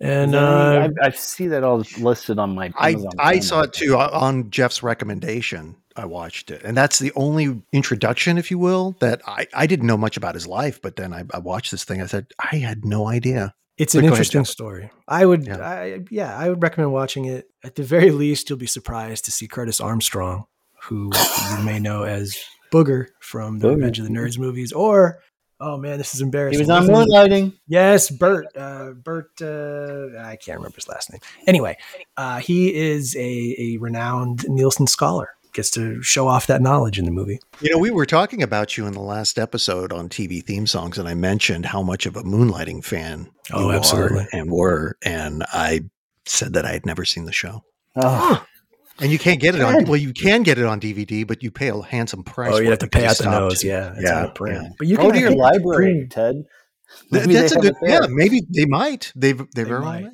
and 0.01 0.33
there 0.33 0.41
uh, 0.81 0.89
I, 1.03 1.07
I 1.07 1.09
see 1.11 1.47
that 1.47 1.63
all 1.63 1.83
listed 1.99 2.37
on 2.39 2.53
my. 2.55 2.69
I 2.77 2.89
Amazon 2.91 3.11
I 3.17 3.31
Prime. 3.33 3.41
saw 3.41 3.61
it 3.61 3.71
too 3.73 3.95
on 3.97 4.49
Jeff's 4.49 4.83
recommendation. 4.83 5.77
I 5.95 6.05
watched 6.05 6.51
it, 6.51 6.61
and 6.63 6.75
that's 6.75 6.99
the 6.99 7.11
only 7.15 7.61
introduction, 7.71 8.37
if 8.37 8.51
you 8.51 8.57
will, 8.59 8.95
that 8.99 9.21
I 9.27 9.47
I 9.53 9.65
didn't 9.67 9.87
know 9.87 9.97
much 9.97 10.17
about 10.17 10.35
his 10.35 10.45
life. 10.47 10.81
But 10.81 10.95
then 10.97 11.13
I, 11.13 11.23
I 11.33 11.39
watched 11.39 11.71
this 11.71 11.83
thing. 11.83 12.01
I 12.01 12.05
said 12.07 12.27
I 12.39 12.57
had 12.57 12.83
no 12.85 13.07
idea. 13.07 13.53
it's 13.77 13.93
but 13.93 13.99
an 13.99 14.03
go 14.03 14.07
ahead, 14.07 14.19
interesting 14.19 14.45
story 14.45 14.89
i 15.09 15.25
would 15.25 15.45
Yeah. 15.45 15.57
I, 15.59 15.99
yeah 16.09 16.33
i 16.37 16.47
would 16.49 16.63
recommend 16.63 16.93
watching 16.93 17.25
it 17.25 17.49
at 17.61 17.75
the 17.75 17.83
very 17.83 18.11
least 18.11 18.49
you'll 18.49 18.57
be 18.57 18.67
surprised 18.67 19.25
to 19.25 19.31
see 19.31 19.47
curtis 19.49 19.81
armstrong 19.81 20.45
who 20.83 21.11
you 21.51 21.63
may 21.65 21.77
know 21.79 22.03
as 22.03 22.37
booger 22.71 23.07
from 23.19 23.59
the 23.59 23.67
Booger. 23.67 23.75
revenge 23.75 23.99
of 23.99 24.05
the 24.05 24.11
nerds 24.11 24.37
movies 24.39 24.71
or 24.71 25.19
oh 25.59 25.75
man 25.77 25.97
this 25.97 26.15
is 26.15 26.21
embarrassing 26.21 26.59
He 26.59 26.61
was 26.61 26.69
on 26.69 26.87
Moonlighting. 26.87 27.51
Yes, 27.67 28.09
Bert. 28.09 28.47
Uh, 28.55 28.91
Bert. 28.91 29.31
Uh, 29.41 30.17
I 30.31 30.37
can't 30.37 30.57
remember 30.59 30.75
his 30.75 30.87
last 30.87 31.11
name. 31.11 31.19
Anyway, 31.47 31.77
uh, 32.15 32.39
he 32.39 32.73
is 32.73 33.13
a, 33.15 33.55
a 33.59 33.77
renowned 33.77 34.45
Nilsson 34.47 34.87
scholar. 34.87 35.29
Gets 35.55 35.71
to 35.71 36.01
show 36.03 36.27
off 36.27 36.47
that 36.47 36.61
knowledge 36.61 36.99
in 36.99 37.05
the 37.05 37.11
movie. 37.11 37.39
You 37.61 37.71
know, 37.71 37.77
we 37.77 37.89
were 37.89 38.05
talking 38.05 38.43
about 38.43 38.75
you 38.77 38.85
in 38.87 38.91
the 38.93 38.99
last 38.99 39.39
episode 39.39 39.93
on 39.93 40.09
TV 40.09 40.43
theme 40.43 40.67
songs, 40.67 40.97
and 40.97 41.07
I 41.07 41.13
mentioned 41.13 41.65
how 41.65 41.81
much 41.81 42.05
of 42.05 42.17
a 42.17 42.23
moonlighting 42.23 42.83
fan 42.83 43.29
Oh, 43.53 43.61
you 43.61 43.69
are 43.71 43.75
absolutely. 43.75 44.27
and 44.33 44.51
were, 44.51 44.97
and 45.03 45.45
I 45.53 45.81
said 46.25 46.53
that 46.53 46.65
I 46.65 46.73
had 46.73 46.85
never 46.85 47.05
seen 47.05 47.23
the 47.23 47.31
show. 47.31 47.63
Oh, 47.95 48.45
And 48.99 49.11
you 49.11 49.17
can't 49.17 49.39
get 49.39 49.55
it 49.55 49.61
on. 49.61 49.85
Well, 49.85 49.95
you 49.95 50.11
can 50.13 50.43
get 50.43 50.57
it 50.57 50.65
on 50.65 50.79
DVD, 50.81 51.25
but 51.25 51.41
you 51.41 51.51
pay 51.51 51.69
a 51.69 51.81
handsome 51.81 52.23
price. 52.23 52.51
oh, 52.53 52.57
you 52.59 52.69
have 52.69 52.79
to 52.79 52.87
pay 52.87 53.01
you 53.03 53.05
out 53.05 53.17
the 53.17 53.23
stopped. 53.23 53.39
nose. 53.39 53.63
Yeah, 53.63 53.93
it's 53.95 54.03
Yeah, 54.03 54.19
out 54.23 54.35
print. 54.35 54.61
yeah. 54.61 54.69
But 54.77 54.87
you 54.87 54.97
can 54.97 55.05
go 55.07 55.11
to 55.13 55.19
your 55.19 55.35
library, 55.35 55.93
bring- 55.93 56.09
Ted. 56.09 56.35
Th- 57.11 57.25
Maybe 57.25 57.33
that's 57.33 57.53
a 57.55 57.59
good. 57.59 57.75
it. 57.81 57.89
Yeah, 57.89 58.07
maybe 58.09 58.41
they 58.49 58.65
might. 58.65 59.11
They've 59.15 59.37
they 59.37 59.45
They 59.55 59.63
very 59.63 59.79
might. 59.81 60.03
might. 60.03 60.13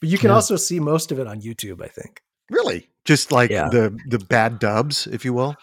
But 0.00 0.08
you 0.08 0.16
can 0.18 0.28
Yeah. 0.30 0.34
also 0.36 0.56
see 0.56 0.80
most 0.80 1.12
of 1.12 1.18
it 1.18 1.26
on 1.26 1.40
YouTube. 1.42 1.82
I 1.84 1.88
think. 1.88 2.20
Really, 2.52 2.88
just 3.04 3.32
like 3.32 3.50
Yeah. 3.50 3.68
the 3.68 3.98
the 4.08 4.18
bad 4.18 4.58
dubs, 4.58 5.06
if 5.10 5.24
you 5.24 5.32
will. 5.32 5.56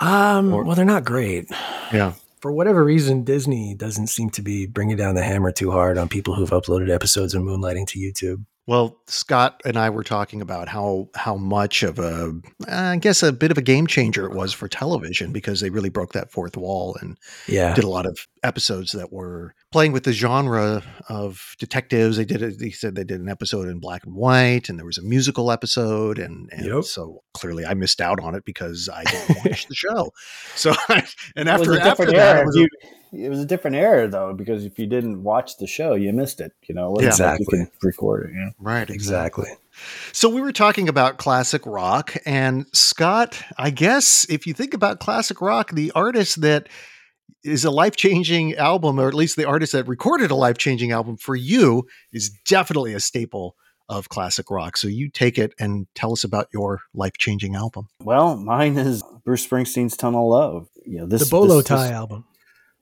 Um. 0.00 0.54
Or- 0.54 0.64
well, 0.64 0.76
they're 0.76 0.84
not 0.84 1.04
great. 1.04 1.50
Yeah. 1.92 2.12
For 2.40 2.52
whatever 2.52 2.84
reason, 2.84 3.24
Disney 3.24 3.74
doesn't 3.74 4.06
seem 4.06 4.30
to 4.30 4.42
be 4.42 4.66
bringing 4.66 4.96
down 4.96 5.16
the 5.16 5.24
hammer 5.24 5.50
too 5.50 5.72
hard 5.72 5.98
on 5.98 6.08
people 6.08 6.34
who've 6.34 6.50
uploaded 6.50 6.88
episodes 6.88 7.34
of 7.34 7.42
Moonlighting 7.42 7.88
to 7.88 7.98
YouTube. 7.98 8.44
Well, 8.68 8.98
Scott 9.06 9.62
and 9.64 9.78
I 9.78 9.88
were 9.88 10.04
talking 10.04 10.42
about 10.42 10.68
how 10.68 11.08
how 11.14 11.36
much 11.36 11.82
of 11.82 11.98
a, 11.98 12.34
I 12.70 12.96
guess, 12.96 13.22
a 13.22 13.32
bit 13.32 13.50
of 13.50 13.56
a 13.56 13.62
game 13.62 13.86
changer 13.86 14.26
it 14.26 14.34
was 14.36 14.52
for 14.52 14.68
television 14.68 15.32
because 15.32 15.60
they 15.60 15.70
really 15.70 15.88
broke 15.88 16.12
that 16.12 16.30
fourth 16.30 16.54
wall 16.54 16.94
and 17.00 17.16
Yeah. 17.46 17.74
did 17.74 17.84
a 17.84 17.88
lot 17.88 18.04
of 18.04 18.18
episodes 18.42 18.92
that 18.92 19.10
were 19.10 19.54
playing 19.72 19.92
with 19.92 20.04
the 20.04 20.12
genre 20.12 20.82
of 21.08 21.54
detectives. 21.58 22.18
They 22.18 22.26
did 22.26 22.42
it. 22.42 22.58
They 22.58 22.68
said 22.70 22.94
they 22.94 23.04
did 23.04 23.22
an 23.22 23.30
episode 23.30 23.68
in 23.68 23.80
black 23.80 24.04
and 24.04 24.14
white, 24.14 24.68
and 24.68 24.78
there 24.78 24.84
was 24.84 24.98
a 24.98 25.02
musical 25.02 25.50
episode, 25.50 26.18
and, 26.18 26.50
and 26.52 26.66
Yep. 26.66 26.84
so 26.84 27.22
clearly 27.32 27.64
I 27.64 27.72
missed 27.72 28.02
out 28.02 28.20
on 28.20 28.34
it 28.34 28.44
because 28.44 28.90
I 28.92 29.02
didn't 29.04 29.36
watch 29.46 29.66
the 29.66 29.74
show. 29.74 30.12
So 30.56 30.74
and 31.36 31.48
after 31.48 31.72
a 31.72 31.76
after 31.80 32.04
different 32.04 32.16
that, 32.16 32.44
was 32.44 32.54
a- 32.54 32.60
you- 32.60 32.68
it 33.12 33.28
was 33.28 33.40
a 33.40 33.46
different 33.46 33.76
era 33.76 34.08
though, 34.08 34.32
because 34.34 34.64
if 34.64 34.78
you 34.78 34.86
didn't 34.86 35.22
watch 35.22 35.56
the 35.58 35.66
show, 35.66 35.94
you 35.94 36.12
missed 36.12 36.40
it. 36.40 36.52
You 36.68 36.74
know, 36.74 36.94
It 36.96 37.04
wasn't 37.04 37.28
like 37.28 37.40
Exactly. 37.40 37.58
You 37.60 37.66
record 37.82 38.30
it. 38.30 38.34
Yeah. 38.34 38.50
right, 38.58 38.88
Exactly. 38.88 39.48
So 40.12 40.28
we 40.28 40.40
were 40.40 40.52
talking 40.52 40.88
about 40.88 41.18
classic 41.18 41.64
rock, 41.64 42.16
and 42.26 42.66
Scott, 42.72 43.42
I 43.56 43.70
guess 43.70 44.26
if 44.28 44.46
you 44.46 44.52
think 44.52 44.74
about 44.74 44.98
classic 44.98 45.40
rock, 45.40 45.70
the 45.70 45.92
artist 45.92 46.40
that 46.40 46.68
is 47.44 47.64
a 47.64 47.70
life 47.70 47.94
changing 47.94 48.54
album, 48.56 48.98
or 48.98 49.08
at 49.08 49.14
least 49.14 49.36
the 49.36 49.44
artist 49.44 49.72
that 49.72 49.86
recorded 49.86 50.30
a 50.30 50.34
life 50.34 50.58
changing 50.58 50.90
album 50.90 51.16
for 51.16 51.36
you 51.36 51.86
is 52.12 52.30
definitely 52.48 52.94
a 52.94 53.00
staple 53.00 53.54
of 53.88 54.08
classic 54.08 54.50
rock. 54.50 54.76
So 54.76 54.88
you 54.88 55.10
take 55.10 55.38
it 55.38 55.54
and 55.58 55.86
tell 55.94 56.12
us 56.12 56.24
about 56.24 56.48
your 56.52 56.80
life 56.94 57.16
changing 57.18 57.54
album. 57.54 57.88
Well, 58.02 58.36
mine 58.36 58.76
is 58.76 59.02
Bruce 59.24 59.46
Springsteen's 59.46 59.96
Tunnel 59.96 60.28
Love. 60.28 60.68
You 60.84 60.98
know, 60.98 61.06
this 61.06 61.24
the 61.24 61.30
Bolo 61.30 61.56
this, 61.58 61.66
Tie 61.66 61.84
this, 61.84 61.92
album. 61.92 62.24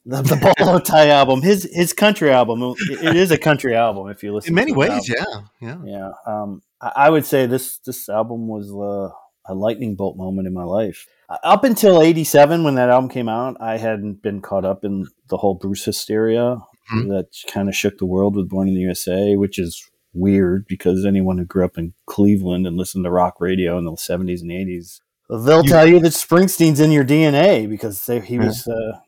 The, 0.06 0.22
the 0.22 0.54
Bolo 0.58 0.78
Tie 0.84 1.08
album, 1.08 1.42
his 1.42 1.68
his 1.72 1.92
country 1.92 2.30
album. 2.30 2.74
It 2.88 3.16
is 3.16 3.32
a 3.32 3.38
country 3.38 3.74
album 3.74 4.08
if 4.08 4.22
you 4.22 4.32
listen. 4.32 4.50
In 4.50 4.54
many 4.54 4.72
ways, 4.72 5.10
album. 5.10 5.50
yeah, 5.60 5.68
yeah, 5.68 5.78
yeah. 5.84 6.10
Um, 6.32 6.62
I, 6.80 6.92
I, 6.96 7.10
would 7.10 7.26
say 7.26 7.46
this 7.46 7.78
this 7.78 8.08
album 8.08 8.46
was 8.46 8.70
uh, 8.70 9.12
a 9.50 9.54
lightning 9.54 9.96
bolt 9.96 10.16
moment 10.16 10.46
in 10.46 10.54
my 10.54 10.62
life. 10.62 11.08
Up 11.42 11.64
until 11.64 12.00
'87, 12.00 12.62
when 12.62 12.76
that 12.76 12.88
album 12.88 13.10
came 13.10 13.28
out, 13.28 13.56
I 13.58 13.78
hadn't 13.78 14.22
been 14.22 14.40
caught 14.40 14.64
up 14.64 14.84
in 14.84 15.08
the 15.28 15.38
whole 15.38 15.54
Bruce 15.54 15.84
hysteria 15.84 16.58
mm-hmm. 16.92 17.08
that 17.08 17.26
kind 17.48 17.68
of 17.68 17.74
shook 17.74 17.98
the 17.98 18.06
world 18.06 18.36
with 18.36 18.48
Born 18.48 18.68
in 18.68 18.74
the 18.74 18.80
USA, 18.82 19.34
which 19.34 19.58
is 19.58 19.90
weird 20.12 20.66
because 20.68 21.04
anyone 21.04 21.38
who 21.38 21.44
grew 21.44 21.64
up 21.64 21.76
in 21.76 21.94
Cleveland 22.06 22.64
and 22.64 22.76
listened 22.76 23.04
to 23.04 23.10
rock 23.10 23.40
radio 23.40 23.76
in 23.76 23.84
the 23.84 23.92
70s 23.92 24.40
and 24.40 24.50
80s, 24.50 25.00
they'll 25.28 25.64
you, 25.64 25.70
tell 25.70 25.86
you 25.86 25.98
that 26.00 26.12
Springsteen's 26.12 26.80
in 26.80 26.92
your 26.92 27.04
DNA 27.04 27.68
because 27.68 28.06
they, 28.06 28.20
he 28.20 28.38
was 28.38 28.66
uh, 28.68 29.00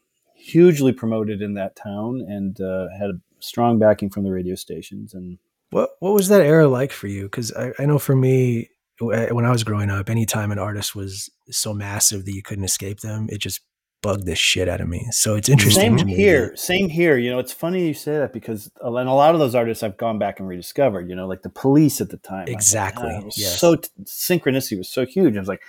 hugely 0.48 0.92
promoted 0.92 1.42
in 1.42 1.54
that 1.54 1.76
town 1.76 2.24
and 2.26 2.60
uh, 2.60 2.88
had 2.98 3.10
a 3.10 3.20
strong 3.40 3.78
backing 3.78 4.10
from 4.10 4.24
the 4.24 4.32
radio 4.32 4.54
stations. 4.54 5.14
And 5.14 5.38
what 5.70 5.90
what 6.00 6.14
was 6.14 6.28
that 6.28 6.40
era 6.40 6.68
like 6.68 6.92
for 6.92 7.06
you? 7.06 7.24
Because 7.24 7.52
I, 7.52 7.72
I 7.78 7.86
know 7.86 7.98
for 7.98 8.16
me, 8.16 8.70
when 9.00 9.44
I 9.44 9.50
was 9.50 9.64
growing 9.64 9.90
up, 9.90 10.10
anytime 10.10 10.50
an 10.50 10.58
artist 10.58 10.96
was 10.96 11.30
so 11.50 11.72
massive 11.72 12.24
that 12.24 12.32
you 12.32 12.42
couldn't 12.42 12.64
escape 12.64 13.00
them, 13.00 13.28
it 13.30 13.38
just 13.38 13.60
bugged 14.00 14.26
the 14.26 14.34
shit 14.34 14.68
out 14.68 14.80
of 14.80 14.88
me. 14.88 15.06
So 15.10 15.34
it's 15.34 15.48
interesting. 15.48 15.98
Same 15.98 16.06
here. 16.06 16.56
Same 16.56 16.88
here. 16.88 17.16
You 17.16 17.30
know, 17.30 17.38
it's 17.38 17.52
funny 17.52 17.86
you 17.86 17.94
say 17.94 18.18
that 18.18 18.32
because 18.32 18.70
and 18.80 19.08
a 19.08 19.12
lot 19.12 19.34
of 19.34 19.40
those 19.40 19.54
artists 19.54 19.82
I've 19.82 19.96
gone 19.96 20.18
back 20.18 20.40
and 20.40 20.48
rediscovered. 20.48 21.08
You 21.08 21.16
know, 21.16 21.26
like 21.26 21.42
the 21.42 21.50
Police 21.50 22.00
at 22.00 22.10
the 22.10 22.16
time. 22.16 22.48
Exactly. 22.48 23.12
Like, 23.12 23.24
oh, 23.24 23.30
yes. 23.36 23.60
So 23.60 23.76
t- 23.76 23.88
synchronicity 24.04 24.78
was 24.78 24.88
so 24.88 25.04
huge. 25.04 25.36
I 25.36 25.40
was 25.40 25.48
like, 25.48 25.62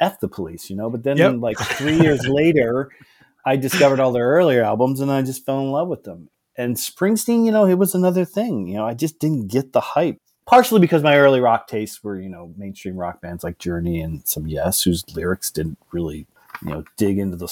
"F 0.00 0.20
the 0.20 0.28
Police," 0.28 0.70
you 0.70 0.76
know. 0.76 0.90
But 0.90 1.02
then, 1.04 1.16
yep. 1.16 1.36
like 1.38 1.58
three 1.58 1.98
years 2.00 2.26
later, 2.26 2.90
I 3.44 3.56
discovered 3.56 4.00
all 4.00 4.12
their 4.12 4.28
earlier 4.28 4.62
albums 4.62 5.00
and 5.00 5.10
I 5.10 5.22
just 5.22 5.44
fell 5.44 5.60
in 5.60 5.70
love 5.70 5.88
with 5.88 6.04
them. 6.04 6.28
And 6.56 6.76
Springsteen, 6.76 7.46
you 7.46 7.52
know, 7.52 7.66
it 7.66 7.78
was 7.78 7.94
another 7.94 8.24
thing. 8.24 8.66
You 8.66 8.76
know, 8.78 8.86
I 8.86 8.94
just 8.94 9.18
didn't 9.20 9.48
get 9.48 9.72
the 9.72 9.80
hype. 9.80 10.20
Partially 10.44 10.80
because 10.80 11.02
my 11.02 11.18
early 11.18 11.40
rock 11.40 11.68
tastes 11.68 12.02
were, 12.02 12.18
you 12.18 12.30
know, 12.30 12.54
mainstream 12.56 12.96
rock 12.96 13.20
bands 13.20 13.44
like 13.44 13.58
Journey 13.58 14.00
and 14.00 14.26
some 14.26 14.46
Yes, 14.46 14.82
whose 14.82 15.04
lyrics 15.14 15.50
didn't 15.50 15.78
really 15.92 16.26
you 16.62 16.70
know 16.70 16.84
dig 16.96 17.18
into 17.18 17.36
the 17.36 17.46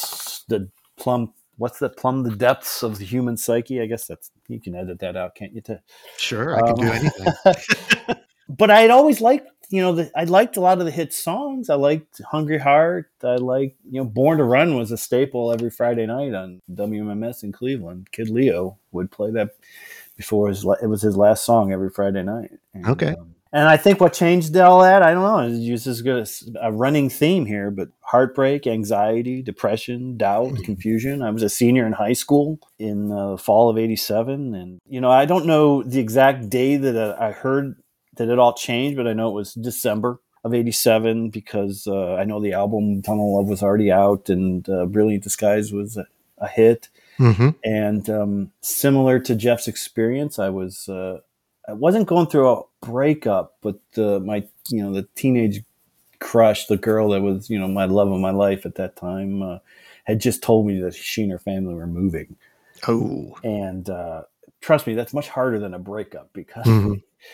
the 0.48 0.68
plumb 0.96 1.32
what's 1.58 1.78
that 1.78 1.96
plumb 1.96 2.22
the 2.22 2.34
depths 2.34 2.82
of 2.82 2.98
the 2.98 3.04
human 3.04 3.36
psyche 3.36 3.80
i 3.80 3.86
guess 3.86 4.06
that's 4.06 4.30
you 4.48 4.60
can 4.60 4.74
edit 4.74 4.98
that 4.98 5.16
out 5.16 5.34
can't 5.34 5.54
you 5.54 5.60
to 5.60 5.80
sure 6.18 6.56
i 6.56 6.60
um, 6.60 6.76
can 6.76 6.86
do 6.86 6.92
anything 6.92 8.16
but 8.48 8.70
i'd 8.70 8.90
always 8.90 9.20
liked 9.20 9.48
you 9.70 9.80
know 9.80 9.92
the, 9.92 10.10
i 10.14 10.24
liked 10.24 10.56
a 10.56 10.60
lot 10.60 10.78
of 10.78 10.84
the 10.84 10.90
hit 10.90 11.12
songs 11.12 11.70
i 11.70 11.74
liked 11.74 12.20
hungry 12.30 12.58
heart 12.58 13.10
i 13.22 13.36
liked 13.36 13.76
you 13.90 14.00
know 14.00 14.04
born 14.04 14.38
to 14.38 14.44
run 14.44 14.76
was 14.76 14.90
a 14.90 14.96
staple 14.96 15.52
every 15.52 15.70
friday 15.70 16.06
night 16.06 16.34
on 16.34 16.60
wmms 16.72 17.42
in 17.42 17.52
cleveland 17.52 18.10
kid 18.12 18.28
leo 18.28 18.78
would 18.92 19.10
play 19.10 19.30
that 19.30 19.50
before 20.16 20.48
his 20.48 20.64
it 20.82 20.86
was 20.86 21.02
his 21.02 21.16
last 21.16 21.44
song 21.44 21.72
every 21.72 21.90
friday 21.90 22.22
night 22.22 22.52
and, 22.74 22.86
okay 22.86 23.14
um, 23.18 23.36
and 23.56 23.68
I 23.68 23.78
think 23.78 24.02
what 24.02 24.12
changed 24.12 24.54
all 24.56 24.82
that, 24.82 25.02
I 25.02 25.14
don't 25.14 25.22
know, 25.22 25.64
it's 25.74 25.84
just 25.84 26.50
a 26.60 26.70
running 26.70 27.08
theme 27.08 27.46
here, 27.46 27.70
but 27.70 27.88
heartbreak, 28.00 28.66
anxiety, 28.66 29.40
depression, 29.40 30.18
doubt, 30.18 30.48
mm-hmm. 30.48 30.64
confusion. 30.64 31.22
I 31.22 31.30
was 31.30 31.42
a 31.42 31.48
senior 31.48 31.86
in 31.86 31.92
high 31.92 32.12
school 32.12 32.58
in 32.78 33.08
the 33.08 33.38
fall 33.38 33.70
of 33.70 33.78
87. 33.78 34.54
And, 34.54 34.78
you 34.86 35.00
know, 35.00 35.10
I 35.10 35.24
don't 35.24 35.46
know 35.46 35.82
the 35.82 36.00
exact 36.00 36.50
day 36.50 36.76
that 36.76 36.96
uh, 36.96 37.16
I 37.18 37.30
heard 37.30 37.76
that 38.16 38.28
it 38.28 38.38
all 38.38 38.54
changed, 38.54 38.96
but 38.96 39.06
I 39.06 39.12
know 39.12 39.28
it 39.28 39.34
was 39.34 39.54
December 39.54 40.20
of 40.44 40.54
87 40.54 41.30
because 41.30 41.86
uh, 41.86 42.14
I 42.14 42.24
know 42.24 42.40
the 42.40 42.52
album 42.52 43.02
Tunnel 43.02 43.38
of 43.38 43.42
Love 43.44 43.50
was 43.50 43.62
already 43.62 43.90
out 43.90 44.28
and 44.28 44.68
uh, 44.68 44.86
Brilliant 44.86 45.24
Disguise 45.24 45.72
was 45.72 45.96
a, 45.96 46.06
a 46.38 46.46
hit. 46.46 46.88
Mm-hmm. 47.18 47.48
And 47.64 48.08
um, 48.10 48.52
similar 48.60 49.18
to 49.20 49.34
Jeff's 49.34 49.68
experience, 49.68 50.38
I 50.38 50.50
was 50.50 50.88
uh, 50.88 51.18
I 51.68 51.72
wasn't 51.72 52.06
going 52.06 52.28
through 52.28 52.50
a 52.50 52.62
breakup, 52.80 53.56
but 53.60 53.78
the, 53.94 54.20
my 54.20 54.46
you 54.68 54.82
know 54.82 54.92
the 54.92 55.08
teenage 55.14 55.62
crush, 56.20 56.66
the 56.66 56.76
girl 56.76 57.10
that 57.10 57.22
was 57.22 57.50
you 57.50 57.58
know 57.58 57.68
my 57.68 57.86
love 57.86 58.12
of 58.12 58.20
my 58.20 58.30
life 58.30 58.66
at 58.66 58.76
that 58.76 58.96
time, 58.96 59.42
uh, 59.42 59.58
had 60.04 60.20
just 60.20 60.42
told 60.42 60.66
me 60.66 60.78
that 60.80 60.94
she 60.94 61.22
and 61.22 61.32
her 61.32 61.38
family 61.38 61.74
were 61.74 61.86
moving. 61.86 62.36
Oh, 62.86 63.36
and 63.42 63.88
uh, 63.88 64.22
trust 64.60 64.86
me, 64.86 64.94
that's 64.94 65.14
much 65.14 65.28
harder 65.28 65.58
than 65.58 65.74
a 65.74 65.78
breakup 65.78 66.30
because 66.32 66.66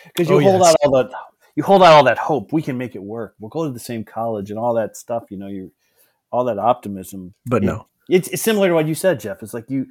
because 0.05 0.29
you 0.29 0.35
oh, 0.35 0.41
hold 0.41 0.61
yes. 0.61 0.69
out 0.69 0.75
all 0.83 0.91
that 1.03 1.11
you 1.55 1.63
hold 1.63 1.83
out 1.83 1.93
all 1.93 2.03
that 2.05 2.17
hope. 2.17 2.51
We 2.51 2.61
can 2.61 2.77
make 2.77 2.95
it 2.95 3.03
work. 3.03 3.35
We'll 3.39 3.49
go 3.49 3.65
to 3.65 3.71
the 3.71 3.79
same 3.79 4.03
college 4.03 4.49
and 4.49 4.59
all 4.59 4.73
that 4.75 4.97
stuff. 4.97 5.25
You 5.29 5.37
know, 5.37 5.47
you 5.47 5.71
all 6.31 6.45
that 6.45 6.59
optimism. 6.59 7.33
But 7.45 7.63
it, 7.63 7.67
no, 7.67 7.87
it's, 8.09 8.27
it's 8.29 8.41
similar 8.41 8.69
to 8.69 8.73
what 8.73 8.87
you 8.87 8.95
said, 8.95 9.19
Jeff. 9.19 9.43
It's 9.43 9.53
like 9.53 9.69
you 9.69 9.87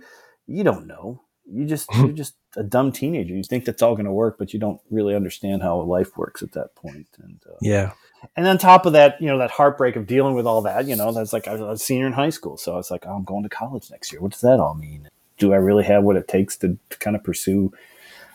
you 0.47 0.65
don't 0.65 0.87
know 0.87 1.23
you 1.51 1.67
just 1.67 1.89
you're 1.97 2.13
just 2.13 2.35
a 2.57 2.63
dumb 2.63 2.93
teenager. 2.93 3.35
You 3.35 3.43
think 3.43 3.65
that's 3.65 3.83
all 3.83 3.95
going 3.95 4.07
to 4.07 4.13
work, 4.13 4.37
but 4.39 4.53
you 4.53 4.61
don't 4.61 4.81
really 4.91 5.15
understand 5.15 5.63
how 5.63 5.81
life 5.81 6.17
works 6.17 6.43
at 6.43 6.53
that 6.53 6.75
point. 6.75 7.09
And 7.23 7.41
uh, 7.49 7.57
yeah, 7.61 7.93
and 8.37 8.47
on 8.47 8.59
top 8.59 8.87
of 8.87 8.93
that, 8.95 9.21
you 9.21 9.27
know 9.29 9.39
that 9.39 9.51
heartbreak 9.51 9.97
of 9.97 10.07
dealing 10.07 10.35
with 10.35 10.47
all 10.47 10.63
that. 10.63 10.87
You 10.87 10.97
know, 10.97 11.13
that's 11.13 11.33
like 11.33 11.49
I 11.49 11.55
was 11.55 11.61
a 11.61 11.85
senior 11.85 12.07
in 12.07 12.13
high 12.13 12.31
school, 12.31 12.57
so 12.57 12.75
I 12.75 12.77
was 12.77 12.91
like 12.91 13.05
oh, 13.07 13.15
I'm 13.15 13.25
going 13.25 13.43
to 13.43 13.49
college 13.49 13.91
next 13.91 14.13
year. 14.13 14.21
What 14.21 14.33
does 14.33 14.43
that 14.43 14.61
all 14.61 14.75
mean? 14.75 15.09
Do 15.39 15.53
I 15.53 15.57
really 15.57 15.85
have 15.85 16.05
what 16.05 16.17
it 16.17 16.29
takes 16.29 16.57
to, 16.59 16.79
to 16.91 16.99
kind 16.99 17.17
of 17.17 17.25
pursue 17.25 17.73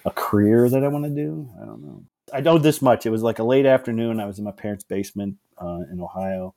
a 0.08 0.12
career 0.12 0.70
that 0.70 0.84
I 0.84 0.88
want 0.88 1.04
to 1.04 1.12
do? 1.12 1.50
I 1.62 1.66
don't 1.66 1.82
know. 1.82 2.04
I 2.34 2.40
know 2.40 2.58
this 2.58 2.82
much. 2.82 3.06
It 3.06 3.10
was 3.10 3.22
like 3.22 3.40
a 3.40 3.44
late 3.44 3.66
afternoon. 3.66 4.20
I 4.20 4.26
was 4.26 4.40
in 4.40 4.46
my 4.46 4.52
parents' 4.52 4.84
basement 4.84 5.36
uh, 5.58 5.82
in 5.92 6.00
Ohio, 6.02 6.56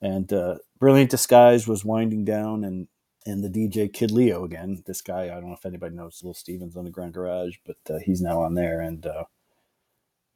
and 0.00 0.32
uh, 0.32 0.56
Brilliant 0.78 1.10
Disguise 1.10 1.68
was 1.68 1.84
winding 1.84 2.24
down, 2.24 2.64
and 2.64 2.88
and 3.26 3.42
the 3.42 3.48
DJ 3.48 3.92
Kid 3.92 4.10
Leo 4.10 4.44
again. 4.44 4.82
This 4.86 5.00
guy, 5.00 5.24
I 5.24 5.40
don't 5.40 5.48
know 5.48 5.54
if 5.54 5.66
anybody 5.66 5.94
knows 5.94 6.20
Little 6.22 6.34
Stevens 6.34 6.76
on 6.76 6.84
the 6.84 6.88
Underground 6.88 7.14
Garage, 7.14 7.56
but 7.66 7.76
uh, 7.90 7.98
he's 7.98 8.20
now 8.20 8.40
on 8.42 8.54
there, 8.54 8.80
and 8.80 9.04
uh, 9.06 9.24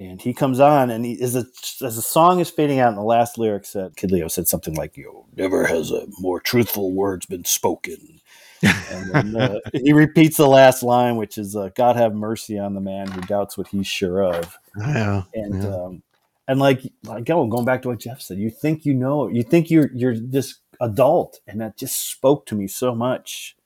and 0.00 0.20
he 0.20 0.34
comes 0.34 0.58
on, 0.58 0.90
and 0.90 1.04
he 1.04 1.20
as 1.22 1.36
a 1.36 1.44
as 1.84 1.96
the 1.96 2.02
song 2.02 2.40
is 2.40 2.50
fading 2.50 2.80
out, 2.80 2.90
in 2.90 2.96
the 2.96 3.02
last 3.02 3.38
lyric 3.38 3.64
said 3.66 3.96
Kid 3.96 4.10
Leo 4.10 4.28
said 4.28 4.48
something 4.48 4.74
like, 4.74 4.96
"Yo, 4.96 5.26
never 5.36 5.64
has 5.66 5.90
a 5.92 6.06
more 6.18 6.40
truthful 6.40 6.92
words 6.92 7.26
been 7.26 7.44
spoken." 7.44 8.20
And 8.62 9.10
then, 9.12 9.36
uh, 9.36 9.58
he 9.72 9.92
repeats 9.92 10.36
the 10.36 10.46
last 10.46 10.82
line, 10.82 11.16
which 11.16 11.38
is 11.38 11.54
uh, 11.54 11.70
"God 11.74 11.96
have 11.96 12.14
mercy 12.14 12.58
on 12.58 12.74
the 12.74 12.80
man 12.80 13.10
who 13.10 13.20
doubts 13.22 13.56
what 13.56 13.68
he's 13.68 13.86
sure 13.86 14.22
of." 14.22 14.58
Yeah, 14.76 15.22
and 15.34 15.62
yeah. 15.62 15.68
Um, 15.68 16.02
and 16.48 16.58
like 16.58 16.82
like 17.04 17.24
going 17.24 17.64
back 17.64 17.82
to 17.82 17.88
what 17.88 18.00
Jeff 18.00 18.20
said, 18.20 18.38
you 18.38 18.50
think 18.50 18.84
you 18.84 18.94
know, 18.94 19.28
you 19.28 19.42
think 19.42 19.70
you're 19.70 19.90
you're 19.94 20.18
this 20.18 20.56
adult, 20.80 21.40
and 21.46 21.60
that 21.60 21.76
just 21.76 22.10
spoke 22.10 22.46
to 22.46 22.54
me 22.54 22.66
so 22.66 22.94
much 22.94 23.56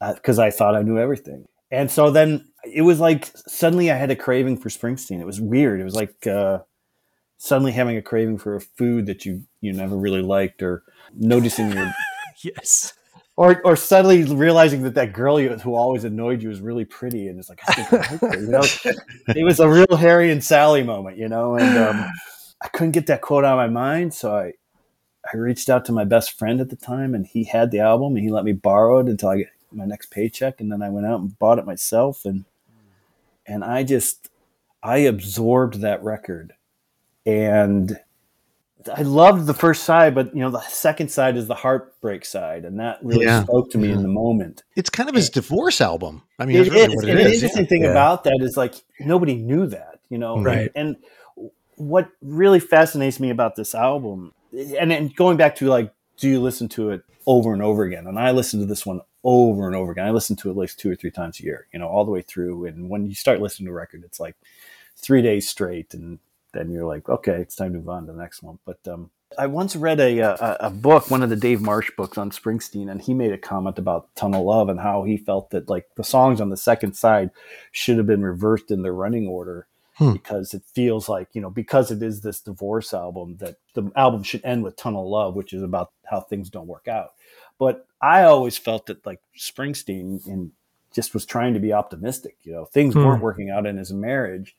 because 0.00 0.38
uh, 0.38 0.44
I 0.44 0.50
thought 0.50 0.74
I 0.74 0.82
knew 0.82 0.98
everything. 0.98 1.46
And 1.70 1.90
so 1.90 2.10
then 2.10 2.48
it 2.64 2.82
was 2.82 2.98
like 2.98 3.30
suddenly 3.46 3.90
I 3.90 3.96
had 3.96 4.10
a 4.10 4.16
craving 4.16 4.56
for 4.58 4.68
Springsteen. 4.68 5.20
It 5.20 5.26
was 5.26 5.40
weird. 5.40 5.80
It 5.80 5.84
was 5.84 5.94
like 5.94 6.26
uh, 6.26 6.60
suddenly 7.36 7.72
having 7.72 7.96
a 7.96 8.02
craving 8.02 8.38
for 8.38 8.56
a 8.56 8.60
food 8.60 9.06
that 9.06 9.24
you 9.24 9.44
you 9.60 9.72
never 9.72 9.96
really 9.96 10.22
liked, 10.22 10.62
or 10.62 10.82
noticing 11.14 11.72
your 11.72 11.92
yes, 12.42 12.94
or 13.38 13.62
or 13.64 13.76
suddenly 13.76 14.24
realizing 14.24 14.82
that 14.82 14.94
that 14.94 15.12
girl 15.12 15.38
who 15.38 15.76
always 15.76 16.02
annoyed 16.02 16.42
you 16.42 16.48
was 16.48 16.60
really 16.60 16.84
pretty, 16.84 17.28
and 17.28 17.38
it's 17.38 17.48
like 17.48 17.60
I 17.68 17.72
think 17.72 17.92
I 17.92 18.26
like. 18.26 18.40
You 18.40 18.46
know, 18.48 18.62
it 19.36 19.44
was 19.44 19.60
a 19.60 19.68
real 19.68 19.96
Harry 19.96 20.32
and 20.32 20.42
Sally 20.42 20.82
moment, 20.82 21.18
you 21.18 21.28
know, 21.28 21.54
and 21.54 21.78
um, 21.78 22.10
I 22.60 22.66
couldn't 22.66 22.90
get 22.90 23.06
that 23.06 23.22
quote 23.22 23.44
out 23.44 23.56
of 23.56 23.70
my 23.70 23.72
mind, 23.72 24.12
so 24.12 24.36
I 24.36 24.54
I 25.32 25.36
reached 25.36 25.68
out 25.68 25.84
to 25.84 25.92
my 25.92 26.02
best 26.02 26.36
friend 26.36 26.60
at 26.60 26.68
the 26.68 26.74
time, 26.74 27.14
and 27.14 27.24
he 27.24 27.44
had 27.44 27.70
the 27.70 27.78
album, 27.78 28.16
and 28.16 28.24
he 28.24 28.28
let 28.28 28.44
me 28.44 28.54
borrow 28.54 28.98
it 28.98 29.06
until 29.06 29.28
I 29.28 29.36
get 29.38 29.50
my 29.70 29.84
next 29.84 30.10
paycheck, 30.10 30.60
and 30.60 30.72
then 30.72 30.82
I 30.82 30.88
went 30.88 31.06
out 31.06 31.20
and 31.20 31.38
bought 31.38 31.60
it 31.60 31.64
myself, 31.64 32.24
and 32.24 32.44
and 33.46 33.62
I 33.62 33.84
just 33.84 34.30
I 34.82 34.98
absorbed 34.98 35.80
that 35.82 36.02
record, 36.02 36.54
and 37.24 38.00
I 38.88 39.02
loved 39.02 39.46
the 39.46 39.54
first 39.54 39.84
side, 39.84 40.14
but 40.14 40.34
you 40.34 40.40
know 40.40 40.50
the 40.50 40.60
second 40.62 41.10
side 41.10 41.36
is 41.36 41.46
the 41.46 41.54
heartbreak 41.54 42.24
side, 42.24 42.64
and 42.64 42.78
that 42.80 42.98
really 43.02 43.26
yeah. 43.26 43.42
spoke 43.42 43.70
to 43.70 43.78
me 43.78 43.88
yeah. 43.88 43.94
in 43.94 44.02
the 44.02 44.08
moment. 44.08 44.62
It's 44.76 44.90
kind 44.90 45.08
of 45.08 45.14
his 45.14 45.30
divorce 45.30 45.80
album. 45.80 46.22
I 46.38 46.46
mean, 46.46 46.56
it, 46.56 46.70
really 46.70 46.82
it, 46.82 46.90
it 46.90 46.92
is. 46.92 47.02
The 47.02 47.34
interesting 47.34 47.64
yeah. 47.64 47.68
thing 47.68 47.84
about 47.84 48.24
that 48.24 48.38
is 48.40 48.56
like 48.56 48.74
nobody 49.00 49.34
knew 49.34 49.66
that, 49.66 50.00
you 50.08 50.18
know, 50.18 50.40
right? 50.40 50.70
And, 50.74 50.96
and 51.36 51.50
what 51.76 52.10
really 52.22 52.60
fascinates 52.60 53.20
me 53.20 53.30
about 53.30 53.56
this 53.56 53.74
album 53.74 54.32
and 54.52 54.90
then 54.90 55.08
going 55.08 55.36
back 55.36 55.56
to 55.56 55.66
like, 55.66 55.92
do 56.16 56.28
you 56.28 56.40
listen 56.40 56.68
to 56.70 56.90
it 56.90 57.02
over 57.26 57.52
and 57.52 57.62
over 57.62 57.84
again? 57.84 58.06
And 58.06 58.18
I 58.18 58.30
listen 58.32 58.60
to 58.60 58.66
this 58.66 58.84
one 58.84 59.00
over 59.24 59.66
and 59.66 59.76
over 59.76 59.92
again. 59.92 60.06
I 60.06 60.10
listen 60.10 60.36
to 60.36 60.48
it 60.48 60.52
at 60.52 60.56
least 60.56 60.78
two 60.78 60.90
or 60.90 60.96
three 60.96 61.10
times 61.10 61.40
a 61.40 61.44
year, 61.44 61.66
you 61.72 61.78
know, 61.78 61.86
all 61.86 62.04
the 62.04 62.10
way 62.10 62.22
through. 62.22 62.66
And 62.66 62.88
when 62.88 63.06
you 63.06 63.14
start 63.14 63.40
listening 63.40 63.66
to 63.66 63.72
a 63.72 63.74
record, 63.74 64.02
it's 64.04 64.20
like 64.20 64.36
three 64.96 65.22
days 65.22 65.48
straight, 65.48 65.94
and 65.94 66.18
then 66.52 66.70
you're 66.70 66.86
like, 66.86 67.08
okay, 67.08 67.36
it's 67.40 67.56
time 67.56 67.72
to 67.72 67.78
move 67.78 67.88
on 67.88 68.06
to 68.06 68.12
the 68.12 68.18
next 68.18 68.42
one. 68.42 68.58
But 68.64 68.78
um, 68.88 69.10
I 69.36 69.46
once 69.46 69.76
read 69.76 70.00
a, 70.00 70.20
a, 70.20 70.68
a 70.68 70.70
book, 70.70 71.10
one 71.10 71.22
of 71.22 71.28
the 71.28 71.36
Dave 71.36 71.60
Marsh 71.60 71.90
books 71.96 72.16
on 72.16 72.30
Springsteen, 72.30 72.90
and 72.90 73.02
he 73.02 73.12
made 73.12 73.32
a 73.32 73.38
comment 73.38 73.78
about 73.78 74.14
Tunnel 74.14 74.44
Love 74.44 74.68
and 74.68 74.80
how 74.80 75.02
he 75.02 75.16
felt 75.16 75.50
that 75.50 75.68
like 75.68 75.86
the 75.96 76.04
songs 76.04 76.40
on 76.40 76.48
the 76.48 76.56
second 76.56 76.94
side 76.94 77.30
should 77.72 77.98
have 77.98 78.06
been 78.06 78.22
reversed 78.22 78.70
in 78.70 78.82
their 78.82 78.94
running 78.94 79.26
order 79.26 79.66
hmm. 79.96 80.12
because 80.12 80.54
it 80.54 80.62
feels 80.74 81.08
like 81.08 81.28
you 81.34 81.40
know 81.40 81.50
because 81.50 81.90
it 81.90 82.02
is 82.02 82.22
this 82.22 82.40
divorce 82.40 82.94
album 82.94 83.36
that 83.38 83.56
the 83.74 83.90
album 83.96 84.22
should 84.22 84.44
end 84.44 84.64
with 84.64 84.76
Tunnel 84.76 85.10
Love, 85.10 85.34
which 85.34 85.52
is 85.52 85.62
about 85.62 85.92
how 86.06 86.20
things 86.20 86.48
don't 86.48 86.66
work 86.66 86.88
out. 86.88 87.12
But 87.58 87.86
I 88.00 88.22
always 88.22 88.56
felt 88.56 88.86
that 88.86 89.04
like 89.04 89.20
Springsteen 89.36 90.26
and 90.26 90.52
just 90.94 91.12
was 91.12 91.26
trying 91.26 91.52
to 91.52 91.60
be 91.60 91.74
optimistic. 91.74 92.36
You 92.44 92.52
know, 92.52 92.64
things 92.64 92.94
hmm. 92.94 93.04
weren't 93.04 93.22
working 93.22 93.50
out 93.50 93.66
in 93.66 93.76
his 93.76 93.92
marriage, 93.92 94.56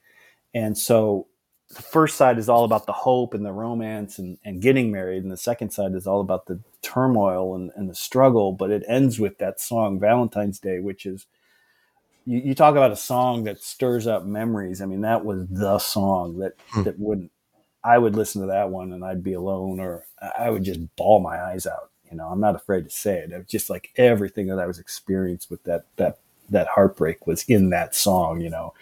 and 0.54 0.78
so 0.78 1.28
the 1.76 1.82
first 1.82 2.18
side 2.18 2.40
is 2.40 2.50
all 2.50 2.64
about 2.64 2.88
the 2.88 2.94
hope 2.94 3.34
and 3.34 3.46
the 3.46 3.52
romance 3.52 4.18
and, 4.18 4.38
and 4.44 4.62
getting 4.62 4.92
married, 4.92 5.24
and 5.24 5.32
the 5.32 5.38
second 5.38 5.70
side 5.72 5.94
is 5.94 6.08
all 6.08 6.20
about 6.20 6.48
the 6.48 6.60
turmoil 6.82 7.56
and, 7.56 7.72
and 7.76 7.90
the 7.90 7.96
struggle. 7.96 8.54
But 8.54 8.72
it 8.72 8.84
ends 8.88 9.20
with 9.20 9.38
that 9.38 9.60
song 9.60 10.00
Valentine's 10.00 10.60
Day, 10.60 10.80
which 10.80 11.06
is 11.06 11.28
you, 12.26 12.40
you, 12.40 12.56
talk 12.56 12.76
about 12.76 12.92
a 12.92 12.96
song 12.96 13.44
that 13.44 13.62
stirs 13.62 14.08
up 14.08 14.26
memories. 14.26 14.82
I 14.82 14.88
mean, 14.88 15.02
that 15.02 15.24
was 15.24 15.48
the 15.48 15.78
song 15.78 16.40
that 16.40 16.54
hmm. 16.70 16.84
that 16.84 17.00
would 17.00 17.30
I 17.84 17.98
would 17.98 18.16
listen 18.16 18.42
to 18.42 18.48
that 18.48 18.72
one 18.72 18.92
and 18.92 19.06
I'd 19.06 19.24
be 19.24 19.34
alone, 19.34 19.80
or 19.80 20.06
I 20.38 20.50
would 20.50 20.64
just 20.64 20.96
bawl 20.96 21.20
my 21.20 21.40
eyes 21.40 21.68
out. 21.68 21.92
You 22.10 22.18
know, 22.18 22.28
I'm 22.28 22.42
not 22.42 22.56
afraid 22.56 22.86
to 22.86 22.90
say 22.90 23.20
it. 23.20 23.32
It 23.32 23.38
was 23.38 23.48
just 23.48 23.70
like 23.70 23.92
everything 23.96 24.48
that 24.48 24.60
I 24.60 24.66
was 24.66 24.80
experienced 24.80 25.52
with 25.52 25.64
that 25.64 25.86
that 25.98 26.18
that 26.50 26.68
heartbreak 26.68 27.28
was 27.28 27.44
in 27.44 27.70
that 27.70 27.94
song. 27.94 28.42
You 28.42 28.50
know, 28.50 28.74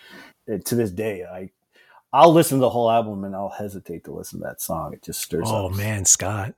to 0.48 0.76
this 0.76 0.92
day, 0.92 1.26
I 1.26 1.50
I'll 2.14 2.34
listen 2.34 2.58
to 2.58 2.62
the 2.62 2.70
whole 2.70 2.90
album 2.90 3.24
and 3.24 3.36
I'll 3.36 3.50
hesitate 3.50 4.06
to 4.06 4.12
listen 4.12 4.40
to 4.40 4.46
that 4.46 4.62
song. 4.62 4.94
It 4.94 5.04
just 5.04 5.22
stirs 5.22 5.48
oh, 5.48 5.68
up. 5.68 5.72
Oh 5.72 5.76
man, 5.76 6.06
Scott. 6.06 6.56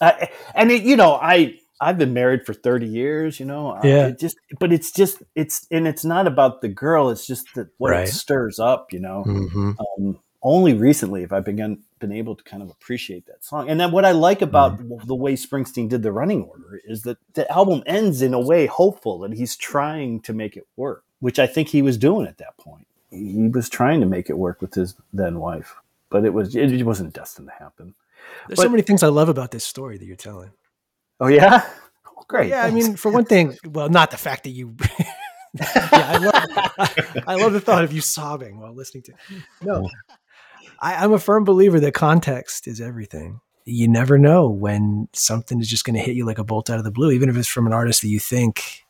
I, 0.00 0.28
and 0.54 0.70
it, 0.70 0.82
you 0.82 0.96
know, 0.96 1.14
I 1.14 1.58
I've 1.80 1.98
been 1.98 2.14
married 2.14 2.46
for 2.46 2.54
30 2.54 2.86
years, 2.86 3.40
you 3.40 3.46
know. 3.46 3.78
Yeah. 3.82 4.08
It 4.08 4.18
just 4.18 4.36
but 4.58 4.72
it's 4.72 4.92
just 4.92 5.22
it's 5.34 5.66
and 5.70 5.86
it's 5.86 6.04
not 6.04 6.26
about 6.26 6.60
the 6.60 6.68
girl, 6.68 7.10
it's 7.10 7.26
just 7.26 7.54
that 7.54 7.68
what 7.78 7.90
right. 7.90 8.08
it 8.08 8.12
stirs 8.12 8.58
up, 8.58 8.92
you 8.92 9.00
know. 9.00 9.24
Mm-hmm. 9.26 9.72
Um, 9.78 10.18
only 10.42 10.74
recently 10.74 11.22
have 11.22 11.32
I 11.32 11.40
begun 11.40 11.82
been 11.98 12.12
able 12.12 12.36
to 12.36 12.44
kind 12.44 12.62
of 12.62 12.70
appreciate 12.70 13.26
that 13.26 13.44
song. 13.44 13.68
And 13.68 13.80
then 13.80 13.90
what 13.90 14.04
I 14.04 14.12
like 14.12 14.42
about 14.42 14.78
mm-hmm. 14.78 15.06
the 15.06 15.14
way 15.14 15.34
Springsteen 15.34 15.88
did 15.88 16.02
the 16.02 16.12
running 16.12 16.44
order 16.44 16.80
is 16.84 17.02
that 17.02 17.18
the 17.34 17.50
album 17.50 17.82
ends 17.86 18.22
in 18.22 18.34
a 18.34 18.40
way 18.40 18.66
hopeful 18.66 19.18
that 19.20 19.32
he's 19.32 19.56
trying 19.56 20.20
to 20.20 20.32
make 20.32 20.56
it 20.56 20.66
work, 20.76 21.04
which 21.20 21.38
I 21.38 21.46
think 21.46 21.68
he 21.68 21.82
was 21.82 21.98
doing 21.98 22.26
at 22.26 22.38
that 22.38 22.56
point. 22.58 22.86
He 23.10 23.48
was 23.48 23.68
trying 23.68 24.00
to 24.00 24.06
make 24.06 24.30
it 24.30 24.38
work 24.38 24.60
with 24.60 24.74
his 24.74 24.94
then 25.12 25.38
wife, 25.38 25.74
but 26.10 26.24
it 26.24 26.32
was 26.32 26.54
it 26.56 26.82
wasn't 26.84 27.14
destined 27.14 27.48
to 27.48 27.54
happen. 27.62 27.94
There's 28.48 28.56
but, 28.56 28.64
so 28.64 28.68
many 28.68 28.82
things 28.82 29.02
I 29.02 29.08
love 29.08 29.28
about 29.28 29.50
this 29.50 29.64
story 29.64 29.98
that 29.98 30.04
you're 30.04 30.16
telling. 30.16 30.50
Oh 31.20 31.28
yeah, 31.28 31.68
oh, 32.06 32.24
great. 32.28 32.50
Yeah, 32.50 32.64
I 32.64 32.70
mean, 32.70 32.96
for 32.96 33.10
one 33.10 33.24
thing, 33.24 33.56
well, 33.64 33.88
not 33.88 34.10
the 34.10 34.16
fact 34.16 34.44
that 34.44 34.50
you. 34.50 34.76
yeah, 35.54 35.84
I 35.92 36.18
love, 36.18 37.24
I, 37.26 37.34
love 37.36 37.52
the 37.52 37.60
thought 37.60 37.84
of 37.84 37.92
you 37.92 38.00
sobbing 38.00 38.60
while 38.60 38.74
listening 38.74 39.04
to. 39.04 39.14
No, 39.62 39.88
I, 40.80 40.96
I'm 40.96 41.12
a 41.12 41.18
firm 41.18 41.44
believer 41.44 41.80
that 41.80 41.94
context 41.94 42.66
is 42.68 42.80
everything. 42.80 43.40
You 43.64 43.88
never 43.88 44.18
know 44.18 44.48
when 44.48 45.08
something 45.12 45.60
is 45.60 45.68
just 45.68 45.84
going 45.84 45.96
to 45.96 46.02
hit 46.02 46.14
you 46.14 46.24
like 46.24 46.38
a 46.38 46.44
bolt 46.44 46.70
out 46.70 46.78
of 46.78 46.84
the 46.84 46.90
blue, 46.90 47.10
even 47.10 47.28
if 47.28 47.36
it's 47.36 47.48
from 47.48 47.66
an 47.66 47.72
artist 47.72 48.02
that 48.02 48.08
you 48.08 48.20
think 48.20 48.84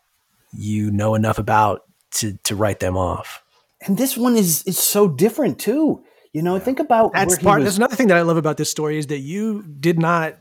you 0.52 0.90
know 0.90 1.14
enough 1.14 1.38
about 1.38 1.84
to 2.12 2.38
to 2.44 2.56
write 2.56 2.80
them 2.80 2.96
off. 2.96 3.42
And 3.87 3.97
this 3.97 4.16
one 4.16 4.37
is 4.37 4.62
is 4.64 4.78
so 4.78 5.09
different 5.09 5.59
too. 5.59 6.03
You 6.32 6.43
know, 6.43 6.57
yeah. 6.57 6.62
think 6.62 6.80
about 6.80 7.12
that's 7.12 7.39
part. 7.39 7.61
Was, 7.61 7.64
that's 7.66 7.76
another 7.78 7.97
thing 7.97 8.09
that 8.09 8.16
I 8.16 8.22
love 8.22 8.37
about 8.37 8.57
this 8.57 8.70
story 8.70 8.99
is 8.99 9.07
that 9.07 9.20
you 9.20 9.62
did 9.62 9.99
not 9.99 10.37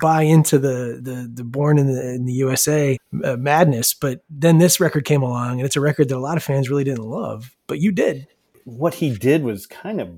buy 0.00 0.22
into 0.22 0.58
the 0.58 1.00
the 1.02 1.30
the 1.32 1.44
born 1.44 1.78
in 1.78 1.86
the 1.92 2.14
in 2.14 2.26
the 2.26 2.32
USA 2.34 2.96
uh, 3.24 3.36
madness, 3.36 3.94
but 3.94 4.22
then 4.30 4.58
this 4.58 4.80
record 4.80 5.04
came 5.04 5.22
along, 5.22 5.58
and 5.58 5.66
it's 5.66 5.76
a 5.76 5.80
record 5.80 6.08
that 6.08 6.16
a 6.16 6.18
lot 6.18 6.36
of 6.36 6.42
fans 6.42 6.70
really 6.70 6.84
didn't 6.84 7.04
love, 7.04 7.54
but 7.66 7.80
you 7.80 7.92
did. 7.92 8.26
What 8.64 8.94
he 8.94 9.14
did 9.14 9.42
was 9.42 9.66
kind 9.66 10.00
of 10.00 10.08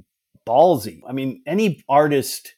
ballsy. 0.47 1.01
I 1.09 1.13
mean, 1.13 1.43
any 1.47 1.83
artist, 1.89 2.55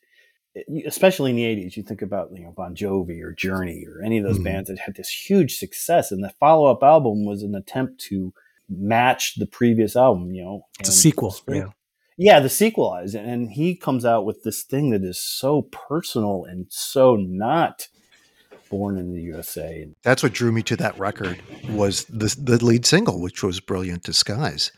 especially 0.87 1.31
in 1.31 1.37
the 1.37 1.45
'80s, 1.45 1.77
you 1.77 1.83
think 1.83 2.03
about 2.03 2.31
you 2.35 2.43
know 2.43 2.53
Bon 2.53 2.75
Jovi 2.75 3.23
or 3.23 3.33
Journey 3.33 3.87
or 3.87 4.03
any 4.03 4.19
of 4.19 4.25
those 4.25 4.35
mm-hmm. 4.35 4.45
bands 4.45 4.69
that 4.69 4.79
had 4.79 4.97
this 4.97 5.09
huge 5.09 5.57
success, 5.57 6.11
and 6.11 6.23
the 6.23 6.31
follow 6.41 6.67
up 6.71 6.83
album 6.83 7.25
was 7.25 7.43
an 7.43 7.55
attempt 7.55 8.01
to 8.09 8.35
match 8.69 9.35
the 9.37 9.47
previous 9.47 9.97
album. 9.97 10.33
You 10.33 10.45
know, 10.45 10.63
it's 10.81 10.89
a 10.89 10.93
sequel. 10.93 11.31
Spring, 11.31 11.61
yeah 11.61 11.73
yeah, 12.21 12.41
the 12.41 12.49
sequelize, 12.49 13.15
and 13.15 13.49
he 13.49 13.77
comes 13.77 14.05
out 14.05 14.27
with 14.27 14.43
this 14.43 14.65
thing 14.65 14.91
that 14.91 15.05
is 15.05 15.23
so 15.23 15.63
personal 15.63 16.45
and 16.45 16.67
so 16.69 17.15
not 17.15 17.87
born 18.69 18.99
in 18.99 19.13
the 19.13 19.21
USA. 19.21 19.89
That's 20.03 20.25
what 20.25 20.33
drew 20.33 20.51
me 20.51 20.63
to 20.65 20.77
that 20.77 20.99
record 20.99 21.41
was 21.71 22.05
the 22.07 22.35
the 22.43 22.63
lead 22.63 22.85
single, 22.85 23.21
which 23.21 23.45
was 23.45 23.61
"Brilliant 23.61 24.03
Disguise." 24.03 24.73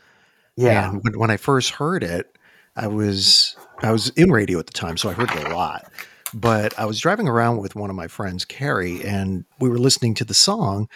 Yeah, 0.55 0.91
and 0.91 1.01
when, 1.03 1.17
when 1.19 1.31
I 1.31 1.37
first 1.37 1.71
heard 1.71 2.03
it, 2.03 2.37
I 2.75 2.85
was 2.85 3.57
I 3.81 3.91
was 3.91 4.09
in 4.09 4.31
radio 4.31 4.59
at 4.59 4.67
the 4.67 4.73
time, 4.73 4.95
so 4.95 5.09
I 5.09 5.13
heard 5.13 5.31
it 5.31 5.47
a 5.47 5.55
lot. 5.55 5.91
But 6.35 6.77
I 6.77 6.85
was 6.85 6.99
driving 6.99 7.27
around 7.27 7.57
with 7.57 7.75
one 7.75 7.89
of 7.89 7.95
my 7.95 8.07
friends, 8.07 8.45
Carrie, 8.45 9.03
and 9.03 9.45
we 9.59 9.67
were 9.67 9.79
listening 9.79 10.13
to 10.15 10.25
the 10.25 10.35
song, 10.35 10.87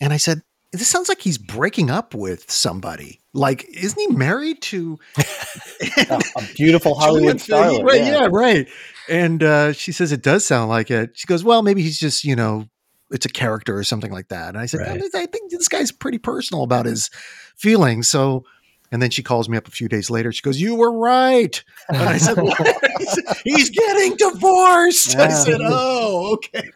and 0.00 0.10
I 0.10 0.16
said, 0.16 0.40
"This 0.72 0.88
sounds 0.88 1.08
like 1.08 1.20
he's 1.20 1.38
breaking 1.38 1.90
up 1.90 2.14
with 2.14 2.50
somebody." 2.50 3.22
like 3.34 3.66
isn't 3.70 3.98
he 3.98 4.06
married 4.08 4.60
to 4.60 4.98
a, 5.18 6.20
a 6.36 6.42
beautiful 6.54 6.94
hollywood 6.98 7.40
star 7.40 7.82
right, 7.82 8.00
yeah. 8.00 8.22
yeah. 8.22 8.28
right 8.30 8.68
and 9.08 9.42
uh, 9.42 9.72
she 9.72 9.90
says 9.90 10.12
it 10.12 10.22
does 10.22 10.44
sound 10.44 10.68
like 10.68 10.90
it 10.90 11.10
she 11.14 11.26
goes 11.26 11.42
well 11.42 11.62
maybe 11.62 11.82
he's 11.82 11.98
just 11.98 12.24
you 12.24 12.36
know 12.36 12.66
it's 13.10 13.26
a 13.26 13.30
character 13.30 13.76
or 13.76 13.84
something 13.84 14.12
like 14.12 14.28
that 14.28 14.50
and 14.50 14.58
i 14.58 14.66
said 14.66 14.80
right. 14.80 15.02
i 15.14 15.26
think 15.26 15.50
this 15.50 15.68
guy's 15.68 15.92
pretty 15.92 16.18
personal 16.18 16.62
about 16.62 16.86
his 16.86 17.10
feelings 17.56 18.08
so 18.08 18.44
and 18.92 19.00
then 19.00 19.10
she 19.10 19.22
calls 19.22 19.48
me 19.48 19.56
up 19.56 19.66
a 19.66 19.70
few 19.70 19.88
days 19.88 20.10
later. 20.10 20.30
She 20.30 20.42
goes, 20.42 20.60
"You 20.60 20.76
were 20.76 20.92
right." 20.92 21.64
And 21.88 21.96
I 21.96 22.18
said, 22.18 22.36
"He's 23.44 23.70
getting 23.70 24.16
divorced." 24.16 25.16
I 25.16 25.28
said, 25.28 25.60
"Oh, 25.62 26.34
okay." 26.34 26.70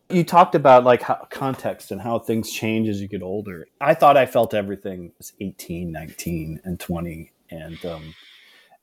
you 0.10 0.24
talked 0.24 0.54
about 0.54 0.84
like 0.84 1.02
how, 1.02 1.26
context 1.30 1.92
and 1.92 2.00
how 2.00 2.18
things 2.18 2.50
change 2.50 2.88
as 2.88 3.02
you 3.02 3.06
get 3.06 3.22
older. 3.22 3.66
I 3.82 3.92
thought 3.92 4.16
I 4.16 4.24
felt 4.24 4.54
everything 4.54 5.12
was 5.18 5.34
18, 5.40 5.92
19, 5.92 6.60
and 6.64 6.80
20, 6.80 7.30
and 7.50 7.84
um, 7.84 8.14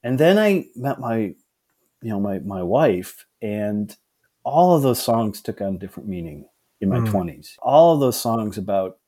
and 0.04 0.20
then 0.20 0.38
I 0.38 0.68
met 0.76 1.00
my, 1.00 1.18
you 1.18 1.36
know, 2.04 2.20
my 2.20 2.38
my 2.38 2.62
wife, 2.62 3.26
and 3.42 3.96
all 4.44 4.76
of 4.76 4.84
those 4.84 5.02
songs 5.02 5.42
took 5.42 5.60
on 5.60 5.80
different 5.80 6.08
meaning 6.08 6.46
in 6.82 6.90
my 6.90 7.00
mm. 7.00 7.08
20s. 7.08 7.56
All 7.62 7.96
of 7.96 8.00
those 8.00 8.20
songs 8.20 8.58
about 8.58 8.99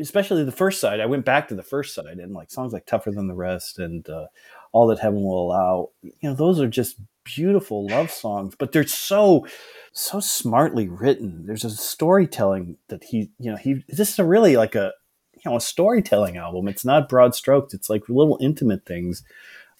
especially 0.00 0.44
the 0.44 0.52
first 0.52 0.80
side. 0.80 1.00
I 1.00 1.06
went 1.06 1.24
back 1.24 1.48
to 1.48 1.54
the 1.54 1.62
first 1.62 1.94
side 1.94 2.18
and 2.18 2.32
like 2.32 2.50
songs 2.50 2.72
like 2.72 2.86
"Tougher 2.86 3.10
Than 3.10 3.28
the 3.28 3.34
Rest" 3.34 3.78
and 3.78 4.08
uh, 4.08 4.26
"All 4.72 4.86
That 4.88 4.98
Heaven 4.98 5.22
Will 5.22 5.46
Allow." 5.46 5.90
You 6.02 6.12
know, 6.22 6.34
those 6.34 6.60
are 6.60 6.68
just 6.68 6.96
beautiful 7.24 7.86
love 7.86 8.10
songs, 8.10 8.54
but 8.58 8.72
they're 8.72 8.86
so 8.86 9.46
so 9.92 10.20
smartly 10.20 10.88
written. 10.88 11.46
There's 11.46 11.64
a 11.64 11.70
storytelling 11.70 12.78
that 12.88 13.04
he, 13.04 13.30
you 13.38 13.50
know, 13.50 13.56
he. 13.56 13.84
This 13.88 14.12
is 14.12 14.18
a 14.18 14.24
really 14.24 14.56
like 14.56 14.74
a 14.74 14.92
you 15.34 15.50
know 15.50 15.56
a 15.56 15.60
storytelling 15.60 16.36
album. 16.36 16.68
It's 16.68 16.84
not 16.84 17.08
broad 17.08 17.34
stroked. 17.34 17.74
It's 17.74 17.90
like 17.90 18.08
little 18.08 18.38
intimate 18.40 18.84
things. 18.86 19.22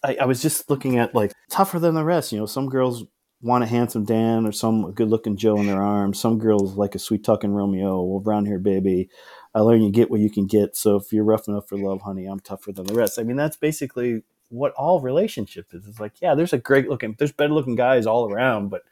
I, 0.04 0.16
I 0.22 0.24
was 0.24 0.42
just 0.42 0.70
looking 0.70 0.98
at 0.98 1.14
like 1.14 1.32
"Tougher 1.50 1.78
Than 1.78 1.94
the 1.94 2.04
Rest." 2.04 2.32
You 2.32 2.38
know, 2.38 2.46
some 2.46 2.68
girls 2.68 3.04
want 3.42 3.64
a 3.64 3.66
handsome 3.66 4.04
Dan 4.04 4.46
or 4.46 4.52
some 4.52 4.92
good 4.92 5.08
looking 5.08 5.36
Joe 5.36 5.56
in 5.58 5.66
their 5.66 5.82
arms. 5.82 6.18
Some 6.20 6.38
girls 6.38 6.76
like 6.76 6.94
a 6.94 6.98
sweet 6.98 7.24
talking 7.24 7.52
Romeo. 7.52 8.02
Well, 8.02 8.44
here, 8.44 8.60
baby. 8.60 9.10
I 9.54 9.60
learn 9.60 9.82
you 9.82 9.90
get 9.90 10.10
what 10.10 10.20
you 10.20 10.30
can 10.30 10.46
get. 10.46 10.76
So 10.76 10.96
if 10.96 11.12
you're 11.12 11.24
rough 11.24 11.48
enough 11.48 11.68
for 11.68 11.76
love, 11.76 12.02
honey, 12.02 12.26
I'm 12.26 12.40
tougher 12.40 12.72
than 12.72 12.86
the 12.86 12.94
rest. 12.94 13.18
I 13.18 13.22
mean, 13.22 13.36
that's 13.36 13.56
basically 13.56 14.22
what 14.48 14.72
all 14.72 15.00
relationship 15.00 15.66
is. 15.72 15.86
It's 15.86 16.00
like, 16.00 16.20
yeah, 16.20 16.34
there's 16.34 16.52
a 16.52 16.58
great 16.58 16.88
looking, 16.88 17.14
there's 17.18 17.32
better 17.32 17.52
looking 17.52 17.74
guys 17.74 18.06
all 18.06 18.30
around, 18.30 18.68
but 18.68 18.82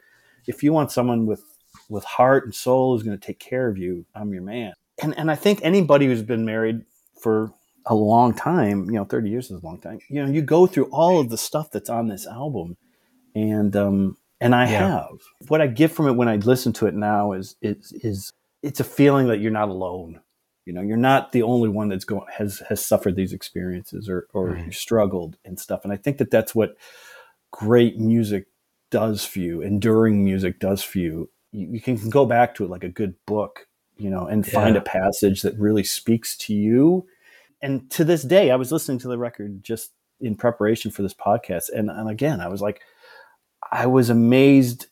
if 0.47 0.63
you 0.63 0.73
want 0.73 0.91
someone 0.91 1.25
with 1.25 1.43
with 1.89 2.03
heart 2.03 2.45
and 2.45 2.53
soul 2.53 2.93
who's 2.93 3.03
going 3.03 3.17
to 3.17 3.25
take 3.25 3.39
care 3.39 3.67
of 3.69 3.77
you, 3.77 4.05
I'm 4.15 4.33
your 4.33 4.43
man. 4.43 4.73
And 5.01 5.17
and 5.17 5.31
I 5.31 5.35
think 5.35 5.59
anybody 5.63 6.05
who's 6.05 6.23
been 6.23 6.45
married 6.45 6.81
for 7.19 7.53
a 7.85 7.95
long 7.95 8.33
time, 8.33 8.85
you 8.85 8.93
know, 8.93 9.05
30 9.05 9.29
years 9.29 9.45
is 9.45 9.61
a 9.61 9.65
long 9.65 9.79
time. 9.79 9.99
You 10.09 10.23
know, 10.23 10.31
you 10.31 10.41
go 10.41 10.67
through 10.67 10.85
all 10.85 11.19
of 11.19 11.29
the 11.29 11.37
stuff 11.37 11.71
that's 11.71 11.89
on 11.89 12.07
this 12.07 12.27
album, 12.27 12.77
and 13.35 13.75
um, 13.75 14.17
and 14.39 14.53
I 14.53 14.69
yeah. 14.69 14.89
have. 14.89 15.17
What 15.47 15.61
I 15.61 15.67
get 15.67 15.91
from 15.91 16.07
it 16.07 16.13
when 16.15 16.27
I 16.27 16.35
listen 16.37 16.73
to 16.73 16.87
it 16.87 16.93
now 16.93 17.31
is 17.31 17.55
is 17.61 17.91
is 18.03 18.33
it's 18.61 18.79
a 18.79 18.83
feeling 18.83 19.27
that 19.27 19.39
you're 19.39 19.51
not 19.51 19.69
alone 19.69 20.21
you 20.65 20.73
know 20.73 20.81
you're 20.81 20.97
not 20.97 21.31
the 21.31 21.43
only 21.43 21.69
one 21.69 21.89
that's 21.89 22.05
going 22.05 22.25
has 22.31 22.61
has 22.69 22.85
suffered 22.85 23.15
these 23.15 23.33
experiences 23.33 24.09
or 24.09 24.27
or 24.33 24.51
right. 24.51 24.73
struggled 24.73 25.37
and 25.45 25.59
stuff 25.59 25.81
and 25.83 25.93
i 25.93 25.97
think 25.97 26.17
that 26.17 26.31
that's 26.31 26.53
what 26.53 26.75
great 27.51 27.97
music 27.97 28.47
does 28.89 29.25
for 29.25 29.39
you 29.39 29.61
enduring 29.61 30.23
music 30.23 30.59
does 30.59 30.83
for 30.83 30.99
you 30.99 31.29
you, 31.51 31.67
you 31.73 31.81
can 31.81 32.09
go 32.09 32.25
back 32.25 32.55
to 32.55 32.63
it 32.63 32.69
like 32.69 32.83
a 32.83 32.89
good 32.89 33.15
book 33.25 33.67
you 33.97 34.09
know 34.09 34.25
and 34.25 34.45
yeah. 34.45 34.53
find 34.53 34.75
a 34.75 34.81
passage 34.81 35.41
that 35.41 35.57
really 35.57 35.83
speaks 35.83 36.37
to 36.37 36.53
you 36.53 37.05
and 37.61 37.89
to 37.89 38.03
this 38.03 38.23
day 38.23 38.51
i 38.51 38.55
was 38.55 38.71
listening 38.71 38.99
to 38.99 39.07
the 39.07 39.17
record 39.17 39.63
just 39.63 39.91
in 40.19 40.35
preparation 40.35 40.91
for 40.91 41.01
this 41.01 41.13
podcast 41.13 41.69
and, 41.73 41.89
and 41.89 42.09
again 42.09 42.39
i 42.39 42.47
was 42.47 42.61
like 42.61 42.81
I 43.71 43.85
was 43.85 44.09
amazed 44.09 44.87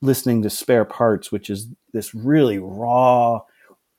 listening 0.00 0.42
to 0.42 0.50
Spare 0.50 0.84
Parts, 0.84 1.30
which 1.30 1.48
is 1.48 1.68
this 1.92 2.14
really 2.14 2.58
raw, 2.58 3.40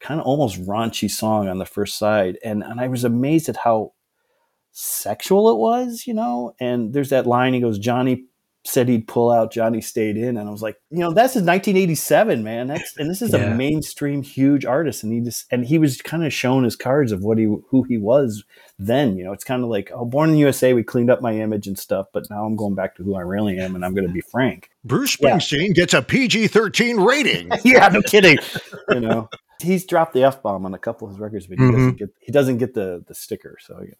kind 0.03 0.19
of 0.19 0.27
almost 0.27 0.61
raunchy 0.67 1.09
song 1.09 1.47
on 1.47 1.57
the 1.57 1.65
first 1.65 1.97
side. 1.97 2.37
And, 2.43 2.61
and 2.61 2.79
I 2.79 2.87
was 2.87 3.05
amazed 3.05 3.47
at 3.49 3.55
how 3.55 3.93
sexual 4.71 5.49
it 5.49 5.57
was, 5.57 6.05
you 6.05 6.13
know? 6.13 6.53
And 6.59 6.93
there's 6.93 7.09
that 7.09 7.25
line 7.25 7.53
he 7.53 7.61
goes, 7.61 7.79
Johnny 7.79 8.25
said 8.65 8.87
he'd 8.87 9.07
pull 9.07 9.31
out, 9.31 9.51
Johnny 9.51 9.81
stayed 9.81 10.17
in. 10.17 10.37
And 10.37 10.47
I 10.47 10.51
was 10.51 10.61
like, 10.61 10.75
you 10.89 10.99
know, 10.99 11.13
that's 11.13 11.35
in 11.35 11.45
1987, 11.45 12.43
man. 12.43 12.67
That's, 12.67 12.97
and 12.97 13.09
this 13.09 13.21
is 13.21 13.31
yeah. 13.31 13.53
a 13.53 13.55
mainstream 13.55 14.23
huge 14.23 14.65
artist. 14.65 15.03
And 15.03 15.13
he 15.13 15.21
just, 15.21 15.45
and 15.51 15.65
he 15.65 15.77
was 15.77 16.01
kind 16.01 16.25
of 16.25 16.33
shown 16.33 16.63
his 16.63 16.75
cards 16.75 17.11
of 17.11 17.23
what 17.23 17.37
he, 17.37 17.45
who 17.69 17.83
he 17.83 17.97
was 17.97 18.43
then, 18.79 19.17
you 19.17 19.23
know, 19.23 19.31
it's 19.31 19.43
kind 19.43 19.63
of 19.63 19.69
like, 19.69 19.91
oh, 19.93 20.05
born 20.05 20.29
in 20.29 20.33
the 20.33 20.41
USA, 20.41 20.73
we 20.73 20.83
cleaned 20.83 21.09
up 21.09 21.21
my 21.21 21.33
image 21.33 21.67
and 21.67 21.77
stuff, 21.77 22.07
but 22.13 22.29
now 22.29 22.43
I'm 22.45 22.55
going 22.55 22.75
back 22.75 22.95
to 22.95 23.03
who 23.03 23.15
I 23.15 23.21
really 23.21 23.57
am. 23.59 23.75
And 23.75 23.85
I'm 23.85 23.93
going 23.93 24.07
to 24.07 24.13
be 24.13 24.21
frank. 24.21 24.69
Bruce 24.83 25.15
Springsteen 25.15 25.69
yeah. 25.69 25.73
gets 25.73 25.93
a 25.93 26.01
PG 26.01 26.47
13 26.47 26.97
rating. 26.97 27.49
yeah, 27.63 27.87
no 27.89 28.01
kidding. 28.01 28.37
you 28.89 28.99
know, 28.99 29.29
he's 29.64 29.86
dropped 29.86 30.14
the 30.14 30.24
F 30.24 30.41
bomb 30.41 30.66
on 30.66 30.74
a 30.74 30.80
couple 30.80 31.07
of 31.07 31.14
his 31.14 31.20
records, 31.20 31.47
but 31.47 31.57
he 31.57 31.64
mm-hmm. 31.64 31.76
doesn't 31.76 31.97
get, 31.97 32.09
he 32.20 32.32
doesn't 32.32 32.57
get 32.57 32.74
the, 32.74 33.03
the 33.07 33.16
sticker. 33.16 33.57
So, 33.59 33.82
yeah. 33.82 33.93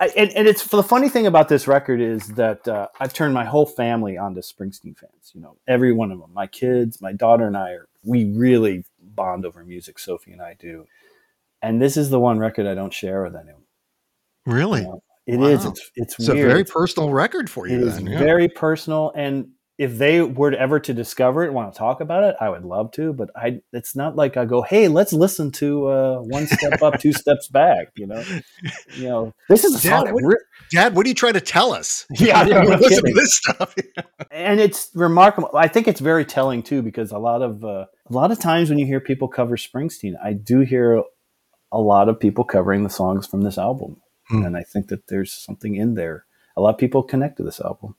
I, 0.00 0.08
and, 0.16 0.30
and, 0.36 0.46
it's 0.46 0.66
the 0.66 0.82
funny 0.82 1.08
thing 1.08 1.26
about 1.26 1.48
this 1.48 1.66
record 1.66 2.00
is 2.00 2.28
that 2.28 2.66
uh, 2.68 2.88
I've 3.00 3.12
turned 3.12 3.34
my 3.34 3.44
whole 3.44 3.66
family 3.66 4.16
onto 4.16 4.40
Springsteen 4.40 4.96
fans. 4.96 5.32
You 5.34 5.40
know, 5.40 5.56
every 5.66 5.92
one 5.92 6.12
of 6.12 6.20
them. 6.20 6.32
My 6.32 6.46
kids, 6.46 7.00
my 7.00 7.12
daughter, 7.12 7.46
and 7.46 7.56
I 7.56 7.70
are. 7.72 7.88
We 8.04 8.32
really 8.32 8.84
bond 8.98 9.44
over 9.44 9.64
music. 9.64 9.98
Sophie 9.98 10.32
and 10.32 10.40
I 10.40 10.54
do. 10.58 10.86
And 11.60 11.82
this 11.82 11.96
is 11.96 12.08
the 12.08 12.20
one 12.20 12.38
record 12.38 12.66
I 12.66 12.74
don't 12.74 12.92
share 12.92 13.24
with 13.24 13.34
anyone. 13.34 13.62
Really, 14.46 14.80
you 14.80 14.86
know, 14.86 15.02
it 15.26 15.36
wow. 15.36 15.46
is. 15.46 15.64
It's 15.64 15.90
it's, 15.96 16.18
it's 16.18 16.28
a 16.28 16.34
very 16.34 16.64
personal 16.64 17.10
record 17.10 17.50
for 17.50 17.66
you. 17.66 17.76
It 17.76 17.84
then, 17.84 18.06
is 18.06 18.12
yeah. 18.12 18.18
very 18.18 18.48
personal, 18.48 19.12
and 19.14 19.48
if 19.80 19.96
they 19.96 20.20
were 20.20 20.52
ever 20.52 20.78
to 20.78 20.92
discover 20.92 21.42
it, 21.42 21.54
want 21.54 21.72
to 21.72 21.78
talk 21.78 22.02
about 22.02 22.22
it, 22.22 22.36
I 22.38 22.50
would 22.50 22.66
love 22.66 22.92
to. 22.92 23.14
But 23.14 23.30
I, 23.34 23.62
it's 23.72 23.96
not 23.96 24.14
like 24.14 24.36
I 24.36 24.44
go, 24.44 24.60
"Hey, 24.60 24.88
let's 24.88 25.14
listen 25.14 25.50
to 25.52 25.86
uh, 25.86 26.18
one 26.18 26.46
step 26.46 26.82
up, 26.82 27.00
two 27.00 27.14
steps 27.14 27.48
back." 27.48 27.88
You 27.96 28.08
know, 28.08 28.22
you 28.98 29.08
know, 29.08 29.32
this 29.48 29.64
is 29.64 29.82
a 29.82 29.88
Dad, 29.88 30.06
song. 30.08 30.12
What, 30.12 30.36
Dad, 30.70 30.94
what 30.94 31.06
are 31.06 31.08
you 31.08 31.14
trying 31.14 31.32
to 31.32 31.40
tell 31.40 31.72
us? 31.72 32.06
Yeah, 32.20 32.44
yeah 32.44 32.62
listen 32.62 33.06
to 33.06 33.14
this 33.14 33.38
stuff. 33.38 33.74
and 34.30 34.60
it's 34.60 34.90
remarkable. 34.94 35.48
I 35.54 35.68
think 35.68 35.88
it's 35.88 36.00
very 36.00 36.26
telling 36.26 36.62
too, 36.62 36.82
because 36.82 37.10
a 37.10 37.18
lot 37.18 37.40
of 37.40 37.64
uh, 37.64 37.86
a 38.06 38.12
lot 38.12 38.30
of 38.30 38.38
times 38.38 38.68
when 38.68 38.78
you 38.78 38.84
hear 38.84 39.00
people 39.00 39.28
cover 39.28 39.56
Springsteen, 39.56 40.12
I 40.22 40.34
do 40.34 40.60
hear 40.60 41.02
a 41.72 41.80
lot 41.80 42.10
of 42.10 42.20
people 42.20 42.44
covering 42.44 42.84
the 42.84 42.90
songs 42.90 43.26
from 43.26 43.40
this 43.40 43.56
album, 43.56 43.96
hmm. 44.28 44.44
and 44.44 44.58
I 44.58 44.62
think 44.62 44.88
that 44.88 45.06
there's 45.06 45.32
something 45.32 45.74
in 45.74 45.94
there. 45.94 46.26
A 46.54 46.60
lot 46.60 46.74
of 46.74 46.78
people 46.78 47.02
connect 47.02 47.38
to 47.38 47.42
this 47.42 47.62
album. 47.62 47.94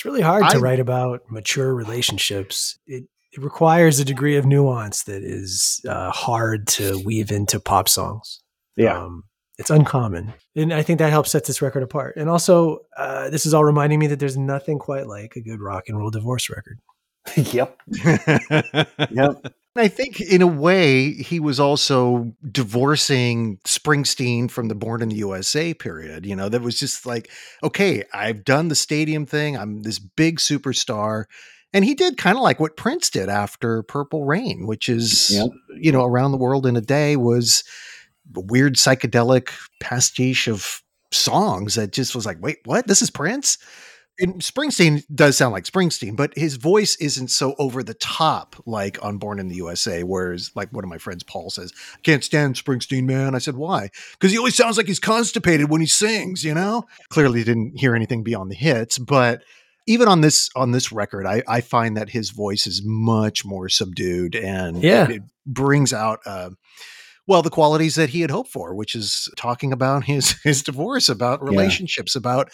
It's 0.00 0.06
really 0.06 0.22
hard 0.22 0.44
I, 0.44 0.52
to 0.54 0.60
write 0.60 0.80
about 0.80 1.30
mature 1.30 1.74
relationships. 1.74 2.78
It, 2.86 3.04
it, 3.32 3.42
requires 3.42 4.00
a 4.00 4.04
degree 4.04 4.38
of 4.38 4.46
nuance 4.46 5.02
that 5.02 5.22
is 5.22 5.78
uh, 5.86 6.10
hard 6.10 6.66
to 6.68 7.02
weave 7.04 7.30
into 7.30 7.60
pop 7.60 7.86
songs. 7.86 8.40
Yeah. 8.78 8.98
Um, 8.98 9.24
it's 9.58 9.68
uncommon. 9.68 10.32
And 10.56 10.72
I 10.72 10.82
think 10.82 11.00
that 11.00 11.10
helps 11.10 11.30
set 11.30 11.44
this 11.44 11.60
record 11.60 11.82
apart. 11.82 12.16
And 12.16 12.30
also, 12.30 12.78
uh, 12.96 13.28
this 13.28 13.44
is 13.44 13.52
all 13.52 13.62
reminding 13.62 13.98
me 13.98 14.06
that 14.06 14.18
there's 14.18 14.38
nothing 14.38 14.78
quite 14.78 15.06
like 15.06 15.36
a 15.36 15.42
good 15.42 15.60
rock 15.60 15.84
and 15.88 15.98
roll 15.98 16.08
divorce 16.08 16.48
record. 16.48 16.78
yep. 17.52 17.78
yep. 19.10 19.54
I 19.76 19.88
think 19.88 20.20
in 20.20 20.42
a 20.42 20.46
way 20.46 21.12
he 21.12 21.38
was 21.38 21.60
also 21.60 22.32
divorcing 22.50 23.58
Springsteen 23.64 24.50
from 24.50 24.68
the 24.68 24.74
Born 24.74 25.00
in 25.00 25.10
the 25.10 25.16
USA 25.16 25.74
period. 25.74 26.26
You 26.26 26.34
know, 26.34 26.48
that 26.48 26.62
was 26.62 26.78
just 26.78 27.06
like, 27.06 27.30
okay, 27.62 28.02
I've 28.12 28.44
done 28.44 28.68
the 28.68 28.74
stadium 28.74 29.26
thing. 29.26 29.56
I'm 29.56 29.82
this 29.82 30.00
big 30.00 30.38
superstar. 30.38 31.24
And 31.72 31.84
he 31.84 31.94
did 31.94 32.18
kind 32.18 32.36
of 32.36 32.42
like 32.42 32.58
what 32.58 32.76
Prince 32.76 33.10
did 33.10 33.28
after 33.28 33.84
Purple 33.84 34.24
Rain, 34.24 34.66
which 34.66 34.88
is, 34.88 35.30
yep. 35.30 35.50
you 35.80 35.92
know, 35.92 36.04
around 36.04 36.32
the 36.32 36.38
world 36.38 36.66
in 36.66 36.76
a 36.76 36.80
day 36.80 37.14
was 37.14 37.62
a 38.36 38.40
weird 38.40 38.74
psychedelic 38.74 39.50
pastiche 39.78 40.48
of 40.48 40.82
songs 41.12 41.76
that 41.76 41.92
just 41.92 42.14
was 42.14 42.26
like, 42.26 42.38
wait, 42.40 42.58
what? 42.64 42.88
This 42.88 43.02
is 43.02 43.10
Prince? 43.10 43.58
And 44.20 44.40
Springsteen 44.40 45.02
does 45.14 45.36
sound 45.36 45.52
like 45.52 45.64
Springsteen, 45.64 46.14
but 46.14 46.36
his 46.36 46.56
voice 46.56 46.96
isn't 46.96 47.28
so 47.28 47.54
over 47.58 47.82
the 47.82 47.94
top 47.94 48.56
like 48.66 49.02
on 49.04 49.18
Born 49.18 49.38
in 49.38 49.48
the 49.48 49.56
USA. 49.56 50.02
Whereas, 50.02 50.50
like 50.54 50.72
one 50.72 50.84
of 50.84 50.90
my 50.90 50.98
friends, 50.98 51.22
Paul 51.22 51.50
says, 51.50 51.72
I 51.94 52.00
can't 52.02 52.22
stand 52.22 52.56
Springsteen, 52.56 53.04
man. 53.04 53.34
I 53.34 53.38
said, 53.38 53.56
why? 53.56 53.90
Because 54.12 54.32
he 54.32 54.38
always 54.38 54.56
sounds 54.56 54.76
like 54.76 54.86
he's 54.86 55.00
constipated 55.00 55.70
when 55.70 55.80
he 55.80 55.86
sings, 55.86 56.44
you 56.44 56.54
know? 56.54 56.86
Clearly 57.08 57.42
didn't 57.42 57.78
hear 57.78 57.94
anything 57.96 58.22
beyond 58.22 58.50
the 58.50 58.56
hits, 58.56 58.98
but 58.98 59.42
even 59.86 60.06
on 60.06 60.20
this 60.20 60.50
on 60.54 60.72
this 60.72 60.92
record, 60.92 61.26
I, 61.26 61.42
I 61.48 61.60
find 61.62 61.96
that 61.96 62.10
his 62.10 62.30
voice 62.30 62.66
is 62.66 62.82
much 62.84 63.44
more 63.44 63.68
subdued 63.68 64.36
and 64.36 64.82
yeah. 64.82 65.08
it 65.08 65.22
brings 65.46 65.92
out 65.92 66.20
uh, 66.26 66.50
well 67.30 67.42
the 67.42 67.48
qualities 67.48 67.94
that 67.94 68.08
he 68.08 68.20
had 68.20 68.30
hoped 68.30 68.50
for 68.50 68.74
which 68.74 68.96
is 68.96 69.28
talking 69.36 69.72
about 69.72 70.04
his 70.04 70.32
his 70.44 70.62
divorce 70.62 71.08
about 71.08 71.42
relationships 71.42 72.14
yeah. 72.14 72.18
about 72.18 72.50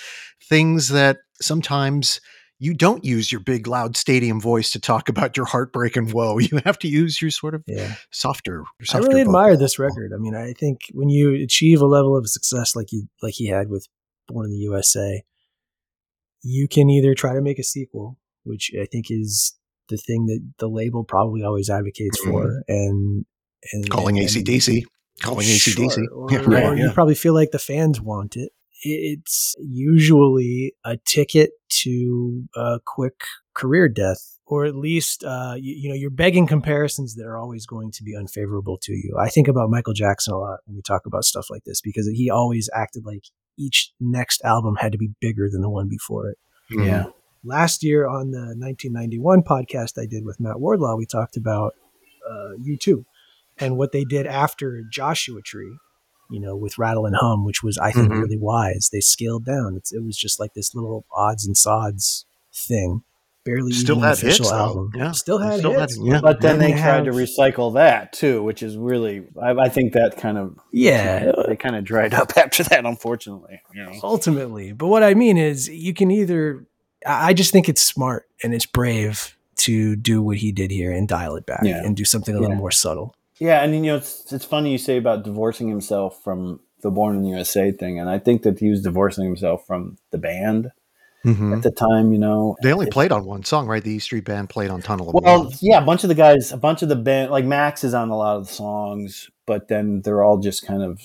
things 0.49 0.89
that 0.91 1.17
sometimes 1.41 2.21
you 2.59 2.73
don't 2.73 3.05
use 3.05 3.33
your 3.33 3.41
big 3.41 3.67
loud 3.67 3.97
stadium 3.97 4.41
voice 4.41 4.71
to 4.71 4.79
talk 4.79 5.09
about 5.09 5.37
your 5.37 5.47
heartbreak 5.47 5.97
and 5.97 6.13
woe 6.13 6.39
you 6.51 6.61
have 6.65 6.79
to 6.79 6.89
use 6.89 7.21
your 7.23 7.31
sort 7.31 7.55
of 7.55 7.65
yeah. 7.67 7.95
softer, 8.13 8.65
softer 8.83 9.05
i 9.05 9.09
really 9.09 9.23
admire 9.23 9.57
this 9.57 9.79
record 9.79 10.13
i 10.15 10.19
mean 10.19 10.35
i 10.35 10.53
think 10.53 10.79
when 10.93 11.09
you 11.09 11.35
achieve 11.43 11.81
a 11.81 11.87
level 11.87 12.17
of 12.17 12.29
success 12.29 12.77
like 12.77 12.93
you 12.93 13.09
like 13.23 13.35
he 13.35 13.49
had 13.49 13.71
with 13.71 13.89
born 14.29 14.45
in 14.45 14.53
the 14.53 14.59
usa 14.59 15.25
you 16.43 16.69
can 16.69 16.91
either 16.91 17.15
try 17.15 17.33
to 17.33 17.41
make 17.41 17.59
a 17.59 17.65
sequel 17.65 18.19
which 18.45 18.71
i 18.81 18.85
think 18.85 19.07
is 19.09 19.57
the 19.89 19.97
thing 19.97 20.27
that 20.27 20.41
the 20.59 20.69
label 20.69 21.03
probably 21.05 21.43
always 21.43 21.71
advocates 21.71 22.21
mm-hmm. 22.21 22.31
for 22.31 22.63
and 22.69 23.25
and 23.73 23.89
calling 23.91 24.19
and, 24.19 24.29
ACDC, 24.29 24.85
calling 25.23 25.47
sure, 25.47 25.75
ACDC. 25.75 26.05
Or, 26.13 26.31
yeah, 26.31 26.39
right, 26.39 26.65
or 26.65 26.77
yeah. 26.77 26.85
you 26.85 26.91
probably 26.93 27.15
feel 27.15 27.35
like 27.35 27.51
the 27.51 27.59
fans 27.59 28.01
want 28.01 28.37
it. 28.37 28.53
It's 28.83 29.55
usually 29.59 30.75
a 30.85 30.99
ticket 30.99 31.51
to 31.83 32.45
a 32.55 32.79
quick 32.85 33.23
career 33.55 33.89
death, 33.89 34.39
or 34.47 34.67
at 34.67 34.77
least 34.77 35.25
uh, 35.25 35.55
you, 35.57 35.75
you, 35.75 35.89
know 35.89 35.95
you're 35.95 36.11
begging 36.11 36.47
comparisons 36.47 37.15
that 37.15 37.25
are 37.25 37.39
always 37.39 37.67
going 37.67 37.91
to 37.93 38.05
be 38.05 38.15
unfavorable 38.15 38.79
to 38.83 38.93
you. 38.93 39.17
I 39.19 39.29
think 39.29 39.49
about 39.49 39.71
Michael 39.71 39.95
Jackson 39.95 40.35
a 40.35 40.39
lot 40.39 40.59
when 40.67 40.77
we 40.77 40.83
talk 40.83 41.07
about 41.07 41.25
stuff 41.25 41.47
like 41.51 41.65
this 41.65 41.81
because 41.81 42.09
he 42.15 42.31
always 42.31 42.69
acted 42.75 43.05
like 43.07 43.25
each 43.59 43.93
next 43.99 44.43
album 44.45 44.77
had 44.77 44.93
to 44.93 44.99
be 44.99 45.11
bigger 45.21 45.49
than 45.51 45.63
the 45.63 45.71
one 45.71 45.89
before 45.89 46.29
it. 46.29 46.39
Yeah. 46.71 47.07
Last 47.45 47.83
year 47.83 48.07
on 48.09 48.33
the 48.33 48.55
1991 48.59 49.43
podcast 49.43 50.01
I 50.01 50.07
did 50.07 50.25
with 50.25 50.41
Matt 50.41 50.59
Wardlaw, 50.59 50.97
we 50.97 51.07
talked 51.07 51.37
about 51.37 51.75
uh, 52.29 52.57
U2 52.61 53.05
and 53.59 53.77
what 53.77 53.93
they 53.93 54.05
did 54.05 54.27
after 54.27 54.83
Joshua 54.91 55.41
Tree, 55.43 55.79
you 56.31 56.41
know, 56.41 56.57
with 56.57 56.79
Rattle 56.79 57.07
and 57.07 57.17
Hum, 57.17 57.45
which 57.45 57.63
was 57.63 57.79
I 57.79 57.93
think 57.93 58.09
mm-hmm. 58.09 58.21
really 58.21 58.39
wise. 58.39 58.91
They 58.93 59.01
scaled 59.01 59.45
down. 59.45 59.77
It's, 59.77 59.93
it 59.93 60.05
was 60.05 60.17
just 60.17 60.41
like 60.41 60.55
this 60.55 60.75
little 60.75 61.07
odds 61.13 61.47
and 61.47 61.57
sods 61.57 62.27
thing. 62.53 63.03
Barely 63.45 63.71
still 63.71 64.01
had 64.01 64.15
official 64.15 64.47
hits, 64.47 64.53
album. 64.53 64.91
Yeah, 64.93 65.13
still 65.13 65.39
had 65.39 65.61
still 65.61 65.79
hits. 65.79 65.97
Had, 65.97 66.05
yeah. 66.05 66.21
But 66.21 66.41
then 66.41 66.59
they, 66.59 66.73
they 66.73 66.81
tried 66.81 67.05
to 67.05 67.13
recycle 67.13 67.75
that 67.75 68.13
too, 68.13 68.43
which 68.43 68.61
is 68.61 68.77
really 68.77 69.25
I, 69.41 69.51
I 69.53 69.69
think 69.69 69.93
that 69.93 70.17
kind 70.17 70.37
of 70.37 70.59
yeah 70.73 71.31
they 71.47 71.55
kind 71.55 71.77
of 71.77 71.85
dried 71.85 72.13
up 72.13 72.33
after 72.37 72.65
that, 72.65 72.85
unfortunately. 72.85 73.63
You 73.73 73.85
know. 73.85 73.93
Ultimately, 74.03 74.73
but 74.73 74.89
what 74.89 75.05
I 75.05 75.15
mean 75.15 75.37
is, 75.39 75.69
you 75.69 75.95
can 75.95 76.11
either 76.11 76.67
I 77.07 77.35
just 77.35 77.53
think 77.53 77.69
it's 77.69 77.83
smart 77.83 78.27
and 78.43 78.53
it's 78.53 78.67
brave 78.67 79.37
to 79.59 79.95
do 79.95 80.23
what 80.23 80.39
he 80.39 80.51
did 80.51 80.71
here 80.71 80.93
and 80.93 81.07
dial 81.07 81.37
it 81.37 81.47
back 81.47 81.63
yeah. 81.63 81.83
and 81.85 81.97
do 81.97 82.05
something 82.05 82.35
a 82.35 82.41
little 82.41 82.57
more 82.57 82.71
subtle. 82.71 83.15
Yeah, 83.39 83.63
and 83.63 83.75
you 83.75 83.83
know 83.83 83.97
it's 83.97 84.33
it's 84.33 84.45
funny 84.45 84.73
you 84.73 84.79
say 84.79 84.97
about 84.97 85.25
divorcing 85.25 85.69
himself 85.69 86.23
from 86.23 86.61
the 86.83 86.91
Born 86.91 87.17
in 87.17 87.23
the 87.23 87.31
USA 87.31 87.71
thing, 87.71 87.99
and 87.99 88.09
I 88.09 88.19
think 88.19 88.43
that 88.43 88.59
he 88.59 88.71
was 88.71 88.83
divorcing 88.83 89.25
himself 89.25 89.67
from 89.67 89.99
the 90.11 90.19
band 90.19 90.73
mm-hmm. 91.25 91.53
at 91.53 91.63
the 91.63 91.71
time. 91.71 92.13
You 92.13 92.19
know, 92.19 92.57
they 92.63 92.73
only 92.73 92.87
played 92.91 93.13
on 93.13 93.25
one 93.25 93.45
song, 93.45 93.67
right? 93.67 93.83
The 93.83 93.93
E 93.93 93.99
Street 93.99 94.25
Band 94.25 94.49
played 94.49 94.71
on 94.71 94.81
Tunnel 94.83 95.09
of 95.09 95.15
Love. 95.15 95.25
Well, 95.25 95.53
yeah, 95.61 95.83
a 95.83 95.85
bunch 95.85 96.05
of 96.05 96.09
the 96.09 96.15
guys, 96.15 96.53
a 96.53 96.57
bunch 96.57 96.83
of 96.83 96.89
the 96.89 96.97
band, 96.97 97.31
like 97.31 97.45
Max 97.45 97.85
is 97.85 97.95
on 97.95 98.09
a 98.09 98.17
lot 98.17 98.37
of 98.37 98.47
the 98.47 98.53
songs, 98.53 99.31
but 99.47 99.69
then 99.69 100.03
they're 100.03 100.23
all 100.23 100.39
just 100.39 100.67
kind 100.67 100.83
of 100.83 101.01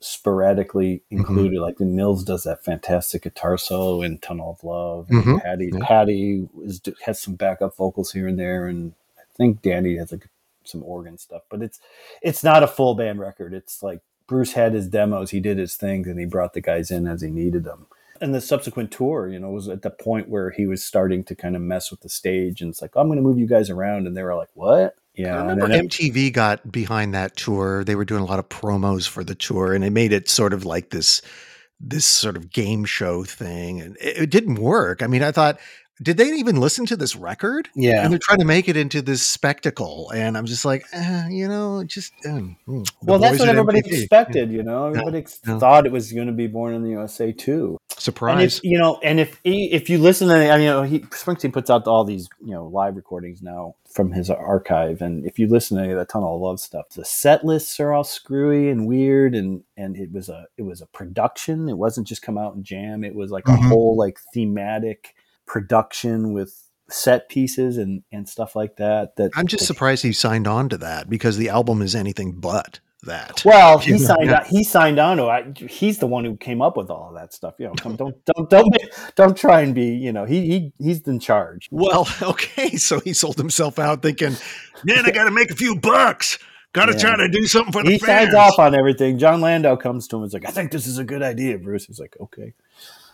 sporadically 0.00 1.02
mm-hmm. 1.12 1.18
included. 1.18 1.54
Mm-hmm. 1.54 1.62
Like 1.62 1.76
the 1.76 1.84
Nils 1.84 2.24
does 2.24 2.44
that 2.44 2.64
fantastic 2.64 3.22
guitar 3.22 3.58
solo 3.58 4.02
in 4.02 4.18
Tunnel 4.18 4.56
of 4.58 4.64
Love. 4.64 5.08
Mm-hmm. 5.08 5.38
Patty, 5.38 5.70
yeah. 5.72 5.86
Patty 5.86 6.48
is, 6.64 6.80
has 7.04 7.20
some 7.20 7.34
backup 7.34 7.76
vocals 7.76 8.12
here 8.12 8.28
and 8.28 8.38
there, 8.38 8.66
and 8.66 8.94
I 9.18 9.22
think 9.36 9.62
Danny 9.62 9.96
has 9.96 10.12
a 10.12 10.20
some 10.68 10.82
organ 10.82 11.18
stuff, 11.18 11.42
but 11.50 11.62
it's 11.62 11.80
it's 12.22 12.44
not 12.44 12.62
a 12.62 12.68
full 12.68 12.94
band 12.94 13.20
record. 13.20 13.54
It's 13.54 13.82
like 13.82 14.00
Bruce 14.26 14.52
had 14.52 14.74
his 14.74 14.88
demos, 14.88 15.30
he 15.30 15.40
did 15.40 15.58
his 15.58 15.76
things, 15.76 16.06
and 16.08 16.18
he 16.18 16.26
brought 16.26 16.52
the 16.52 16.60
guys 16.60 16.90
in 16.90 17.06
as 17.06 17.22
he 17.22 17.30
needed 17.30 17.64
them. 17.64 17.86
And 18.20 18.34
the 18.34 18.40
subsequent 18.40 18.90
tour, 18.90 19.28
you 19.28 19.38
know, 19.38 19.50
was 19.50 19.68
at 19.68 19.82
the 19.82 19.90
point 19.90 20.28
where 20.28 20.50
he 20.50 20.66
was 20.66 20.82
starting 20.82 21.22
to 21.24 21.34
kind 21.34 21.54
of 21.54 21.62
mess 21.62 21.90
with 21.90 22.00
the 22.00 22.08
stage, 22.08 22.62
and 22.62 22.70
it's 22.70 22.80
like, 22.80 22.96
I'm 22.96 23.08
going 23.08 23.18
to 23.18 23.22
move 23.22 23.38
you 23.38 23.46
guys 23.46 23.70
around, 23.70 24.06
and 24.06 24.16
they 24.16 24.22
were 24.22 24.34
like, 24.34 24.48
"What?" 24.54 24.96
Yeah, 25.14 25.36
I 25.36 25.40
remember 25.40 25.68
MTV 25.68 26.32
got 26.32 26.70
behind 26.70 27.14
that 27.14 27.36
tour. 27.36 27.84
They 27.84 27.94
were 27.94 28.04
doing 28.04 28.22
a 28.22 28.26
lot 28.26 28.38
of 28.38 28.48
promos 28.48 29.08
for 29.08 29.22
the 29.22 29.34
tour, 29.34 29.74
and 29.74 29.84
it 29.84 29.90
made 29.90 30.12
it 30.12 30.28
sort 30.28 30.52
of 30.52 30.64
like 30.64 30.90
this 30.90 31.22
this 31.78 32.06
sort 32.06 32.36
of 32.36 32.50
game 32.50 32.84
show 32.84 33.24
thing, 33.24 33.80
and 33.80 33.96
it, 34.00 34.22
it 34.22 34.30
didn't 34.30 34.56
work. 34.56 35.02
I 35.02 35.06
mean, 35.06 35.22
I 35.22 35.30
thought 35.30 35.58
did 36.02 36.16
they 36.18 36.28
even 36.32 36.56
listen 36.60 36.84
to 36.86 36.96
this 36.96 37.16
record? 37.16 37.68
Yeah. 37.74 38.02
And 38.04 38.12
they're 38.12 38.20
trying 38.22 38.40
to 38.40 38.44
make 38.44 38.68
it 38.68 38.76
into 38.76 39.00
this 39.02 39.22
spectacle. 39.22 40.10
And 40.14 40.36
I'm 40.36 40.44
just 40.46 40.64
like, 40.64 40.84
eh, 40.92 41.28
you 41.28 41.48
know, 41.48 41.84
just. 41.84 42.12
Um, 42.26 42.56
mm, 42.68 42.86
well, 43.02 43.18
that's 43.18 43.38
what 43.38 43.48
everybody 43.48 43.80
MTV. 43.82 44.00
expected, 44.00 44.52
you 44.52 44.62
know. 44.62 44.86
Everybody 44.88 45.18
ex- 45.18 45.40
yeah. 45.46 45.58
thought 45.58 45.86
it 45.86 45.92
was 45.92 46.12
going 46.12 46.26
to 46.26 46.32
be 46.32 46.46
born 46.46 46.74
in 46.74 46.82
the 46.82 46.90
USA 46.90 47.32
too. 47.32 47.78
And 47.90 48.00
Surprise. 48.02 48.58
if 48.58 48.64
you 48.64 48.78
know, 48.78 49.00
and 49.02 49.18
if 49.18 49.40
he, 49.42 49.72
if 49.72 49.88
you 49.88 49.96
listen 49.98 50.28
to, 50.28 50.34
I 50.34 50.56
mean, 50.56 50.64
you 50.66 50.70
know, 50.70 50.82
he 50.82 51.00
Springsteen 51.00 51.52
puts 51.52 51.70
out 51.70 51.86
all 51.86 52.04
these 52.04 52.28
you 52.44 52.52
know 52.52 52.66
live 52.66 52.94
recordings 52.94 53.40
now 53.42 53.74
from 53.90 54.12
his 54.12 54.28
archive, 54.28 55.00
and 55.00 55.24
if 55.26 55.38
you 55.38 55.48
listen 55.48 55.78
to 55.78 55.82
any 55.82 55.92
of 55.92 55.98
that 55.98 56.10
Tunnel 56.10 56.36
of 56.36 56.42
Love 56.42 56.60
stuff, 56.60 56.90
the 56.90 57.06
set 57.06 57.42
lists 57.44 57.80
are 57.80 57.94
all 57.94 58.04
screwy 58.04 58.68
and 58.68 58.86
weird, 58.86 59.34
and 59.34 59.62
and 59.78 59.96
it 59.96 60.12
was 60.12 60.28
a 60.28 60.46
it 60.58 60.62
was 60.62 60.82
a 60.82 60.86
production. 60.86 61.70
It 61.70 61.78
wasn't 61.78 62.06
just 62.06 62.20
come 62.20 62.36
out 62.36 62.54
and 62.54 62.64
jam. 62.64 63.02
It 63.02 63.14
was 63.14 63.30
like 63.30 63.44
Mhm. 63.44 63.54
a 63.54 63.68
whole 63.68 63.96
like 63.96 64.18
thematic 64.34 65.14
production 65.46 66.32
with 66.32 66.62
set 66.88 67.28
pieces 67.28 67.76
and 67.78 68.02
and 68.12 68.28
stuff 68.28 68.54
like 68.56 68.76
that. 68.76 69.16
That 69.16 69.30
I'm 69.34 69.46
just 69.46 69.62
that- 69.62 69.66
surprised 69.66 70.02
he 70.02 70.12
signed 70.12 70.46
on 70.46 70.68
to 70.70 70.78
that 70.78 71.08
because 71.10 71.36
the 71.36 71.48
album 71.48 71.82
is 71.82 71.94
anything 71.94 72.32
but 72.32 72.80
that. 73.02 73.42
Well, 73.44 73.78
he 73.80 73.98
signed. 73.98 74.30
On, 74.30 74.44
he 74.46 74.64
signed 74.64 74.98
on 74.98 75.16
to 75.18 75.28
it. 75.28 75.70
He's 75.70 75.98
the 75.98 76.06
one 76.06 76.24
who 76.24 76.36
came 76.36 76.60
up 76.62 76.76
with 76.76 76.90
all 76.90 77.08
of 77.08 77.14
that 77.14 77.32
stuff. 77.32 77.54
You 77.58 77.66
know, 77.66 77.74
come, 77.74 77.96
don't 77.96 78.16
don't 78.24 78.50
don't 78.50 78.74
don't 79.14 79.36
try 79.36 79.60
and 79.62 79.74
be. 79.74 79.94
You 79.96 80.12
know, 80.12 80.24
he 80.24 80.46
he 80.46 80.72
he's 80.78 81.02
in 81.02 81.20
charge. 81.20 81.68
Well, 81.70 82.08
okay, 82.22 82.76
so 82.76 83.00
he 83.00 83.12
sold 83.12 83.36
himself 83.36 83.78
out 83.78 84.02
thinking, 84.02 84.36
man, 84.84 85.04
I 85.06 85.10
got 85.10 85.24
to 85.24 85.30
make 85.30 85.50
a 85.50 85.56
few 85.56 85.76
bucks. 85.78 86.38
Got 86.72 86.86
to 86.86 86.92
Yeah. 86.92 86.98
try 86.98 87.16
to 87.16 87.28
do 87.28 87.46
something 87.46 87.72
for 87.72 87.82
the 87.84 87.92
He 87.92 87.98
fans. 87.98 88.32
signs 88.32 88.34
off 88.34 88.58
on 88.58 88.74
everything. 88.74 89.18
Jon 89.18 89.40
Landau 89.40 89.76
comes 89.76 90.06
to 90.08 90.16
him 90.16 90.22
and 90.22 90.28
is 90.28 90.34
like, 90.34 90.46
"I 90.46 90.50
think 90.50 90.72
this 90.72 90.86
is 90.86 90.98
a 90.98 91.04
good 91.04 91.22
idea." 91.22 91.56
Bruce 91.58 91.86
He's 91.86 91.98
like, 91.98 92.16
"Okay." 92.20 92.52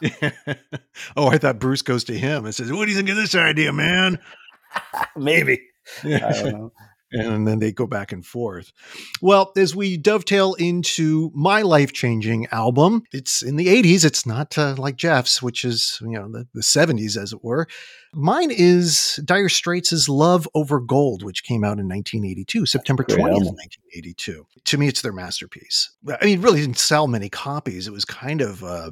oh, 1.16 1.28
I 1.28 1.38
thought 1.38 1.58
Bruce 1.58 1.82
goes 1.82 2.04
to 2.04 2.18
him 2.18 2.44
and 2.44 2.54
says, 2.54 2.72
"What 2.72 2.86
do 2.86 2.90
you 2.90 2.96
think 2.96 3.08
of 3.08 3.16
this 3.16 3.34
idea, 3.34 3.72
man?" 3.72 4.18
Maybe 5.16 5.60
I 6.04 6.18
don't 6.18 6.52
know. 6.52 6.72
and 7.12 7.46
then 7.46 7.58
they 7.58 7.72
go 7.72 7.86
back 7.86 8.12
and 8.12 8.24
forth. 8.24 8.72
Well, 9.20 9.52
as 9.56 9.76
we 9.76 9.96
dovetail 9.96 10.54
into 10.54 11.30
my 11.34 11.62
life 11.62 11.92
changing 11.92 12.46
album, 12.46 13.02
it's 13.12 13.42
in 13.42 13.56
the 13.56 13.66
80s. 13.66 14.04
It's 14.04 14.24
not 14.24 14.56
uh, 14.56 14.74
like 14.78 14.96
Jeff's, 14.96 15.42
which 15.42 15.64
is, 15.64 15.98
you 16.00 16.12
know, 16.12 16.30
the, 16.30 16.46
the 16.54 16.62
70s, 16.62 17.16
as 17.20 17.32
it 17.32 17.44
were. 17.44 17.66
Mine 18.14 18.50
is 18.50 19.20
Dire 19.24 19.48
Straits' 19.48 20.08
Love 20.08 20.48
Over 20.54 20.80
Gold, 20.80 21.22
which 21.22 21.44
came 21.44 21.64
out 21.64 21.78
in 21.78 21.88
1982, 21.88 22.66
September 22.66 23.04
20th, 23.04 23.18
1982. 23.18 24.46
To 24.64 24.78
me, 24.78 24.88
it's 24.88 25.02
their 25.02 25.12
masterpiece. 25.12 25.90
I 26.08 26.24
mean, 26.24 26.38
it 26.38 26.42
really 26.42 26.60
didn't 26.60 26.78
sell 26.78 27.06
many 27.08 27.28
copies. 27.28 27.86
It 27.86 27.92
was 27.92 28.04
kind 28.04 28.40
of, 28.40 28.64
uh, 28.64 28.90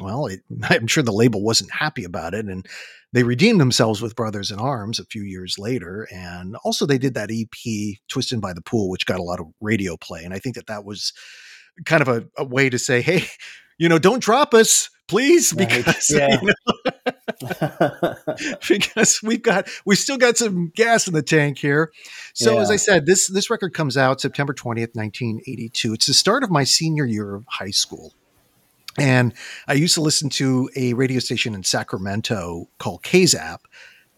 well, 0.00 0.26
it, 0.26 0.40
I'm 0.64 0.86
sure 0.86 1.02
the 1.02 1.12
label 1.12 1.42
wasn't 1.42 1.72
happy 1.72 2.04
about 2.04 2.34
it. 2.34 2.46
And 2.46 2.66
they 3.12 3.22
redeemed 3.22 3.60
themselves 3.60 4.02
with 4.02 4.16
Brothers 4.16 4.50
in 4.50 4.58
Arms 4.58 4.98
a 4.98 5.04
few 5.04 5.22
years 5.22 5.58
later. 5.58 6.06
And 6.12 6.56
also, 6.64 6.84
they 6.86 6.98
did 6.98 7.14
that 7.14 7.30
EP, 7.32 7.96
Twisted 8.08 8.40
by 8.40 8.52
the 8.52 8.60
Pool, 8.62 8.90
which 8.90 9.06
got 9.06 9.18
a 9.20 9.22
lot 9.22 9.40
of 9.40 9.46
radio 9.60 9.96
play. 9.96 10.24
And 10.24 10.34
I 10.34 10.38
think 10.38 10.56
that 10.56 10.66
that 10.66 10.84
was 10.84 11.12
kind 11.86 12.02
of 12.02 12.08
a, 12.08 12.26
a 12.36 12.44
way 12.44 12.68
to 12.68 12.78
say, 12.78 13.00
hey, 13.00 13.24
you 13.78 13.88
know, 13.88 13.98
don't 13.98 14.22
drop 14.22 14.52
us, 14.54 14.90
please, 15.06 15.54
Right. 15.56 15.68
because, 15.68 16.10
Yeah. 16.14 16.38
you 16.42 16.48
know, 16.48 16.54
because 18.68 19.20
we've 19.22 19.42
got 19.42 19.68
we 19.86 19.94
still 19.94 20.16
got 20.18 20.36
some 20.36 20.72
gas 20.74 21.06
in 21.06 21.14
the 21.14 21.22
tank 21.22 21.58
here. 21.58 21.92
So 22.34 22.58
as 22.58 22.70
I 22.70 22.76
said, 22.76 23.06
this 23.06 23.28
this 23.28 23.48
record 23.50 23.74
comes 23.74 23.96
out 23.96 24.20
September 24.20 24.52
20th, 24.52 24.94
1982. 24.96 25.94
It's 25.94 26.06
the 26.06 26.14
start 26.14 26.42
of 26.42 26.50
my 26.50 26.64
senior 26.64 27.04
year 27.04 27.36
of 27.36 27.44
high 27.48 27.70
school. 27.70 28.12
And 28.98 29.32
I 29.66 29.74
used 29.74 29.94
to 29.94 30.00
listen 30.00 30.28
to 30.30 30.68
a 30.76 30.92
radio 30.94 31.20
station 31.20 31.54
in 31.54 31.62
Sacramento 31.64 32.68
called 32.78 33.02
KZAP 33.02 33.58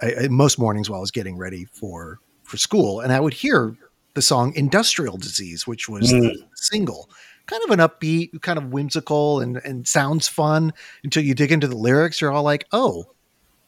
I, 0.02 0.14
I- 0.24 0.28
most 0.28 0.58
mornings 0.58 0.88
while 0.88 0.98
I 0.98 1.00
was 1.00 1.10
getting 1.10 1.36
ready 1.36 1.66
for 1.72 2.18
for 2.44 2.56
school, 2.56 3.00
and 3.00 3.12
I 3.12 3.20
would 3.20 3.34
hear 3.34 3.76
the 4.14 4.22
song 4.22 4.52
"Industrial 4.54 5.16
Disease," 5.16 5.66
which 5.66 5.88
was 5.88 6.10
the 6.10 6.42
single. 6.54 7.08
Kind 7.46 7.62
of 7.64 7.70
an 7.70 7.78
upbeat, 7.80 8.42
kind 8.42 8.58
of 8.58 8.72
whimsical, 8.72 9.40
and 9.40 9.58
and 9.64 9.86
sounds 9.86 10.28
fun 10.28 10.72
until 11.04 11.22
you 11.22 11.34
dig 11.34 11.52
into 11.52 11.68
the 11.68 11.76
lyrics. 11.76 12.20
You're 12.20 12.32
all 12.32 12.42
like, 12.42 12.66
"Oh, 12.72 13.06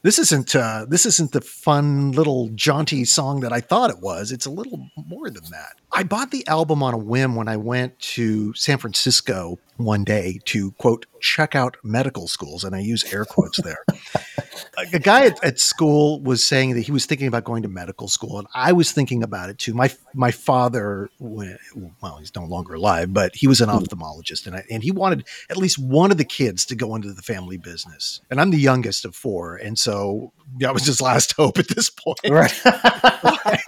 this 0.02 0.18
isn't 0.18 0.54
uh, 0.56 0.86
this 0.88 1.06
isn't 1.06 1.32
the 1.32 1.40
fun 1.40 2.12
little 2.12 2.48
jaunty 2.54 3.04
song 3.04 3.40
that 3.40 3.52
I 3.52 3.60
thought 3.60 3.90
it 3.90 4.00
was. 4.00 4.32
It's 4.32 4.46
a 4.46 4.50
little 4.50 4.88
more 5.06 5.30
than 5.30 5.44
that. 5.50 5.76
I 5.94 6.04
bought 6.04 6.30
the 6.30 6.46
album 6.46 6.82
on 6.82 6.94
a 6.94 6.98
whim 6.98 7.34
when 7.34 7.48
I 7.48 7.56
went 7.58 7.98
to 7.98 8.54
San 8.54 8.78
Francisco 8.78 9.58
one 9.76 10.04
day 10.04 10.40
to 10.46 10.72
quote 10.72 11.06
check 11.20 11.54
out 11.54 11.76
medical 11.82 12.28
schools, 12.28 12.64
and 12.64 12.74
I 12.74 12.80
use 12.80 13.04
air 13.12 13.24
quotes 13.24 13.60
there. 13.60 13.84
a, 14.92 14.98
guy 14.98 15.26
at, 15.26 15.42
at 15.44 15.60
school 15.60 16.20
was 16.22 16.44
saying 16.44 16.74
that 16.74 16.80
he 16.80 16.92
was 16.92 17.06
thinking 17.06 17.26
about 17.26 17.44
going 17.44 17.62
to 17.62 17.68
medical 17.68 18.08
school, 18.08 18.38
and 18.38 18.48
I 18.54 18.72
was 18.72 18.92
thinking 18.92 19.22
about 19.22 19.50
it 19.50 19.58
too. 19.58 19.74
My 19.74 19.90
my 20.14 20.30
father, 20.30 21.10
well, 21.20 22.16
he's 22.18 22.34
no 22.34 22.44
longer 22.44 22.74
alive, 22.74 23.12
but 23.12 23.34
he 23.34 23.46
was 23.46 23.60
an 23.60 23.68
hmm. 23.68 23.76
ophthalmologist, 23.76 24.46
and 24.46 24.56
I, 24.56 24.64
and 24.70 24.82
he 24.82 24.90
wanted 24.90 25.26
at 25.50 25.56
least 25.56 25.78
one 25.78 26.10
of 26.10 26.16
the 26.16 26.24
kids 26.24 26.64
to 26.66 26.74
go 26.74 26.94
into 26.94 27.12
the 27.12 27.22
family 27.22 27.56
business. 27.56 28.20
And 28.30 28.40
I'm 28.40 28.50
the 28.50 28.58
youngest 28.58 29.04
of 29.04 29.14
four, 29.14 29.56
and 29.56 29.78
so 29.78 30.32
that 30.58 30.74
was 30.74 30.86
his 30.86 31.00
last 31.00 31.32
hope 31.36 31.58
at 31.58 31.68
this 31.68 31.90
point. 31.90 32.18
right. 32.28 32.52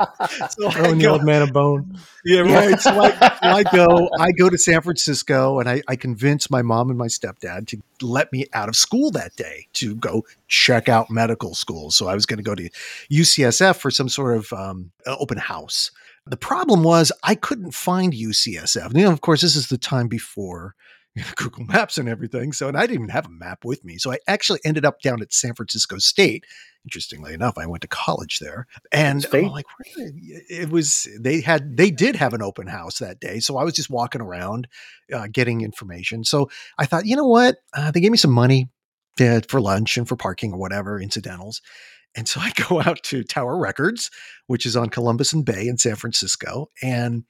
So 0.51 0.71
Throwing 0.71 0.99
the 0.99 1.07
old 1.07 1.25
man 1.25 1.43
a 1.43 1.51
bone. 1.51 1.99
yeah, 2.25 2.41
right. 2.41 2.81
So 2.81 2.91
I, 2.91 3.11
so 3.11 3.29
I 3.43 3.63
go, 3.65 4.09
I 4.19 4.33
go 4.33 4.51
to 4.51 4.59
San 4.59 4.81
Francisco, 4.81 5.59
and 5.59 5.69
I, 5.69 5.83
I 5.89 5.97
convince 5.97 6.51
my 6.51 6.63
mom 6.63 6.91
and 6.91 6.99
my 6.99 7.07
stepdad 7.07 7.67
to 7.69 7.83
let 8.01 8.33
me 8.33 8.47
out 8.53 8.69
of 8.69 8.77
school 8.77 9.11
that 9.13 9.37
day 9.37 9.67
to 9.75 9.95
go 9.97 10.25
check 10.49 10.89
out 10.89 11.11
medical 11.11 11.55
school. 11.55 11.91
So 11.91 12.09
I 12.09 12.15
was 12.15 12.27
going 12.27 12.39
to 12.39 12.43
go 12.45 12.55
to 12.55 12.69
UCSF 13.11 13.77
for 13.77 13.91
some 13.91 14.09
sort 14.09 14.37
of 14.37 14.53
um, 14.53 14.91
open 15.07 15.39
house. 15.39 15.91
The 16.27 16.37
problem 16.37 16.83
was 16.83 17.13
I 17.23 17.35
couldn't 17.35 17.73
find 17.73 18.13
UCSF. 18.13 18.97
You 18.97 19.05
know, 19.05 19.13
of 19.13 19.21
course, 19.21 19.43
this 19.43 19.57
is 19.57 19.69
the 19.69 19.79
time 19.79 20.09
before 20.09 20.75
you 21.15 21.23
know, 21.23 21.29
Google 21.37 21.65
Maps 21.65 21.99
and 21.99 22.09
everything. 22.09 22.53
So, 22.53 22.69
and 22.69 22.77
I 22.77 22.83
didn't 22.83 22.97
even 22.97 23.09
have 23.09 23.27
a 23.27 23.31
map 23.31 23.65
with 23.65 23.85
me. 23.85 23.99
So 23.99 24.13
I 24.13 24.19
actually 24.27 24.61
ended 24.65 24.85
up 24.85 25.01
down 25.01 25.23
at 25.23 25.33
San 25.33 25.55
Francisco 25.55 25.99
State. 25.99 26.45
Interestingly 26.85 27.33
enough, 27.33 27.57
I 27.57 27.67
went 27.67 27.81
to 27.81 27.89
college 27.89 28.41
there, 28.41 28.67
and 28.93 29.25
like, 29.33 29.65
it 29.97 30.69
was 30.69 31.09
they 31.19 31.41
had 31.41 31.79
they 31.79 31.91
did 31.91 32.15
have 32.15 32.35
an 32.35 32.43
open 32.43 32.67
house 32.67 32.99
that 32.99 33.21
day. 33.21 33.41
So 33.41 33.57
I 33.57 33.65
was 33.65 33.73
just 33.73 33.89
walking 33.89 34.21
around, 34.21 34.69
uh, 35.11 35.27
getting 35.33 35.63
information. 35.63 36.25
So 36.25 36.51
I 36.77 36.85
thought, 36.85 37.07
you 37.07 37.17
know 37.17 37.27
what? 37.27 37.57
Uh, 37.73 37.91
they 37.91 38.01
gave 38.01 38.11
me 38.11 38.19
some 38.19 38.33
money 38.33 38.69
uh, 39.19 39.41
for 39.49 39.63
lunch 39.63 39.97
and 39.97 40.07
for 40.07 40.17
parking 40.17 40.53
or 40.53 40.59
whatever 40.59 41.01
incidentals. 41.01 41.63
And 42.15 42.29
so 42.29 42.39
I 42.41 42.53
go 42.69 42.83
out 42.83 43.03
to 43.05 43.25
Tower 43.25 43.57
Records, 43.57 44.11
which 44.47 44.67
is 44.67 44.77
on 44.77 44.91
Columbus 44.91 45.33
and 45.33 45.43
Bay 45.43 45.67
in 45.67 45.79
San 45.79 45.97
Francisco, 45.97 46.71
and 46.83 47.25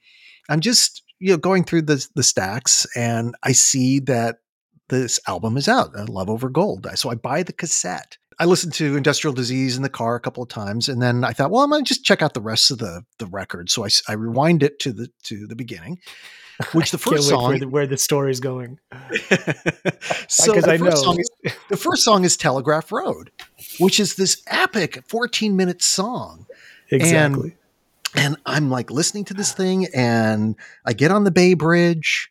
I'm 0.49 0.59
just 0.59 1.01
you 1.19 1.31
know 1.31 1.37
going 1.37 1.63
through 1.63 1.83
the 1.83 2.05
the 2.15 2.23
stacks, 2.23 2.85
and 2.95 3.35
I 3.43 3.51
see 3.51 3.99
that 4.01 4.37
this 4.89 5.19
album 5.27 5.57
is 5.57 5.67
out, 5.67 5.95
uh, 5.97 6.05
Love 6.07 6.29
Over 6.29 6.49
Gold. 6.49 6.87
So 6.95 7.09
I 7.09 7.15
buy 7.15 7.43
the 7.43 7.53
cassette. 7.53 8.17
I 8.37 8.45
listened 8.45 8.73
to 8.73 8.97
Industrial 8.97 9.33
Disease 9.33 9.77
in 9.77 9.83
the 9.83 9.89
car 9.89 10.15
a 10.15 10.19
couple 10.19 10.43
of 10.43 10.49
times, 10.49 10.89
and 10.89 11.01
then 11.01 11.23
I 11.23 11.31
thought, 11.31 11.51
well, 11.51 11.63
I'm 11.63 11.69
gonna 11.69 11.83
just 11.83 12.03
check 12.03 12.21
out 12.21 12.33
the 12.33 12.41
rest 12.41 12.69
of 12.71 12.79
the 12.79 13.03
the 13.17 13.27
record. 13.27 13.69
So 13.69 13.85
I, 13.85 13.89
I 14.09 14.13
rewind 14.13 14.61
it 14.61 14.79
to 14.79 14.91
the 14.91 15.09
to 15.23 15.47
the 15.47 15.55
beginning, 15.55 15.99
which 16.73 16.91
the 16.91 16.97
first 16.97 17.29
song 17.29 17.53
for 17.53 17.59
the, 17.59 17.67
where 17.67 17.87
the 17.87 17.97
story's 17.97 18.39
going. 18.39 18.77
so 20.27 20.53
Because 20.53 20.65
the 20.65 20.71
I 20.71 20.77
first 20.77 20.97
know. 20.97 21.03
song 21.03 21.19
is 21.19 21.53
the 21.69 21.77
first 21.77 22.03
song 22.03 22.25
is 22.25 22.35
Telegraph 22.35 22.91
Road, 22.91 23.31
which 23.79 23.99
is 23.99 24.15
this 24.15 24.43
epic 24.47 25.03
14 25.07 25.55
minute 25.55 25.81
song. 25.81 26.45
Exactly. 26.91 27.51
And 27.51 27.57
I'm 28.45 28.69
like 28.69 28.91
listening 28.91 29.25
to 29.25 29.33
this 29.33 29.53
thing 29.53 29.87
and 29.93 30.55
I 30.85 30.93
get 30.93 31.11
on 31.11 31.23
the 31.23 31.31
Bay 31.31 31.53
Bridge 31.53 32.29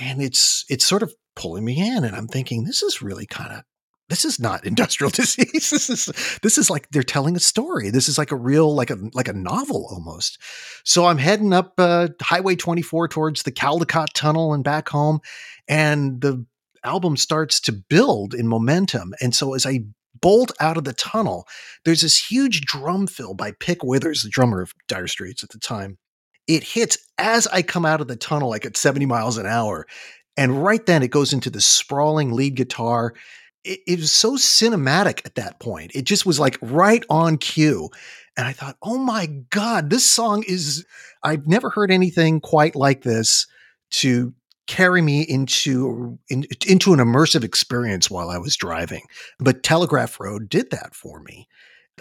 and 0.00 0.22
it's 0.22 0.64
it's 0.68 0.86
sort 0.86 1.02
of 1.02 1.14
pulling 1.36 1.64
me 1.64 1.80
in 1.80 2.04
and 2.04 2.16
I'm 2.16 2.28
thinking 2.28 2.64
this 2.64 2.82
is 2.82 3.02
really 3.02 3.26
kind 3.26 3.52
of 3.52 3.62
this 4.08 4.24
is 4.24 4.40
not 4.40 4.64
industrial 4.66 5.10
disease. 5.10 5.70
This 5.70 5.88
is 5.88 6.38
this 6.42 6.58
is 6.58 6.70
like 6.70 6.88
they're 6.90 7.02
telling 7.02 7.36
a 7.36 7.40
story. 7.40 7.90
This 7.90 8.08
is 8.08 8.18
like 8.18 8.32
a 8.32 8.36
real 8.36 8.74
like 8.74 8.90
a 8.90 8.96
like 9.14 9.28
a 9.28 9.32
novel 9.32 9.86
almost. 9.90 10.40
So 10.84 11.06
I'm 11.06 11.18
heading 11.18 11.52
up 11.52 11.74
uh, 11.78 12.08
Highway 12.20 12.56
24 12.56 13.08
towards 13.08 13.42
the 13.42 13.52
Caldecott 13.52 14.08
Tunnel 14.14 14.52
and 14.52 14.64
back 14.64 14.88
home, 14.88 15.20
and 15.68 16.20
the 16.20 16.44
album 16.82 17.16
starts 17.16 17.60
to 17.60 17.72
build 17.72 18.34
in 18.34 18.48
momentum. 18.48 19.14
And 19.20 19.34
so 19.34 19.54
as 19.54 19.66
I 19.66 19.84
bolt 20.20 20.52
out 20.60 20.76
of 20.76 20.84
the 20.84 20.92
tunnel, 20.92 21.46
there's 21.84 22.02
this 22.02 22.30
huge 22.30 22.62
drum 22.62 23.06
fill 23.06 23.34
by 23.34 23.52
Pick 23.52 23.82
Withers, 23.82 24.22
the 24.22 24.28
drummer 24.28 24.60
of 24.60 24.72
Dire 24.88 25.06
Straits 25.06 25.42
at 25.42 25.50
the 25.50 25.58
time. 25.58 25.98
It 26.46 26.64
hits 26.64 26.98
as 27.18 27.46
I 27.48 27.62
come 27.62 27.86
out 27.86 28.00
of 28.00 28.08
the 28.08 28.16
tunnel, 28.16 28.50
like 28.50 28.64
at 28.64 28.76
70 28.76 29.06
miles 29.06 29.38
an 29.38 29.46
hour. 29.46 29.86
And 30.36 30.62
right 30.62 30.84
then 30.84 31.02
it 31.02 31.10
goes 31.10 31.32
into 31.32 31.50
the 31.50 31.60
sprawling 31.60 32.32
lead 32.32 32.56
guitar. 32.56 33.14
It, 33.64 33.80
it 33.86 34.00
was 34.00 34.12
so 34.12 34.36
cinematic 34.36 35.24
at 35.24 35.36
that 35.36 35.60
point. 35.60 35.92
It 35.94 36.04
just 36.04 36.26
was 36.26 36.40
like 36.40 36.58
right 36.60 37.04
on 37.10 37.36
cue. 37.36 37.90
And 38.36 38.46
I 38.46 38.52
thought, 38.52 38.76
oh 38.82 38.98
my 38.98 39.26
God, 39.50 39.90
this 39.90 40.06
song 40.06 40.44
is, 40.46 40.86
I've 41.22 41.46
never 41.46 41.70
heard 41.70 41.90
anything 41.90 42.40
quite 42.40 42.74
like 42.74 43.02
this 43.02 43.46
to 43.90 44.32
carry 44.70 45.02
me 45.02 45.22
into 45.22 46.16
in, 46.28 46.46
into 46.64 46.92
an 46.92 47.00
immersive 47.00 47.42
experience 47.42 48.08
while 48.08 48.30
I 48.30 48.38
was 48.38 48.54
driving. 48.54 49.02
But 49.40 49.64
Telegraph 49.64 50.20
Road 50.20 50.48
did 50.48 50.70
that 50.70 50.94
for 50.94 51.20
me. 51.20 51.48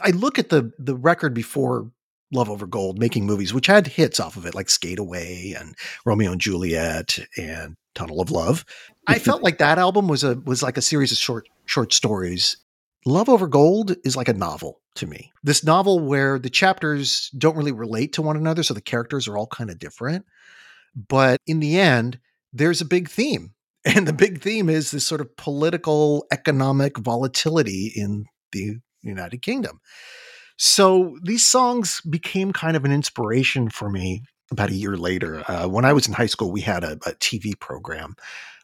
I 0.04 0.12
look 0.12 0.38
at 0.38 0.50
the 0.50 0.72
the 0.78 0.96
record 0.96 1.34
before 1.34 1.90
Love 2.32 2.48
Over 2.48 2.68
Gold, 2.68 3.00
making 3.00 3.26
movies, 3.26 3.56
which 3.56 3.66
had 3.66 3.88
hits 3.88 4.20
off 4.20 4.38
of 4.38 4.46
it, 4.46 4.54
like 4.54 4.70
Skate 4.70 5.00
Away 5.00 5.56
and 5.58 5.74
Romeo 6.06 6.32
and 6.32 6.40
Juliet 6.40 7.18
and 7.36 7.76
Tunnel 7.96 8.22
of 8.22 8.30
Love. 8.30 8.66
I 9.08 9.18
felt 9.20 9.42
like 9.42 9.58
that 9.58 9.80
album 9.80 10.08
was 10.08 10.24
a 10.24 10.36
was 10.46 10.62
like 10.62 10.78
a 10.78 10.84
series 10.84 11.12
of 11.12 11.18
short 11.18 11.50
short 11.66 11.92
stories. 11.92 12.56
Love 13.04 13.30
Over 13.30 13.48
Gold 13.48 13.96
is 14.06 14.16
like 14.16 14.28
a 14.28 14.34
novel 14.34 14.80
to 14.94 15.08
me. 15.08 15.32
This 15.42 15.64
novel 15.64 16.02
where 16.02 16.38
the 16.38 16.52
chapters 16.52 17.32
don't 17.36 17.58
really 17.58 17.72
relate 17.72 18.14
to 18.14 18.22
one 18.22 18.38
another, 18.38 18.62
so 18.62 18.76
the 18.76 18.82
characters 18.82 19.28
are 19.28 19.40
all 19.40 19.48
kind 19.48 19.72
of 19.72 19.80
different. 19.80 20.28
But 20.96 21.42
in 21.48 21.62
the 21.62 21.80
end, 21.80 22.20
there's 22.54 22.82
a 22.82 22.86
big 22.86 23.10
theme. 23.10 23.54
And 23.86 24.06
the 24.06 24.14
big 24.14 24.42
theme 24.42 24.70
is 24.70 24.92
this 24.92 25.06
sort 25.06 25.22
of 25.22 25.38
political 25.38 26.28
economic 26.34 26.98
volatility 26.98 27.94
in 27.96 28.26
the 28.52 28.80
United 29.02 29.42
Kingdom. 29.42 29.80
So 30.58 31.18
these 31.24 31.48
songs 31.48 32.02
became 32.02 32.52
kind 32.52 32.76
of 32.76 32.84
an 32.84 32.92
inspiration 32.92 33.70
for 33.70 33.90
me 33.90 34.24
about 34.52 34.70
a 34.70 34.76
year 34.76 34.98
later. 34.98 35.50
Uh, 35.50 35.70
when 35.70 35.86
I 35.86 35.94
was 35.94 36.08
in 36.08 36.14
high 36.14 36.26
school, 36.26 36.52
we 36.52 36.60
had 36.60 36.84
a, 36.84 36.94
a 37.06 37.14
TV 37.14 37.58
program 37.58 38.16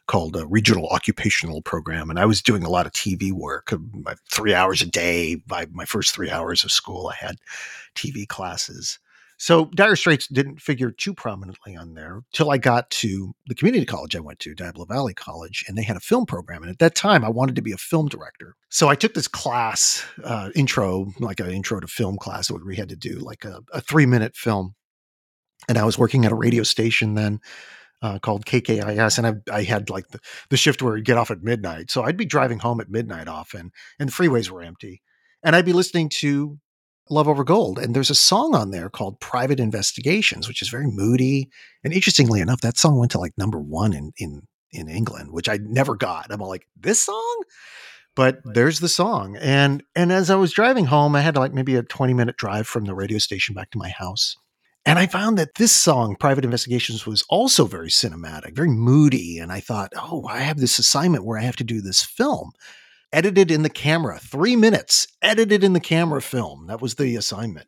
called 0.06 0.36
a 0.36 0.46
regional 0.46 0.86
occupational 0.88 1.62
program. 1.62 2.10
And 2.10 2.18
I 2.18 2.26
was 2.26 2.42
doing 2.42 2.62
a 2.62 2.70
lot 2.70 2.86
of 2.86 2.92
TV 2.92 3.32
work, 3.32 3.72
uh, 3.72 4.14
three 4.30 4.54
hours 4.54 4.82
a 4.82 4.86
day. 4.86 5.36
By 5.36 5.66
my 5.72 5.84
first 5.84 6.14
three 6.14 6.30
hours 6.30 6.64
of 6.64 6.70
school, 6.70 7.08
I 7.08 7.14
had 7.14 7.36
TV 7.94 8.26
classes. 8.28 8.98
So 9.38 9.66
Dire 9.66 9.96
Straits 9.96 10.26
didn't 10.28 10.62
figure 10.62 10.90
too 10.90 11.12
prominently 11.12 11.76
on 11.76 11.94
there 11.94 12.22
till 12.32 12.50
I 12.50 12.58
got 12.58 12.90
to 12.90 13.34
the 13.46 13.54
community 13.54 13.84
college 13.84 14.16
I 14.16 14.20
went 14.20 14.38
to, 14.40 14.54
Diablo 14.54 14.86
Valley 14.86 15.12
College, 15.12 15.64
and 15.68 15.76
they 15.76 15.82
had 15.82 15.96
a 15.96 16.00
film 16.00 16.24
program. 16.24 16.62
And 16.62 16.70
at 16.70 16.78
that 16.78 16.94
time, 16.94 17.24
I 17.24 17.28
wanted 17.28 17.56
to 17.56 17.62
be 17.62 17.72
a 17.72 17.76
film 17.76 18.08
director. 18.08 18.56
So 18.70 18.88
I 18.88 18.94
took 18.94 19.14
this 19.14 19.28
class, 19.28 20.04
uh, 20.24 20.50
intro, 20.54 21.12
like 21.20 21.40
an 21.40 21.50
intro 21.50 21.80
to 21.80 21.86
film 21.86 22.16
class, 22.16 22.50
where 22.50 22.64
we 22.64 22.76
had 22.76 22.88
to 22.88 22.96
do 22.96 23.18
like 23.18 23.44
a, 23.44 23.60
a 23.72 23.80
three 23.80 24.06
minute 24.06 24.36
film. 24.36 24.74
And 25.68 25.76
I 25.76 25.84
was 25.84 25.98
working 25.98 26.24
at 26.24 26.32
a 26.32 26.36
radio 26.36 26.62
station 26.62 27.14
then 27.14 27.40
uh, 28.02 28.18
called 28.18 28.46
KKIS, 28.46 29.18
and 29.18 29.26
I, 29.26 29.54
I 29.54 29.62
had 29.64 29.90
like 29.90 30.08
the, 30.08 30.20
the 30.50 30.56
shift 30.56 30.82
where 30.82 30.96
I'd 30.96 31.04
get 31.04 31.18
off 31.18 31.30
at 31.30 31.42
midnight. 31.42 31.90
So 31.90 32.02
I'd 32.02 32.16
be 32.16 32.26
driving 32.26 32.58
home 32.58 32.80
at 32.80 32.90
midnight 32.90 33.28
often, 33.28 33.70
and 33.98 34.08
the 34.08 34.12
freeways 34.12 34.50
were 34.50 34.62
empty. 34.62 35.02
And 35.42 35.54
I'd 35.54 35.64
be 35.64 35.72
listening 35.72 36.08
to 36.20 36.58
Love 37.10 37.28
Over 37.28 37.44
Gold. 37.44 37.78
And 37.78 37.94
there's 37.94 38.10
a 38.10 38.14
song 38.14 38.54
on 38.54 38.70
there 38.70 38.88
called 38.88 39.20
Private 39.20 39.60
Investigations, 39.60 40.48
which 40.48 40.62
is 40.62 40.68
very 40.68 40.86
moody. 40.86 41.50
And 41.84 41.92
interestingly 41.92 42.40
enough, 42.40 42.60
that 42.62 42.78
song 42.78 42.98
went 42.98 43.12
to 43.12 43.18
like 43.18 43.36
number 43.38 43.58
one 43.58 43.92
in 43.92 44.12
in 44.18 44.42
in 44.72 44.88
England, 44.88 45.32
which 45.32 45.48
I 45.48 45.58
never 45.62 45.94
got. 45.94 46.26
I'm 46.30 46.42
all 46.42 46.48
like, 46.48 46.66
this 46.76 47.02
song? 47.02 47.42
But 48.14 48.38
there's 48.44 48.80
the 48.80 48.88
song. 48.88 49.36
And 49.36 49.82
and 49.94 50.10
as 50.10 50.30
I 50.30 50.36
was 50.36 50.52
driving 50.52 50.86
home, 50.86 51.14
I 51.14 51.20
had 51.20 51.36
like 51.36 51.52
maybe 51.52 51.76
a 51.76 51.82
20 51.82 52.14
minute 52.14 52.36
drive 52.36 52.66
from 52.66 52.84
the 52.84 52.94
radio 52.94 53.18
station 53.18 53.54
back 53.54 53.70
to 53.72 53.78
my 53.78 53.88
house. 53.88 54.36
And 54.86 55.00
I 55.00 55.06
found 55.06 55.36
that 55.36 55.56
this 55.56 55.72
song, 55.72 56.14
Private 56.14 56.44
Investigations, 56.44 57.06
was 57.06 57.24
also 57.28 57.66
very 57.66 57.88
cinematic, 57.88 58.54
very 58.54 58.70
moody. 58.70 59.38
And 59.38 59.50
I 59.50 59.58
thought, 59.58 59.92
oh, 59.96 60.24
I 60.28 60.38
have 60.38 60.58
this 60.58 60.78
assignment 60.78 61.24
where 61.24 61.38
I 61.38 61.42
have 61.42 61.56
to 61.56 61.64
do 61.64 61.80
this 61.80 62.02
film 62.02 62.52
edited 63.16 63.50
in 63.50 63.62
the 63.62 63.70
camera, 63.70 64.18
three 64.18 64.54
minutes, 64.54 65.08
edited 65.22 65.64
in 65.64 65.72
the 65.72 65.80
camera 65.80 66.20
film. 66.20 66.66
That 66.66 66.82
was 66.82 66.96
the 66.96 67.16
assignment. 67.16 67.66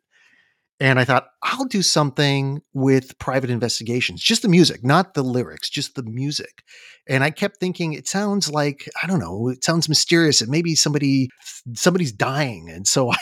And 0.81 0.97
I 0.97 1.03
thought, 1.03 1.27
I'll 1.43 1.65
do 1.65 1.81
something 1.81 2.61
with 2.73 3.19
private 3.19 3.49
investigations, 3.49 4.21
just 4.23 4.43
the 4.43 4.47
music, 4.47 4.81
not 4.81 5.13
the 5.13 5.23
lyrics, 5.23 5.69
just 5.69 5.95
the 5.95 6.03
music. 6.03 6.63
And 7.05 7.21
I 7.21 7.31
kept 7.31 7.57
thinking, 7.57 7.93
it 7.93 8.07
sounds 8.07 8.49
like, 8.49 8.87
I 9.03 9.07
don't 9.07 9.19
know, 9.19 9.49
it 9.49 9.63
sounds 9.63 9.89
mysterious 9.89 10.39
and 10.39 10.49
maybe 10.49 10.75
somebody, 10.75 11.29
somebody's 11.73 12.13
dying. 12.13 12.69
And 12.69 12.87
so 12.87 13.11
I, 13.11 13.17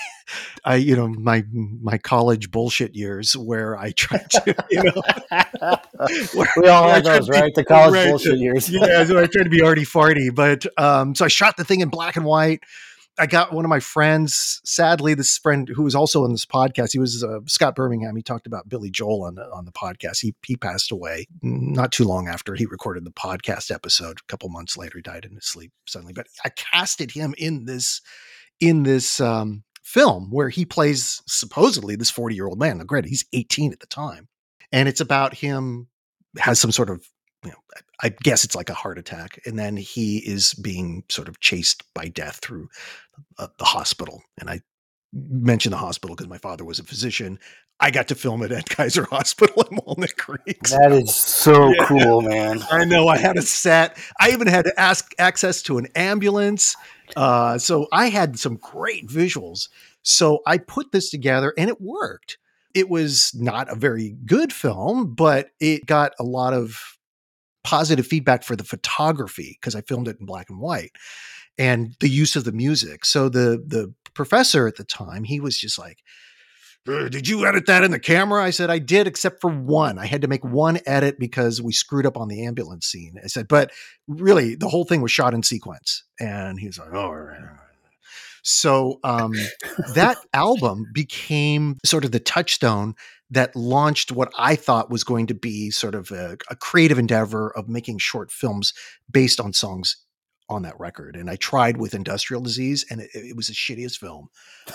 I, 0.65 0.75
you 0.75 0.95
know, 0.95 1.07
my, 1.07 1.45
my 1.81 1.97
college 1.97 2.51
bullshit 2.51 2.95
years 2.95 3.35
where 3.35 3.75
I 3.75 3.91
tried 3.91 4.29
to, 4.31 4.55
you 4.69 4.83
know, 4.83 5.01
where, 6.35 6.51
we 6.57 6.67
all 6.67 6.89
have 6.89 7.05
those, 7.05 7.27
right? 7.27 7.53
The 7.55 7.65
college 7.65 7.93
right, 7.93 8.09
bullshit 8.09 8.37
years. 8.37 8.69
yeah. 8.69 9.03
So 9.03 9.17
I 9.17 9.25
tried 9.25 9.45
to 9.45 9.49
be 9.49 9.61
arty 9.61 9.85
farty, 9.85 10.33
but, 10.33 10.65
um, 10.79 11.15
so 11.15 11.25
I 11.25 11.29
shot 11.29 11.57
the 11.57 11.63
thing 11.63 11.79
in 11.79 11.89
black 11.89 12.17
and 12.17 12.25
white 12.25 12.61
I 13.19 13.25
got 13.25 13.51
one 13.51 13.65
of 13.65 13.69
my 13.69 13.79
friends. 13.79 14.61
Sadly, 14.63 15.13
this 15.13 15.37
friend 15.37 15.67
who 15.67 15.83
was 15.83 15.95
also 15.95 16.23
on 16.23 16.31
this 16.31 16.45
podcast, 16.45 16.91
he 16.91 16.99
was 16.99 17.23
uh, 17.23 17.39
Scott 17.47 17.75
Birmingham. 17.75 18.15
He 18.15 18.21
talked 18.21 18.45
about 18.45 18.69
Billy 18.69 18.91
Joel 18.91 19.23
on 19.23 19.35
the 19.35 19.43
on 19.51 19.65
the 19.65 19.71
podcast. 19.71 20.19
He 20.21 20.35
he 20.45 20.55
passed 20.55 20.91
away 20.91 21.25
not 21.41 21.91
too 21.91 22.03
long 22.03 22.27
after 22.27 22.53
he 22.53 22.65
recorded 22.65 23.05
the 23.05 23.11
podcast 23.11 23.71
episode. 23.71 24.19
A 24.19 24.27
couple 24.27 24.49
months 24.49 24.77
later, 24.77 24.99
he 24.99 25.01
died 25.01 25.25
in 25.25 25.35
his 25.35 25.45
sleep 25.45 25.71
suddenly. 25.87 26.13
But 26.13 26.27
I 26.45 26.49
casted 26.49 27.11
him 27.11 27.33
in 27.37 27.65
this 27.65 28.01
in 28.59 28.83
this 28.83 29.19
um, 29.19 29.63
film 29.83 30.29
where 30.31 30.49
he 30.49 30.65
plays 30.65 31.21
supposedly 31.27 31.95
this 31.95 32.11
forty 32.11 32.35
year 32.35 32.47
old 32.47 32.59
man. 32.59 32.77
Now, 32.77 32.83
granted, 32.83 33.09
he's 33.09 33.25
eighteen 33.33 33.73
at 33.73 33.79
the 33.79 33.87
time, 33.87 34.27
and 34.71 34.87
it's 34.87 35.01
about 35.01 35.33
him 35.33 35.87
has 36.37 36.59
some 36.59 36.71
sort 36.71 36.89
of 36.89 37.07
you 37.43 37.51
know, 37.51 37.57
I 38.01 38.09
guess 38.09 38.43
it's 38.43 38.55
like 38.55 38.69
a 38.69 38.73
heart 38.73 38.97
attack, 38.97 39.39
and 39.45 39.57
then 39.57 39.77
he 39.77 40.17
is 40.17 40.53
being 40.53 41.03
sort 41.09 41.27
of 41.27 41.39
chased 41.39 41.83
by 41.93 42.07
death 42.07 42.39
through 42.41 42.69
uh, 43.37 43.47
the 43.57 43.65
hospital. 43.65 44.23
And 44.39 44.49
I 44.49 44.61
mention 45.13 45.71
the 45.71 45.77
hospital 45.77 46.15
because 46.15 46.29
my 46.29 46.37
father 46.37 46.65
was 46.65 46.79
a 46.79 46.83
physician. 46.83 47.39
I 47.79 47.91
got 47.91 48.07
to 48.07 48.15
film 48.15 48.41
it 48.43 48.51
at 48.51 48.69
Kaiser 48.69 49.05
Hospital 49.05 49.63
in 49.69 49.79
Walnut 49.85 50.17
Creek. 50.17 50.61
That 50.63 50.91
is 50.91 51.15
so 51.15 51.71
yeah. 51.73 51.85
cool, 51.85 52.21
man. 52.21 52.63
I 52.71 52.85
know. 52.85 53.07
I 53.07 53.17
had 53.17 53.37
a 53.37 53.41
set. 53.41 53.97
I 54.19 54.31
even 54.31 54.47
had 54.47 54.65
to 54.65 54.79
ask 54.79 55.13
access 55.19 55.61
to 55.63 55.77
an 55.77 55.87
ambulance. 55.95 56.75
Uh, 57.15 57.57
so 57.57 57.87
I 57.91 58.09
had 58.09 58.39
some 58.39 58.55
great 58.55 59.07
visuals. 59.07 59.69
So 60.01 60.41
I 60.45 60.57
put 60.57 60.91
this 60.91 61.09
together, 61.09 61.53
and 61.57 61.69
it 61.69 61.79
worked. 61.79 62.37
It 62.73 62.89
was 62.89 63.31
not 63.35 63.71
a 63.71 63.75
very 63.75 64.15
good 64.25 64.51
film, 64.51 65.13
but 65.13 65.49
it 65.59 65.85
got 65.85 66.13
a 66.19 66.23
lot 66.23 66.53
of 66.53 66.96
positive 67.67 68.07
feedback 68.07 68.43
for 68.43 68.55
the 68.55 68.63
photography 68.63 69.57
because 69.59 69.75
I 69.75 69.81
filmed 69.81 70.07
it 70.07 70.21
in 70.21 70.25
black 70.25 70.49
and 70.49 70.57
white 70.57 70.91
and 71.57 71.93
the 71.99 72.07
use 72.07 72.37
of 72.37 72.45
the 72.45 72.53
music. 72.53 73.03
So 73.03 73.27
the 73.27 73.61
the 73.67 73.93
professor 74.13 74.67
at 74.67 74.77
the 74.77 74.85
time, 74.85 75.25
he 75.25 75.41
was 75.41 75.59
just 75.59 75.77
like, 75.77 76.01
did 76.85 77.27
you 77.27 77.45
edit 77.45 77.65
that 77.65 77.83
in 77.83 77.91
the 77.91 77.99
camera? 77.99 78.41
I 78.41 78.51
said, 78.51 78.69
I 78.69 78.79
did, 78.79 79.05
except 79.05 79.41
for 79.41 79.51
one. 79.51 79.99
I 79.99 80.05
had 80.05 80.21
to 80.21 80.29
make 80.29 80.45
one 80.45 80.79
edit 80.85 81.19
because 81.19 81.61
we 81.61 81.73
screwed 81.73 82.05
up 82.05 82.15
on 82.15 82.29
the 82.29 82.45
ambulance 82.45 82.87
scene. 82.87 83.15
I 83.21 83.27
said, 83.27 83.49
but 83.49 83.71
really, 84.07 84.55
the 84.55 84.69
whole 84.69 84.85
thing 84.85 85.01
was 85.01 85.11
shot 85.11 85.33
in 85.33 85.43
sequence. 85.43 86.05
And 86.21 86.57
he 86.57 86.67
was 86.67 86.79
like, 86.79 86.93
oh, 86.93 87.01
all 87.01 87.15
right. 87.15 87.41
So 88.43 89.01
um, 89.03 89.33
that 89.93 90.15
album 90.33 90.85
became 90.93 91.79
sort 91.83 92.05
of 92.05 92.13
the 92.13 92.21
touchstone 92.21 92.95
that 93.29 93.55
launched 93.55 94.11
what 94.11 94.31
I 94.37 94.55
thought 94.55 94.89
was 94.89 95.03
going 95.03 95.27
to 95.27 95.33
be 95.33 95.69
sort 95.69 95.95
of 95.95 96.11
a, 96.11 96.37
a 96.49 96.55
creative 96.55 96.97
endeavor 96.97 97.49
of 97.55 97.67
making 97.67 97.97
short 97.97 98.31
films 98.31 98.73
based 99.11 99.39
on 99.39 99.53
songs 99.53 99.97
on 100.49 100.61
that 100.61 100.79
record. 100.79 101.15
And 101.15 101.29
I 101.29 101.35
tried 101.35 101.77
with 101.77 101.93
Industrial 101.93 102.41
Disease, 102.41 102.85
and 102.89 103.01
it, 103.01 103.09
it 103.13 103.35
was 103.35 103.47
the 103.47 103.53
shittiest 103.53 103.97
film. 103.97 104.29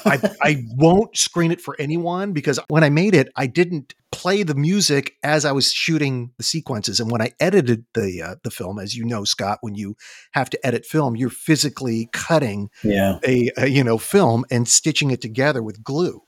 I, 0.04 0.34
I 0.42 0.64
won't 0.76 1.16
screen 1.16 1.50
it 1.50 1.60
for 1.60 1.74
anyone 1.78 2.32
because 2.32 2.60
when 2.68 2.84
I 2.84 2.90
made 2.90 3.14
it, 3.14 3.30
I 3.36 3.46
didn't 3.46 3.94
play 4.10 4.42
the 4.42 4.54
music 4.54 5.14
as 5.22 5.44
I 5.44 5.52
was 5.52 5.72
shooting 5.72 6.32
the 6.36 6.42
sequences. 6.42 7.00
And 7.00 7.10
when 7.10 7.22
I 7.22 7.32
edited 7.40 7.86
the 7.94 8.22
uh, 8.22 8.34
the 8.44 8.50
film, 8.50 8.78
as 8.78 8.94
you 8.94 9.04
know, 9.04 9.24
Scott, 9.24 9.58
when 9.62 9.74
you 9.74 9.96
have 10.32 10.50
to 10.50 10.66
edit 10.66 10.84
film, 10.84 11.16
you're 11.16 11.30
physically 11.30 12.08
cutting 12.12 12.68
yeah. 12.84 13.18
a, 13.26 13.50
a 13.56 13.66
you 13.68 13.82
know 13.82 13.96
film 13.96 14.44
and 14.50 14.68
stitching 14.68 15.10
it 15.10 15.22
together 15.22 15.62
with 15.62 15.82
glue. 15.82 16.22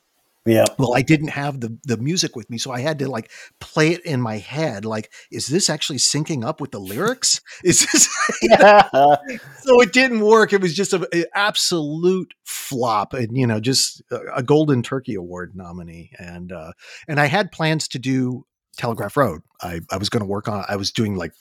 Yeah. 0.47 0.67
Well, 0.79 0.95
I 0.95 1.01
didn't 1.01 1.29
have 1.29 1.61
the 1.61 1.79
the 1.85 1.97
music 1.97 2.37
with 2.37 2.51
me, 2.51 2.59
so 2.59 2.71
I 2.71 2.81
had 2.81 2.99
to 2.99 3.09
like 3.09 3.31
play 3.61 3.93
it 3.93 4.05
in 4.05 4.21
my 4.21 4.37
head. 4.37 4.85
Like, 4.85 5.11
is 5.31 5.47
this 5.47 5.71
actually 5.71 5.99
syncing 5.99 6.45
up 6.45 6.61
with 6.61 6.71
the 6.71 6.79
lyrics? 6.79 7.41
Is 7.65 7.81
this? 7.81 8.09
so 9.63 9.81
it 9.81 9.93
didn't 9.95 10.21
work. 10.21 10.53
It 10.53 10.61
was 10.61 10.75
just 10.75 10.93
an 10.93 11.07
absolute 11.35 12.35
flop, 12.45 13.15
and 13.15 13.37
you 13.37 13.47
know, 13.47 13.59
just 13.59 14.03
a, 14.11 14.21
a 14.37 14.43
Golden 14.43 14.83
Turkey 14.83 15.15
Award 15.15 15.53
nominee. 15.55 16.11
And 16.19 16.53
uh, 16.53 16.73
and 17.09 17.19
I 17.19 17.27
had 17.27 17.51
plans 17.51 17.89
to 17.89 17.99
do 17.99 18.45
Telegraph 18.77 19.17
Road. 19.17 19.41
I 19.63 19.81
I 19.91 19.97
was 19.97 20.11
going 20.11 20.23
to 20.23 20.29
work 20.29 20.47
on. 20.47 20.65
I 20.69 20.77
was 20.77 20.93
doing 20.93 21.17
like 21.17 21.33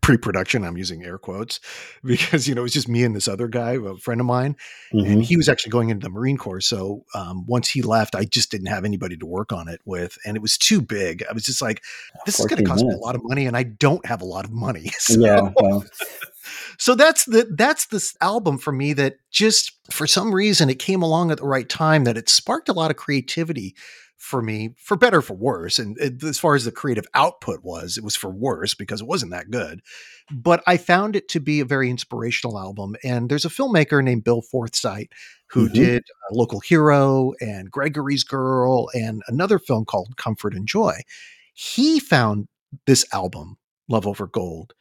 pre-production 0.00 0.64
i'm 0.64 0.76
using 0.76 1.04
air 1.04 1.18
quotes 1.18 1.60
because 2.04 2.48
you 2.48 2.54
know 2.54 2.60
it 2.60 2.64
was 2.64 2.72
just 2.72 2.88
me 2.88 3.02
and 3.04 3.14
this 3.14 3.28
other 3.28 3.48
guy 3.48 3.72
a 3.72 3.96
friend 3.96 4.20
of 4.20 4.26
mine 4.26 4.56
mm-hmm. 4.92 5.10
and 5.10 5.22
he 5.24 5.36
was 5.36 5.48
actually 5.48 5.70
going 5.70 5.90
into 5.90 6.04
the 6.04 6.10
marine 6.10 6.36
corps 6.36 6.60
so 6.60 7.04
um, 7.14 7.44
once 7.46 7.68
he 7.68 7.82
left 7.82 8.14
i 8.14 8.24
just 8.24 8.50
didn't 8.50 8.68
have 8.68 8.84
anybody 8.84 9.16
to 9.16 9.26
work 9.26 9.52
on 9.52 9.68
it 9.68 9.80
with 9.84 10.16
and 10.24 10.36
it 10.36 10.40
was 10.40 10.56
too 10.56 10.80
big 10.80 11.24
i 11.28 11.32
was 11.32 11.44
just 11.44 11.60
like 11.60 11.82
this 12.26 12.38
is 12.38 12.46
going 12.46 12.62
to 12.62 12.68
cost 12.68 12.82
minutes. 12.84 12.96
me 12.96 13.00
a 13.00 13.04
lot 13.04 13.14
of 13.14 13.22
money 13.24 13.46
and 13.46 13.56
i 13.56 13.62
don't 13.62 14.04
have 14.06 14.22
a 14.22 14.26
lot 14.26 14.44
of 14.44 14.52
money 14.52 14.86
so, 14.98 15.20
yeah 15.20 15.50
well. 15.56 15.84
so 16.78 16.94
that's 16.94 17.24
the 17.24 17.46
that's 17.56 17.86
this 17.86 18.16
album 18.20 18.58
for 18.58 18.72
me 18.72 18.92
that 18.92 19.16
just 19.30 19.72
for 19.90 20.06
some 20.06 20.34
reason 20.34 20.70
it 20.70 20.78
came 20.78 21.02
along 21.02 21.30
at 21.30 21.38
the 21.38 21.46
right 21.46 21.68
time 21.68 22.04
that 22.04 22.16
it 22.16 22.28
sparked 22.28 22.68
a 22.68 22.72
lot 22.72 22.90
of 22.90 22.96
creativity 22.96 23.74
for 24.18 24.40
me, 24.40 24.70
for 24.78 24.96
better 24.96 25.20
for 25.20 25.34
worse. 25.34 25.78
And 25.78 25.98
as 26.22 26.38
far 26.38 26.54
as 26.54 26.64
the 26.64 26.72
creative 26.72 27.06
output 27.14 27.62
was, 27.62 27.98
it 27.98 28.04
was 28.04 28.16
for 28.16 28.30
worse 28.30 28.74
because 28.74 29.00
it 29.00 29.06
wasn't 29.06 29.32
that 29.32 29.50
good. 29.50 29.80
But 30.30 30.62
I 30.66 30.76
found 30.76 31.14
it 31.16 31.28
to 31.30 31.40
be 31.40 31.60
a 31.60 31.64
very 31.64 31.90
inspirational 31.90 32.58
album. 32.58 32.96
And 33.04 33.28
there's 33.28 33.44
a 33.44 33.50
filmmaker 33.50 34.02
named 34.02 34.24
Bill 34.24 34.40
Forsyth 34.40 35.08
who 35.50 35.68
Mhm. 35.68 35.74
did 35.74 36.02
uh, 36.02 36.34
Local 36.34 36.60
Hero 36.60 37.32
and 37.40 37.70
Gregory's 37.70 38.24
Girl 38.24 38.88
and 38.94 39.22
another 39.28 39.58
film 39.58 39.84
called 39.84 40.16
Comfort 40.16 40.54
and 40.54 40.66
Joy. 40.66 41.00
He 41.52 42.00
found 42.00 42.48
this 42.86 43.04
album, 43.12 43.58
Love 43.88 44.06
Over 44.06 44.26
Gold, 44.26 44.72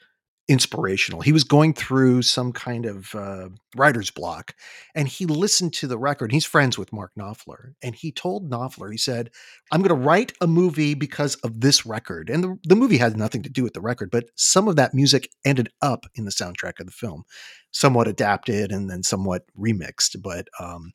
inspirational. 0.50 1.22
He 1.22 1.32
was 1.32 1.46
going 1.46 1.74
through 1.74 2.22
some 2.24 2.52
kind 2.52 2.86
of 2.86 3.16
uh, 3.16 3.50
writer's 3.78 4.12
block 4.12 4.54
and 4.94 5.08
he 5.08 5.26
listened 5.26 5.74
to 5.76 5.88
the 5.88 5.98
record. 5.98 6.34
He's 6.34 6.46
friends 6.46 6.78
with 6.78 6.92
Mark 6.92 7.12
Knopfler 7.18 7.76
and 7.82 7.96
he 7.96 8.12
told 8.12 8.52
Knopfler, 8.52 8.92
he 8.92 8.98
said, 8.98 9.30
I'm 9.72 9.82
going 9.82 9.98
to 9.98 10.06
write 10.06 10.34
a 10.42 10.48
movie 10.48 10.96
because 10.96 11.36
of 11.36 11.62
this 11.62 11.86
record. 11.86 12.30
And 12.30 12.44
the, 12.44 12.60
the 12.66 12.76
movie 12.76 12.98
had 12.98 13.16
nothing 13.16 13.42
to 13.44 13.50
do 13.50 13.64
with 13.64 13.74
the 13.74 13.82
record, 13.82 14.12
but 14.12 14.26
some 14.36 14.68
of 14.68 14.76
that 14.76 14.94
music 14.94 15.30
ended 15.46 15.70
up 15.82 16.06
in 16.16 16.26
the 16.26 16.32
soundtrack 16.32 16.80
of 16.82 16.88
the 16.88 16.92
film, 16.92 17.24
somewhat 17.72 18.10
adapted 18.10 18.72
and 18.72 18.90
then 18.90 19.02
somewhat 19.02 19.44
remixed. 19.58 20.22
But 20.22 20.50
um, 20.60 20.92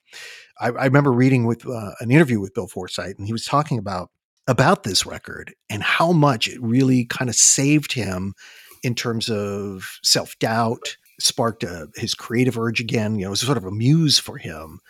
I, 0.61 0.69
I 0.69 0.85
remember 0.85 1.11
reading 1.11 1.47
with 1.47 1.67
uh, 1.67 1.93
an 2.01 2.11
interview 2.11 2.39
with 2.39 2.53
Bill 2.53 2.69
Forsyth 2.69 3.17
and 3.17 3.27
he 3.27 3.33
was 3.33 3.47
talking 3.47 3.79
about 3.79 4.11
about 4.47 4.83
this 4.83 5.05
record 5.05 5.55
and 5.69 5.83
how 5.83 6.11
much 6.11 6.49
it 6.49 6.61
really 6.63 7.05
kind 7.05 7.29
of 7.29 7.37
saved 7.37 7.93
him 7.93 8.35
in 8.83 8.95
terms 8.95 9.29
of 9.29 9.99
self 10.03 10.39
doubt, 10.39 10.97
sparked 11.21 11.65
uh, 11.65 11.87
his 11.97 12.15
creative 12.15 12.59
urge 12.59 12.81
again. 12.81 13.17
You 13.17 13.23
know, 13.23 13.29
it 13.29 13.31
was 13.31 13.41
sort 13.41 13.59
of 13.59 13.65
a 13.65 13.71
muse 13.71 14.19
for 14.19 14.39
him. 14.39 14.81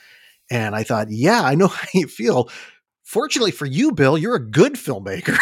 And 0.51 0.75
I 0.75 0.83
thought, 0.83 1.09
yeah, 1.11 1.43
I 1.43 1.55
know 1.55 1.69
how 1.69 1.89
you 1.95 2.07
feel. 2.07 2.51
Fortunately 3.05 3.53
for 3.53 3.67
you, 3.67 3.93
Bill, 3.93 4.19
you're 4.19 4.35
a 4.35 4.51
good 4.51 4.75
filmmaker. 4.75 5.39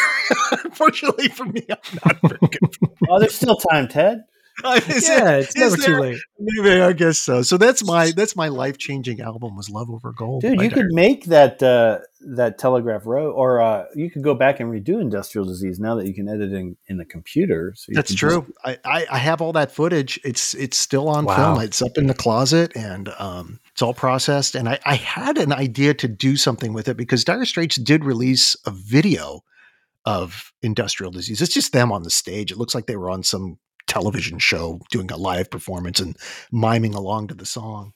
Unfortunately 0.65 1.29
for 1.29 1.45
me, 1.47 1.67
I'm 1.69 1.99
not 2.05 2.17
very 2.23 2.39
good. 2.41 2.77
Oh, 3.09 3.21
there's 3.21 3.37
still 3.37 3.57
time, 3.57 3.87
Ted. 3.87 4.25
Is 4.89 5.09
it- 5.09 5.23
yeah, 5.23 5.37
it's 5.37 5.57
never 5.57 5.77
there- 5.77 5.87
too 5.87 6.01
late. 6.01 6.21
Maybe 6.39 6.81
I 6.81 6.93
guess 6.93 7.19
so. 7.19 7.43
So 7.43 7.57
that's 7.59 7.85
my 7.85 8.11
that's 8.13 8.37
my 8.37 8.49
life 8.49 8.79
changing 8.79 9.21
album 9.21 9.57
was 9.57 9.69
Love 9.71 9.91
Over 9.91 10.13
Gold. 10.13 10.43
Dude, 10.43 10.61
you 10.61 10.71
could 10.71 10.87
make 10.93 11.27
that 11.27 11.63
uh, 11.63 11.99
that 12.21 12.59
Telegraph 12.59 13.05
Road, 13.07 13.33
or 13.33 13.61
uh, 13.61 13.85
you 13.95 14.11
could 14.11 14.23
go 14.23 14.35
back 14.35 14.59
and 14.61 14.71
redo 14.73 15.01
Industrial 15.01 15.45
Disease 15.47 15.79
now 15.79 15.95
that 15.97 16.07
you 16.07 16.15
can 16.15 16.29
edit 16.29 16.53
in, 16.53 16.77
in 16.89 16.97
the 16.97 17.05
computer. 17.05 17.73
So 17.77 17.93
That's 17.95 18.15
true. 18.15 18.47
just- 18.47 18.59
I, 18.65 18.79
I 19.01 19.07
I 19.13 19.19
have 19.19 19.41
all 19.43 19.53
that 19.53 19.73
footage. 19.73 20.19
It's 20.25 20.55
it's 20.55 20.77
still 20.77 21.09
on 21.09 21.25
Wow. 21.27 21.37
film. 21.55 21.65
It's 21.65 21.83
up 21.83 21.97
in 21.97 22.07
the 22.07 22.15
closet 22.15 22.73
and 22.77 23.09
um, 23.19 23.61
it's 23.73 23.83
all 23.83 23.95
processed. 23.95 24.55
And 24.55 24.69
I, 24.69 24.79
I 24.87 24.95
had 24.97 25.39
an 25.39 25.53
idea 25.53 25.93
to 25.95 26.09
do 26.09 26.37
something 26.37 26.73
with 26.73 26.89
it 26.89 26.97
because 26.97 27.25
Dire 27.25 27.45
Straits 27.45 27.77
did 27.77 28.05
release 28.05 28.57
a 28.67 28.71
video 28.71 29.43
of 30.05 30.53
industrial 30.63 31.11
disease. 31.13 31.43
It's 31.43 31.53
just 31.53 31.73
them 31.73 31.91
on 31.93 32.03
the 32.05 32.11
stage. 32.11 32.53
It 32.53 32.59
looks 32.59 32.75
like 32.75 32.87
they 32.87 32.97
were 32.97 33.11
on 33.11 33.23
some 33.23 33.59
television 33.87 34.39
show 34.39 34.81
doing 34.91 35.11
a 35.11 35.17
live 35.17 35.51
performance 35.51 36.01
and 36.01 36.17
miming 36.53 36.95
along 36.95 37.29
to 37.29 37.35
the 37.35 37.47
song. 37.47 37.93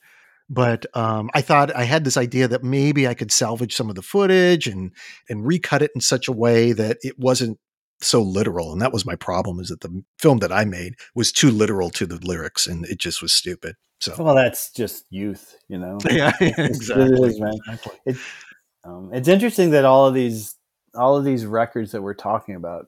But 0.49 0.85
um, 0.97 1.31
I 1.33 1.43
thought 1.43 1.75
I 1.77 1.85
had 1.85 2.05
this 2.05 2.17
idea 2.17 2.49
that 2.49 2.65
maybe 2.65 3.07
I 3.07 3.15
could 3.15 3.31
salvage 3.31 3.75
some 3.75 3.89
of 3.89 3.95
the 3.95 4.03
footage 4.03 4.67
and 4.67 4.93
and 5.29 5.47
recut 5.47 5.83
it 5.83 5.93
in 5.95 6.01
such 6.01 6.29
a 6.29 6.33
way 6.33 6.73
that 6.73 6.99
it 7.03 7.19
wasn't 7.19 7.59
so 8.03 8.23
literal 8.23 8.73
and 8.73 8.81
that 8.81 8.95
was 8.95 9.05
my 9.05 9.15
problem 9.15 9.61
is 9.61 9.69
that 9.69 9.83
the 9.83 10.03
film 10.19 10.39
that 10.39 10.51
i 10.51 10.65
made 10.65 10.95
was 11.15 11.31
too 11.31 11.51
literal 11.51 11.91
to 11.91 12.07
the 12.07 12.17
lyrics 12.27 12.67
and 12.67 12.87
it 12.87 12.99
just 12.99 13.21
was 13.21 13.31
stupid 13.31 13.77
so 14.01 14.15
Well, 14.19 14.35
that's 14.35 14.73
just 14.73 15.05
youth, 15.11 15.57
you 15.69 15.79
know. 15.79 15.99
yeah 16.11 16.33
exactly 16.41 17.29
is, 17.29 17.41
man. 17.41 17.53
Exactly. 17.69 18.01
It, 18.07 18.17
um, 18.83 19.11
it's 19.13 19.29
interesting 19.29 19.71
that 19.71 19.85
all 19.85 20.07
of 20.07 20.15
these 20.15 20.57
all 20.95 21.17
of 21.17 21.25
these 21.25 21.47
records 21.47 21.93
that 21.93 22.03
we're 22.03 22.15
talking 22.15 22.57
about 22.57 22.87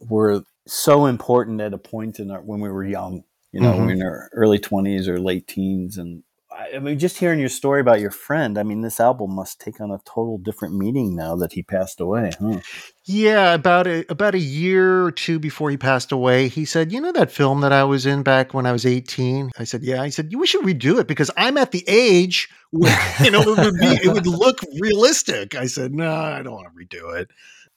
were 0.00 0.42
so 0.66 1.06
important 1.06 1.60
at 1.60 1.74
a 1.74 1.78
point 1.78 2.18
in 2.20 2.30
our 2.30 2.40
when 2.42 2.60
we 2.60 2.68
were 2.68 2.84
young. 2.84 3.24
You 3.52 3.60
know, 3.60 3.72
Mhm. 3.72 3.92
in 3.92 4.02
our 4.02 4.30
early 4.32 4.58
twenties 4.60 5.08
or 5.08 5.18
late 5.18 5.48
teens, 5.48 5.98
and 5.98 6.22
I, 6.52 6.76
I 6.76 6.78
mean, 6.78 6.98
just 7.00 7.18
hearing 7.18 7.40
your 7.40 7.48
story 7.48 7.80
about 7.80 7.98
your 8.00 8.12
friend. 8.12 8.56
I 8.58 8.62
mean, 8.62 8.80
this 8.82 9.00
album 9.00 9.34
must 9.34 9.60
take 9.60 9.80
on 9.80 9.90
a 9.90 9.98
total 10.04 10.38
different 10.38 10.76
meaning 10.76 11.16
now 11.16 11.34
that 11.36 11.52
he 11.54 11.62
passed 11.64 12.00
away. 12.00 12.30
Huh? 12.40 12.60
yeah 13.06 13.54
about 13.54 13.88
a 13.88 14.04
about 14.08 14.34
a 14.36 14.38
year 14.38 15.02
or 15.04 15.10
two 15.10 15.40
before 15.40 15.68
he 15.70 15.76
passed 15.76 16.12
away 16.12 16.46
he 16.46 16.64
said 16.64 16.92
you 16.92 17.00
know 17.00 17.10
that 17.10 17.32
film 17.32 17.62
that 17.62 17.72
i 17.72 17.82
was 17.82 18.04
in 18.06 18.22
back 18.22 18.52
when 18.54 18.66
i 18.66 18.72
was 18.72 18.84
18 18.86 19.50
i 19.58 19.64
said 19.64 19.82
yeah 19.82 20.04
he 20.04 20.10
said 20.12 20.30
we 20.36 20.46
should 20.46 20.64
redo 20.64 21.00
it 21.00 21.08
because 21.08 21.30
i'm 21.36 21.56
at 21.56 21.72
the 21.72 21.82
age 21.88 22.48
where 22.70 22.96
you 23.24 23.30
know 23.30 23.40
it 23.40 23.46
would 23.58 23.80
be 23.80 23.86
it 24.04 24.12
would 24.12 24.26
look 24.26 24.60
realistic 24.80 25.54
i 25.56 25.66
said 25.66 25.92
no 25.92 26.14
i 26.14 26.40
don't 26.42 26.52
want 26.52 26.66
to 26.68 26.98
redo 26.98 27.18
it 27.18 27.30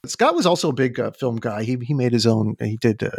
scott 0.06 0.36
was 0.36 0.45
also 0.45 0.70
a 0.70 0.74
big 0.74 0.99
uh, 0.99 1.12
film 1.12 1.38
guy 1.38 1.64
he, 1.64 1.78
he 1.82 1.93
made 1.93 2.14
his 2.14 2.26
own 2.26 2.56
he 2.60 2.78
did 2.78 3.01
uh, 3.04 3.10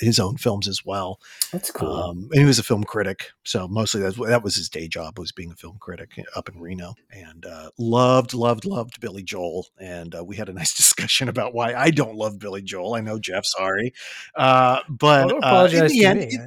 his 0.00 0.18
own 0.18 0.36
films 0.36 0.68
as 0.68 0.84
well 0.84 1.18
That's 1.52 1.70
cool. 1.70 1.92
Um, 1.92 2.28
and 2.32 2.40
he 2.40 2.44
was 2.46 2.58
a 2.58 2.62
film 2.62 2.84
critic, 2.84 3.30
so 3.44 3.68
mostly 3.68 4.00
that's, 4.00 4.16
that 4.16 4.42
was 4.42 4.56
his 4.56 4.68
day 4.68 4.88
job 4.88 5.18
was 5.18 5.32
being 5.32 5.50
a 5.50 5.54
film 5.54 5.76
critic 5.78 6.10
up 6.34 6.48
in 6.48 6.58
Reno. 6.58 6.94
And 7.10 7.44
uh, 7.44 7.70
loved, 7.78 8.32
loved, 8.34 8.64
loved 8.64 9.00
Billy 9.00 9.22
Joel. 9.22 9.66
And 9.78 10.14
uh, 10.14 10.24
we 10.24 10.36
had 10.36 10.48
a 10.48 10.52
nice 10.60 10.74
discussion 10.74 11.28
about 11.28 11.54
why 11.54 11.74
I 11.74 11.90
don't 11.90 12.16
love 12.16 12.38
Billy 12.38 12.62
Joel. 12.62 12.94
I 12.94 13.00
know 13.00 13.18
Jeff, 13.18 13.44
sorry, 13.44 13.92
uh, 14.34 14.80
but 14.88 15.32
uh, 15.44 15.68
in 15.70 15.86
the 15.88 16.04
end, 16.04 16.20
me. 16.20 16.38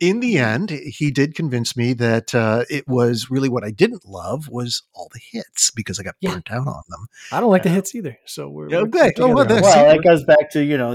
In 0.00 0.20
the 0.20 0.38
end, 0.38 0.70
he 0.70 1.10
did 1.10 1.34
convince 1.34 1.76
me 1.76 1.92
that 1.94 2.34
uh, 2.34 2.64
it 2.68 2.86
was 2.88 3.30
really 3.30 3.48
what 3.48 3.64
I 3.64 3.70
didn't 3.70 4.04
love 4.04 4.48
was 4.48 4.82
all 4.94 5.08
the 5.12 5.20
hits 5.32 5.70
because 5.70 6.00
I 6.00 6.02
got 6.02 6.14
Yeah. 6.20 6.32
burnt 6.32 6.50
out 6.50 6.66
on 6.66 6.82
them. 6.88 7.06
I 7.32 7.40
don't 7.40 7.50
like 7.50 7.62
the 7.62 7.68
hits 7.70 7.94
either. 7.94 8.16
So 8.26 8.48
we're, 8.48 8.68
we're 8.68 8.78
Okay. 8.88 9.12
Oh, 9.18 9.34
well, 9.34 9.44
that's- 9.44 9.62
that. 9.74 9.82
well, 9.86 9.96
that 9.96 10.02
goes 10.04 10.24
back 10.24 10.50
to 10.52 10.62
you 10.62 10.76
know 10.78 10.92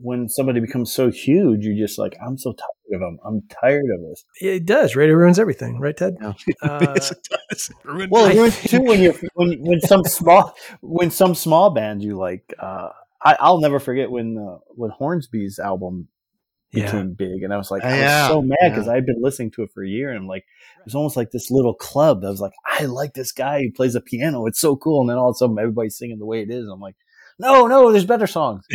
when 0.00 0.28
somebody 0.28 0.60
becomes 0.60 0.92
so 0.92 1.10
huge, 1.10 1.64
you're 1.64 1.76
just 1.86 1.98
like, 1.98 2.16
I'm 2.24 2.36
so 2.36 2.52
tired 2.52 2.94
of 2.94 3.00
them. 3.00 3.18
I'm 3.24 3.42
tired 3.60 3.84
of 3.94 4.00
this. 4.08 4.24
it 4.40 4.66
does. 4.66 4.96
Radio 4.96 5.14
ruins 5.14 5.38
everything, 5.38 5.78
right, 5.80 5.96
Ted? 5.96 6.14
Yeah. 6.20 6.32
Uh, 6.62 6.92
yes, 6.94 7.10
it 7.12 7.28
does. 7.50 7.70
Ruined 7.84 8.10
Well, 8.10 8.26
it 8.26 8.34
ruins 8.36 8.60
too 8.62 8.80
when 8.82 9.00
you're 9.00 9.14
when 9.34 9.60
when 9.62 9.80
some 9.80 10.02
small 10.04 10.54
when 10.80 11.10
some 11.10 11.34
small 11.34 11.70
band 11.70 12.02
you 12.02 12.16
like. 12.16 12.52
Uh, 12.58 12.88
I, 13.26 13.36
I'll 13.40 13.60
never 13.60 13.78
forget 13.78 14.10
when 14.10 14.36
uh, 14.38 14.58
when 14.68 14.90
Hornsby's 14.90 15.58
album 15.58 16.08
yeah. 16.74 16.86
became 16.86 17.12
big, 17.14 17.42
and 17.42 17.52
I 17.52 17.56
was 17.56 17.70
like, 17.70 17.82
Oh, 17.84 17.88
I 17.88 18.00
was 18.00 18.28
so 18.28 18.42
mad 18.42 18.56
because 18.62 18.86
yeah. 18.86 18.92
I'd 18.92 19.06
been 19.06 19.22
listening 19.22 19.50
to 19.52 19.62
it 19.62 19.70
for 19.72 19.84
a 19.84 19.88
year, 19.88 20.10
and 20.10 20.18
I'm 20.18 20.26
like 20.26 20.44
it 20.78 20.84
was 20.84 20.94
almost 20.94 21.16
like 21.16 21.30
this 21.30 21.50
little 21.50 21.74
club 21.74 22.22
that 22.22 22.28
was 22.28 22.40
like, 22.40 22.52
I 22.66 22.84
like 22.84 23.14
this 23.14 23.32
guy 23.32 23.62
who 23.62 23.72
plays 23.72 23.94
the 23.94 24.00
piano. 24.00 24.46
It's 24.46 24.60
so 24.60 24.76
cool, 24.76 25.00
and 25.00 25.10
then 25.10 25.16
all 25.16 25.30
of 25.30 25.34
a 25.34 25.38
sudden 25.38 25.58
everybody's 25.58 25.96
singing 25.96 26.18
the 26.18 26.26
way 26.26 26.42
it 26.42 26.50
is. 26.50 26.68
I'm 26.68 26.80
like, 26.80 26.96
no, 27.38 27.66
no, 27.66 27.92
there's 27.92 28.04
better 28.04 28.26
songs. 28.26 28.64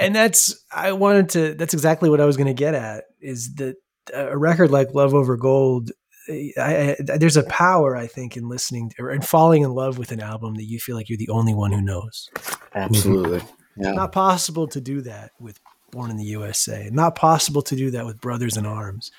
And 0.00 0.14
that's 0.14 0.64
I 0.72 0.92
wanted 0.92 1.28
to. 1.30 1.54
That's 1.54 1.74
exactly 1.74 2.08
what 2.08 2.20
I 2.20 2.24
was 2.24 2.36
going 2.36 2.46
to 2.46 2.54
get 2.54 2.74
at. 2.74 3.04
Is 3.20 3.54
that 3.56 3.76
uh, 4.14 4.30
a 4.30 4.38
record 4.38 4.70
like 4.70 4.94
Love 4.94 5.14
Over 5.14 5.36
Gold? 5.36 5.90
Eh, 6.28 6.50
I, 6.56 6.96
I, 7.12 7.16
there's 7.18 7.36
a 7.36 7.42
power 7.44 7.96
I 7.96 8.06
think 8.06 8.36
in 8.36 8.48
listening 8.48 8.92
or 8.98 9.10
in 9.10 9.20
falling 9.20 9.62
in 9.62 9.70
love 9.70 9.98
with 9.98 10.12
an 10.12 10.20
album 10.20 10.54
that 10.54 10.64
you 10.64 10.78
feel 10.78 10.96
like 10.96 11.08
you're 11.08 11.18
the 11.18 11.28
only 11.28 11.54
one 11.54 11.72
who 11.72 11.80
knows. 11.80 12.30
Absolutely. 12.74 13.42
Yeah. 13.76 13.92
Not 13.92 14.12
possible 14.12 14.66
to 14.68 14.80
do 14.80 15.02
that 15.02 15.32
with 15.38 15.60
Born 15.90 16.10
in 16.10 16.16
the 16.16 16.24
USA. 16.24 16.88
Not 16.92 17.14
possible 17.14 17.62
to 17.62 17.74
do 17.76 17.90
that 17.92 18.04
with 18.06 18.20
Brothers 18.20 18.56
in 18.56 18.66
Arms. 18.66 19.10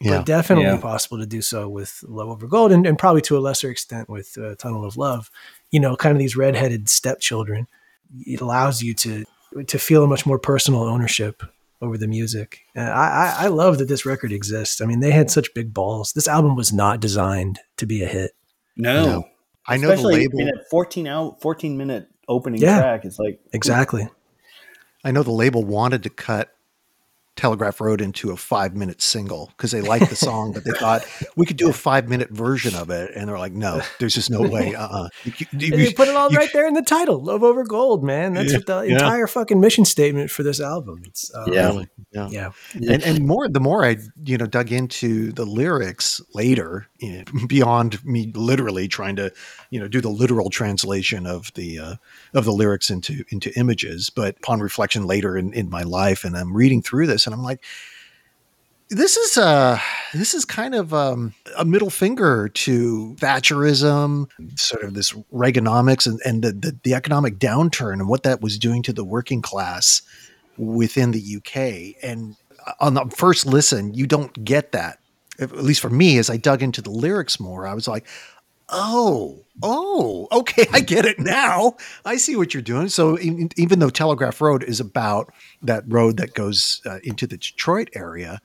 yeah. 0.00 0.18
But 0.18 0.26
definitely 0.26 0.66
Yeah. 0.66 0.76
possible 0.78 1.18
to 1.18 1.26
do 1.26 1.42
so 1.42 1.68
with 1.68 2.02
Love 2.08 2.28
Over 2.28 2.46
Gold, 2.46 2.72
and, 2.72 2.86
and 2.86 2.98
probably 2.98 3.22
to 3.22 3.36
a 3.36 3.40
lesser 3.40 3.70
extent 3.70 4.08
with 4.08 4.36
uh, 4.38 4.54
Tunnel 4.56 4.84
of 4.84 4.96
Love. 4.96 5.30
You 5.70 5.80
know, 5.80 5.96
kind 5.96 6.12
of 6.12 6.18
these 6.18 6.36
redheaded 6.36 6.88
stepchildren. 6.88 7.66
It 8.26 8.40
allows 8.40 8.82
you 8.82 8.94
to 8.94 9.24
to 9.66 9.78
feel 9.78 10.02
a 10.04 10.06
much 10.06 10.24
more 10.26 10.38
personal 10.38 10.82
ownership 10.82 11.42
over 11.80 11.98
the 11.98 12.06
music. 12.08 12.60
Uh, 12.76 12.80
I, 12.80 13.08
I 13.40 13.44
I 13.44 13.46
love 13.48 13.78
that 13.78 13.88
this 13.88 14.06
record 14.06 14.32
exists. 14.32 14.80
I 14.80 14.86
mean, 14.86 15.00
they 15.00 15.10
had 15.12 15.30
such 15.30 15.52
big 15.54 15.72
balls. 15.74 16.12
This 16.12 16.28
album 16.28 16.56
was 16.56 16.72
not 16.72 17.00
designed 17.00 17.58
to 17.76 17.86
be 17.86 18.02
a 18.02 18.06
hit. 18.06 18.32
No. 18.76 19.04
No. 19.06 19.24
I 19.66 19.76
know 19.76 19.88
the 19.88 19.94
Especially 19.94 20.14
label. 20.22 20.40
in 20.40 20.48
a 20.48 20.64
14 20.70 21.06
out, 21.06 21.40
14 21.40 21.76
minute 21.76 22.08
opening 22.28 22.60
Yeah. 22.60 22.78
track. 22.80 23.04
It's 23.04 23.18
like 23.18 23.40
Exactly. 23.52 24.08
I 25.04 25.10
know 25.10 25.22
the 25.22 25.32
label 25.32 25.64
wanted 25.64 26.02
to 26.04 26.10
cut 26.10 26.54
Telegraph 27.42 27.80
Road 27.80 28.00
into 28.00 28.30
a 28.30 28.36
five 28.36 28.76
minute 28.76 29.02
single 29.02 29.48
because 29.56 29.72
they 29.72 29.80
liked 29.80 30.08
the 30.10 30.14
song, 30.14 30.52
but 30.52 30.64
they 30.64 30.70
thought 30.70 31.04
we 31.34 31.44
could 31.44 31.56
do 31.56 31.68
a 31.68 31.72
five 31.72 32.08
minute 32.08 32.30
version 32.30 32.76
of 32.76 32.88
it. 32.88 33.10
And 33.16 33.28
they're 33.28 33.36
like, 33.38 33.52
no, 33.52 33.82
there's 33.98 34.14
just 34.14 34.30
no 34.30 34.42
way. 34.42 34.74
Uh 34.82 34.86
uh 34.86 35.08
You, 35.24 35.32
you- 35.38 35.46
And 35.50 35.62
you- 35.62 35.76
they 35.76 35.92
put 35.92 36.06
it 36.06 36.14
all 36.14 36.30
you- 36.30 36.38
right 36.38 36.52
there 36.52 36.68
in 36.68 36.74
the 36.74 36.82
title, 36.82 37.20
"Love 37.20 37.42
Over 37.42 37.64
Gold." 37.64 38.04
Man, 38.04 38.32
that's 38.34 38.52
Yeah, 38.52 38.58
what 38.58 38.66
the 38.66 38.80
yeah. 38.82 38.92
entire 38.94 39.26
fucking 39.26 39.58
mission 39.58 39.84
statement 39.84 40.30
for 40.30 40.44
this 40.44 40.60
album. 40.60 41.02
It's 41.04 41.34
uh, 41.34 41.46
Yeah. 41.48 41.82
Yeah. 42.12 42.28
yeah. 42.30 42.50
And, 42.74 43.02
and 43.02 43.26
more, 43.26 43.48
the 43.48 43.58
more 43.60 43.84
I, 43.84 43.96
you 44.24 44.38
know, 44.38 44.46
dug 44.46 44.70
into 44.70 45.32
the 45.32 45.44
lyrics 45.44 46.20
later, 46.34 46.86
you 47.00 47.10
know, 47.12 47.24
beyond 47.48 48.04
me 48.04 48.30
literally 48.36 48.86
trying 48.86 49.16
to, 49.16 49.32
you 49.70 49.80
know, 49.80 49.88
do 49.88 50.00
the 50.00 50.08
literal 50.10 50.48
translation 50.48 51.26
of 51.26 51.52
the 51.54 51.78
uh, 51.80 51.94
of 52.34 52.44
the 52.44 52.52
lyrics 52.52 52.88
into 52.88 53.24
into 53.30 53.50
images, 53.58 54.10
but 54.10 54.36
upon 54.38 54.60
reflection 54.60 55.06
later 55.08 55.36
in, 55.36 55.52
in 55.52 55.68
my 55.68 55.82
life, 55.82 56.22
and 56.24 56.36
I'm 56.36 56.56
reading 56.56 56.82
through 56.82 57.08
this, 57.08 57.26
and 57.26 57.31
I'm 57.32 57.42
like, 57.42 57.64
this 58.88 59.16
is 59.16 59.38
uh 59.38 59.78
this 60.12 60.34
is 60.34 60.44
kind 60.44 60.74
of 60.74 60.92
um, 60.92 61.34
a 61.56 61.64
middle 61.64 61.90
finger 61.90 62.48
to 62.48 63.16
Thatcherism, 63.18 64.28
sort 64.58 64.84
of 64.84 64.94
this 64.94 65.12
Reaganomics 65.32 66.06
and, 66.06 66.20
and 66.24 66.42
the, 66.44 66.52
the, 66.52 66.78
the 66.82 66.94
economic 66.94 67.38
downturn 67.38 67.94
and 67.94 68.08
what 68.08 68.22
that 68.24 68.42
was 68.42 68.58
doing 68.58 68.82
to 68.82 68.92
the 68.92 69.04
working 69.04 69.40
class 69.40 70.02
within 70.58 71.12
the 71.12 71.36
UK. 71.36 71.96
And 72.02 72.36
on 72.80 72.94
the 72.94 73.06
first 73.16 73.46
listen, 73.46 73.94
you 73.94 74.06
don't 74.06 74.44
get 74.44 74.72
that. 74.72 74.98
At 75.38 75.52
least 75.56 75.80
for 75.80 75.90
me, 75.90 76.18
as 76.18 76.28
I 76.28 76.36
dug 76.36 76.62
into 76.62 76.82
the 76.82 76.90
lyrics 76.90 77.40
more, 77.40 77.66
I 77.66 77.72
was 77.72 77.88
like, 77.88 78.06
oh, 78.72 79.44
oh, 79.62 80.28
okay, 80.32 80.66
I 80.72 80.80
get 80.80 81.04
it 81.04 81.18
now. 81.18 81.76
I 82.04 82.16
see 82.16 82.36
what 82.36 82.54
you're 82.54 82.62
doing. 82.62 82.88
So 82.88 83.18
even, 83.18 83.50
even 83.56 83.78
though 83.78 83.90
Telegraph 83.90 84.40
Road 84.40 84.64
is 84.64 84.80
about 84.80 85.32
that 85.62 85.84
road 85.86 86.16
that 86.16 86.34
goes 86.34 86.80
uh, 86.86 86.98
into 87.04 87.26
the 87.26 87.36
Detroit 87.36 87.90
area, 87.94 88.40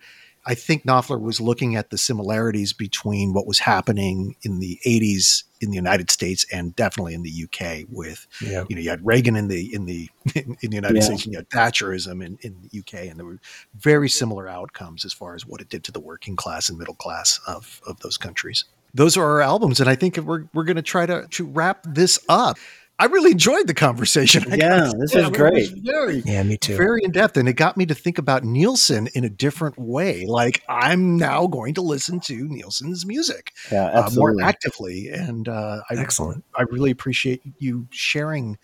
I 0.47 0.55
think 0.55 0.85
Knopfler 0.85 1.19
was 1.19 1.41
looking 1.41 1.75
at 1.75 1.89
the 1.89 1.97
similarities 1.97 2.71
between 2.71 3.33
what 3.33 3.45
was 3.45 3.59
happening 3.59 4.37
in 4.43 4.59
the 4.59 4.79
80s 4.85 5.43
in 5.59 5.71
the 5.71 5.75
United 5.75 6.09
States 6.09 6.45
and 6.53 6.73
definitely 6.73 7.15
in 7.15 7.23
the 7.23 7.43
UK 7.43 7.85
with 7.89 8.27
yeah. 8.41 8.63
you 8.69 8.75
know 8.75 8.81
you 8.81 8.89
had 8.89 9.05
Reagan 9.05 9.35
in 9.35 9.49
the 9.49 9.73
in 9.73 9.85
the 9.85 10.09
in, 10.35 10.55
the 10.61 10.75
United 10.75 10.95
yeah. 10.95 11.01
States 11.01 11.25
and 11.25 11.33
you 11.33 11.39
had 11.39 11.49
Thatcherism 11.49 12.23
in, 12.25 12.37
in 12.41 12.55
the 12.61 12.79
UK 12.79 13.07
and 13.09 13.19
there 13.19 13.25
were 13.25 13.39
very 13.75 14.07
similar 14.07 14.47
outcomes 14.47 15.03
as 15.03 15.11
far 15.11 15.35
as 15.35 15.45
what 15.45 15.59
it 15.59 15.67
did 15.67 15.83
to 15.83 15.91
the 15.91 15.99
working 15.99 16.37
class 16.37 16.69
and 16.69 16.77
middle 16.77 16.95
class 16.95 17.41
of 17.45 17.81
of 17.85 17.99
those 17.99 18.17
countries. 18.17 18.63
Those 18.97 19.15
are 19.15 19.23
our 19.23 19.41
albums 19.41 19.79
and 19.79 19.89
I 19.89 19.95
think 19.95 20.17
we're 20.17 20.45
we're 20.53 20.63
going 20.63 20.75
to 20.75 20.81
try 20.81 21.05
to 21.05 21.27
to 21.31 21.45
wrap 21.45 21.83
this 21.83 22.19
up. 22.27 22.57
I 22.99 23.05
really 23.05 23.31
enjoyed 23.31 23.67
the 23.67 23.75
conversation. 23.75 24.45
yeah, 24.57 24.91
this 24.97 25.13
is 25.13 25.29
great. 25.29 25.69
Very, 25.83 26.23
yeah, 26.25 26.41
me 26.41 26.57
too. 26.57 26.75
Very 26.75 27.01
in 27.03 27.11
depth, 27.11 27.37
and 27.37 27.47
it 27.47 27.53
got 27.53 27.77
me 27.77 27.85
to 27.85 27.93
think 27.93 28.17
about 28.17 28.43
Nilsson 28.43 29.07
in 29.13 29.23
a 29.23 29.29
different 29.29 29.77
way. 29.77 30.25
Like 30.25 30.63
I'm 30.67 31.15
now 31.15 31.45
going 31.45 31.75
to 31.75 31.81
listen 31.81 32.19
to 32.21 32.47
Nilsson's 32.49 33.05
music 33.05 33.53
yeah, 33.71 33.85
uh, 33.85 34.09
more 34.15 34.41
actively, 34.41 35.09
and 35.09 35.47
uh, 35.47 35.81
I, 35.89 35.95
excellent. 35.95 36.43
I 36.55 36.63
really 36.63 36.89
appreciate 36.89 37.43
you 37.59 37.87
sharing 37.91 38.57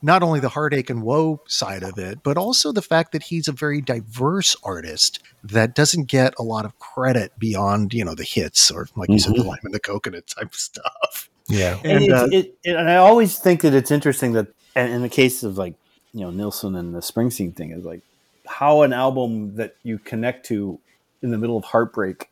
not 0.00 0.22
only 0.22 0.40
the 0.40 0.48
heartache 0.48 0.90
and 0.90 1.02
woe 1.02 1.40
side 1.46 1.82
of 1.82 1.98
it, 1.98 2.22
but 2.22 2.36
also 2.36 2.72
the 2.72 2.82
fact 2.82 3.12
that 3.12 3.24
he's 3.24 3.48
a 3.48 3.52
very 3.52 3.80
diverse 3.80 4.56
artist 4.62 5.20
that 5.42 5.74
doesn't 5.74 6.04
get 6.04 6.34
a 6.38 6.42
lot 6.42 6.64
of 6.64 6.78
credit 6.78 7.32
beyond 7.38 7.92
you 7.92 8.04
know 8.04 8.14
the 8.14 8.24
hits 8.24 8.70
or 8.70 8.88
like 8.96 9.08
mm-hmm. 9.08 9.14
you 9.14 9.18
said, 9.18 9.34
the 9.34 9.38
mm-hmm. 9.38 9.48
lime 9.48 9.58
and 9.64 9.74
the 9.74 9.80
coconut 9.80 10.26
type 10.26 10.54
stuff. 10.54 11.28
Yeah, 11.48 11.78
and, 11.82 12.04
and, 12.04 12.12
uh, 12.12 12.28
it, 12.30 12.58
it, 12.62 12.76
and 12.76 12.90
I 12.90 12.96
always 12.96 13.38
think 13.38 13.62
that 13.62 13.74
it's 13.74 13.90
interesting 13.90 14.32
that, 14.32 14.48
in 14.76 15.02
the 15.02 15.08
case 15.08 15.42
of 15.42 15.58
like 15.58 15.74
you 16.12 16.20
know 16.20 16.30
Nilsson 16.30 16.76
and 16.76 16.94
the 16.94 17.00
Springsteen 17.00 17.54
thing, 17.54 17.72
is 17.72 17.84
like 17.84 18.02
how 18.46 18.82
an 18.82 18.92
album 18.92 19.56
that 19.56 19.76
you 19.82 19.98
connect 19.98 20.46
to 20.46 20.78
in 21.22 21.30
the 21.30 21.38
middle 21.38 21.56
of 21.56 21.64
heartbreak 21.64 22.30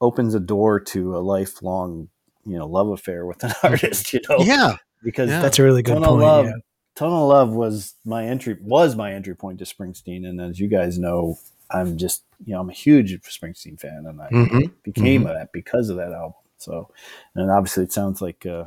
opens 0.00 0.34
a 0.34 0.40
door 0.40 0.80
to 0.80 1.16
a 1.16 1.18
lifelong 1.18 2.08
you 2.46 2.56
know 2.56 2.66
love 2.66 2.88
affair 2.88 3.26
with 3.26 3.42
an 3.44 3.52
artist. 3.62 4.12
You 4.12 4.20
know, 4.28 4.38
yeah, 4.40 4.76
because 5.02 5.28
yeah. 5.28 5.40
that's 5.40 5.58
a 5.58 5.62
really 5.62 5.82
good 5.82 5.98
point. 5.98 6.20
Love, 6.20 6.46
yeah. 6.46 6.52
Tunnel 7.00 7.32
of 7.32 7.48
Love 7.48 7.56
was 7.56 7.94
my 8.04 8.26
entry 8.26 8.58
was 8.60 8.94
my 8.94 9.14
entry 9.14 9.34
point 9.34 9.58
to 9.60 9.64
Springsteen, 9.64 10.28
and 10.28 10.38
as 10.38 10.60
you 10.60 10.68
guys 10.68 10.98
know, 10.98 11.38
I'm 11.70 11.96
just 11.96 12.24
you 12.44 12.52
know 12.52 12.60
I'm 12.60 12.68
a 12.68 12.74
huge 12.74 13.18
Springsteen 13.22 13.80
fan, 13.80 14.04
and 14.06 14.20
I 14.20 14.28
mm-hmm. 14.28 14.66
became 14.82 15.24
mm-hmm. 15.24 15.32
that 15.32 15.50
because 15.50 15.88
of 15.88 15.96
that 15.96 16.12
album. 16.12 16.34
So, 16.58 16.90
and 17.34 17.50
obviously, 17.50 17.84
it 17.84 17.92
sounds 17.92 18.20
like 18.20 18.44
uh, 18.44 18.64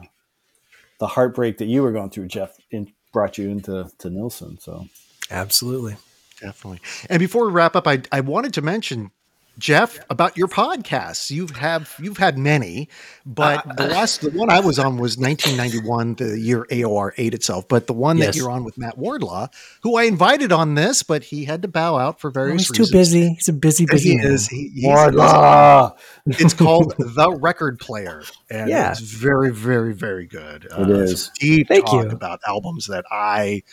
the 0.99 1.05
heartbreak 1.05 1.59
that 1.59 1.65
you 1.65 1.83
were 1.83 1.91
going 1.91 2.09
through, 2.09 2.25
Jeff, 2.25 2.57
in, 2.71 2.91
brought 3.11 3.37
you 3.37 3.51
into 3.51 3.91
to 3.99 4.09
Nilsson. 4.09 4.57
So, 4.59 4.87
absolutely, 5.29 5.97
definitely. 6.41 6.79
And 7.11 7.19
before 7.19 7.45
we 7.45 7.51
wrap 7.51 7.75
up, 7.75 7.87
I 7.87 8.01
I 8.11 8.21
wanted 8.21 8.55
to 8.55 8.63
mention 8.63 9.11
Jeff, 9.59 9.99
about 10.09 10.35
your 10.35 10.47
podcasts. 10.47 11.29
You 11.29 11.47
have 11.55 11.73
have 11.83 11.95
you've 11.99 12.17
had 12.17 12.37
many, 12.37 12.89
but 13.25 13.65
uh, 13.67 13.73
the 13.73 13.87
last 13.87 14.21
the 14.21 14.31
one 14.31 14.49
I 14.49 14.59
was 14.59 14.79
on 14.79 14.97
was 14.97 15.17
1991, 15.17 16.15
the 16.15 16.39
year 16.39 16.65
AOR 16.71 17.11
ate 17.17 17.33
itself. 17.33 17.67
But 17.67 17.85
the 17.85 17.93
one 17.93 18.17
yes. 18.17 18.27
that 18.27 18.35
you're 18.35 18.49
on 18.49 18.63
with 18.63 18.77
Matt 18.77 18.97
Wardlaw, 18.97 19.47
who 19.81 19.95
I 19.97 20.03
invited 20.03 20.51
on 20.51 20.73
this, 20.73 21.03
but 21.03 21.23
he 21.23 21.45
had 21.45 21.61
to 21.61 21.67
bow 21.67 21.97
out 21.97 22.19
for 22.19 22.31
various 22.31 22.51
well, 22.51 22.57
he's 22.57 22.69
reasons. 22.71 22.89
too 22.89 22.97
busy. 22.97 23.29
He's 23.35 23.47
a 23.47 23.53
busy, 23.53 23.85
busy 23.85 24.17
he 24.17 24.17
Is. 24.17 24.47
He, 24.47 24.71
Wardlaw. 24.83 25.95
it's 26.25 26.53
called 26.53 26.95
The 26.97 27.31
Record 27.31 27.79
Player, 27.79 28.23
and 28.49 28.69
yeah. 28.69 28.91
it's 28.91 28.99
very, 28.99 29.53
very, 29.53 29.93
very 29.93 30.25
good. 30.25 30.65
It 30.65 30.71
uh, 30.71 30.89
is 30.89 31.29
deep 31.39 31.67
Thank 31.67 31.85
talk 31.85 32.05
you. 32.05 32.11
about 32.11 32.39
albums 32.47 32.87
that 32.87 33.05
I 33.11 33.63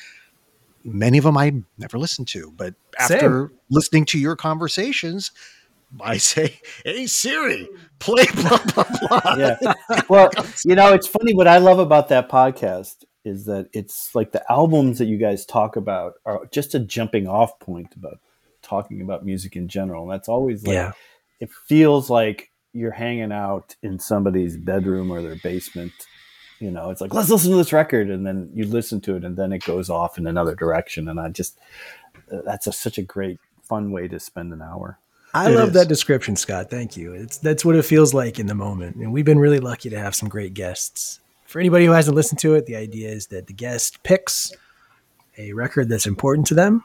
many 0.84 1.18
of 1.18 1.24
them 1.24 1.36
I 1.36 1.52
never 1.78 1.98
listened 1.98 2.28
to, 2.28 2.52
but 2.56 2.74
after 2.98 3.48
Same. 3.48 3.58
listening 3.70 4.04
to 4.06 4.18
your 4.18 4.36
conversations 4.36 5.30
I 6.00 6.18
say, 6.18 6.60
"Hey 6.84 7.06
Siri, 7.06 7.68
play 7.98 8.26
blah 8.34 8.58
blah 8.74 8.84
blah." 8.84 9.34
Yeah. 9.36 9.74
Well, 10.08 10.30
you 10.64 10.74
know, 10.74 10.92
it's 10.92 11.08
funny. 11.08 11.34
What 11.34 11.48
I 11.48 11.58
love 11.58 11.78
about 11.78 12.08
that 12.08 12.28
podcast 12.28 13.04
is 13.24 13.44
that 13.46 13.68
it's 13.72 14.14
like 14.14 14.32
the 14.32 14.44
albums 14.50 14.98
that 14.98 15.06
you 15.06 15.18
guys 15.18 15.44
talk 15.44 15.76
about 15.76 16.14
are 16.24 16.46
just 16.52 16.74
a 16.74 16.78
jumping 16.78 17.26
off 17.26 17.58
point 17.60 17.94
about 17.94 18.18
talking 18.62 19.00
about 19.00 19.24
music 19.24 19.56
in 19.56 19.68
general. 19.68 20.04
And 20.04 20.12
that's 20.12 20.28
always 20.28 20.66
like, 20.66 20.74
yeah. 20.74 20.92
it 21.38 21.50
feels 21.66 22.08
like 22.08 22.50
you're 22.72 22.92
hanging 22.92 23.32
out 23.32 23.76
in 23.82 23.98
somebody's 23.98 24.56
bedroom 24.56 25.10
or 25.10 25.22
their 25.22 25.36
basement. 25.36 25.92
You 26.60 26.70
know, 26.70 26.90
it's 26.90 27.00
like, 27.00 27.14
let's 27.14 27.30
listen 27.30 27.50
to 27.50 27.56
this 27.56 27.72
record. 27.72 28.10
And 28.10 28.26
then 28.26 28.50
you 28.54 28.64
listen 28.64 29.00
to 29.02 29.16
it 29.16 29.24
and 29.24 29.36
then 29.36 29.52
it 29.52 29.64
goes 29.64 29.90
off 29.90 30.18
in 30.18 30.26
another 30.26 30.54
direction. 30.54 31.08
And 31.08 31.18
I 31.18 31.28
just, 31.28 31.58
uh, 32.32 32.42
that's 32.44 32.66
a, 32.66 32.72
such 32.72 32.98
a 32.98 33.02
great, 33.02 33.38
fun 33.62 33.92
way 33.92 34.08
to 34.08 34.20
spend 34.20 34.52
an 34.52 34.62
hour. 34.62 34.98
I 35.32 35.50
it 35.50 35.54
love 35.54 35.68
is. 35.68 35.74
that 35.74 35.88
description, 35.88 36.36
Scott. 36.36 36.70
Thank 36.70 36.96
you. 36.96 37.12
It's 37.12 37.38
that's 37.38 37.64
what 37.64 37.76
it 37.76 37.84
feels 37.84 38.12
like 38.12 38.38
in 38.38 38.46
the 38.46 38.54
moment, 38.54 38.96
and 38.96 39.12
we've 39.12 39.24
been 39.24 39.38
really 39.38 39.60
lucky 39.60 39.90
to 39.90 39.98
have 39.98 40.14
some 40.14 40.28
great 40.28 40.54
guests. 40.54 41.20
For 41.46 41.60
anybody 41.60 41.84
who 41.86 41.92
hasn't 41.92 42.14
listened 42.14 42.38
to 42.40 42.54
it, 42.54 42.66
the 42.66 42.76
idea 42.76 43.08
is 43.08 43.28
that 43.28 43.46
the 43.46 43.52
guest 43.52 44.02
picks 44.02 44.52
a 45.38 45.52
record 45.52 45.88
that's 45.88 46.06
important 46.06 46.46
to 46.48 46.54
them, 46.54 46.84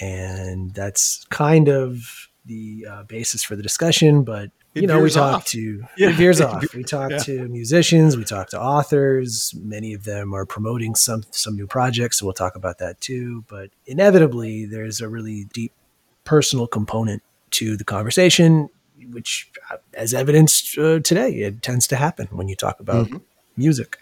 and 0.00 0.72
that's 0.72 1.24
kind 1.30 1.68
of 1.68 2.28
the 2.46 2.86
uh, 2.88 3.02
basis 3.04 3.42
for 3.42 3.56
the 3.56 3.62
discussion. 3.62 4.24
But 4.24 4.50
you 4.74 4.82
it 4.82 4.86
know, 4.86 5.00
we 5.00 5.10
talk 5.10 5.36
off. 5.36 5.44
to 5.46 5.84
yeah. 5.96 6.08
it 6.10 6.14
veers 6.14 6.40
off. 6.40 6.74
We 6.74 6.84
talk 6.84 7.10
yeah. 7.10 7.18
to 7.18 7.48
musicians, 7.48 8.16
we 8.16 8.24
talk 8.24 8.48
to 8.50 8.60
authors. 8.60 9.54
Many 9.62 9.92
of 9.92 10.04
them 10.04 10.34
are 10.34 10.46
promoting 10.46 10.94
some 10.94 11.22
some 11.30 11.54
new 11.54 11.66
projects, 11.66 12.18
so 12.18 12.26
we'll 12.26 12.32
talk 12.32 12.56
about 12.56 12.78
that 12.78 13.00
too. 13.00 13.44
But 13.48 13.70
inevitably, 13.86 14.64
there's 14.64 15.00
a 15.00 15.08
really 15.08 15.44
deep 15.52 15.72
personal 16.24 16.66
component 16.66 17.22
to 17.54 17.76
the 17.76 17.84
conversation, 17.84 18.68
which, 19.10 19.50
uh, 19.70 19.76
as 19.94 20.14
evidenced 20.14 20.76
uh, 20.78 21.00
today, 21.00 21.30
it 21.30 21.62
tends 21.62 21.86
to 21.88 21.96
happen 21.96 22.28
when 22.30 22.48
you 22.48 22.56
talk 22.56 22.80
about 22.80 23.06
mm-hmm. 23.06 23.18
music. 23.56 23.98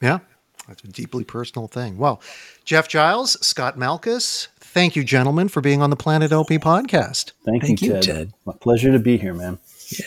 Yeah, 0.00 0.20
that's 0.68 0.82
a 0.84 0.88
deeply 0.88 1.24
personal 1.24 1.68
thing. 1.68 1.98
Well, 1.98 2.22
Jeff 2.64 2.88
Giles, 2.88 3.36
Scott 3.44 3.76
Malchus, 3.76 4.48
thank 4.60 4.96
you, 4.96 5.04
gentlemen, 5.04 5.48
for 5.48 5.60
being 5.60 5.82
on 5.82 5.90
the 5.90 5.96
Planet 5.96 6.32
LP 6.32 6.58
podcast. 6.58 7.32
Thank, 7.44 7.62
thank 7.62 7.82
you, 7.82 7.94
Ted. 7.94 8.02
Ted. 8.02 8.32
My 8.44 8.54
pleasure 8.60 8.92
to 8.92 8.98
be 8.98 9.16
here, 9.16 9.34
man. 9.34 9.58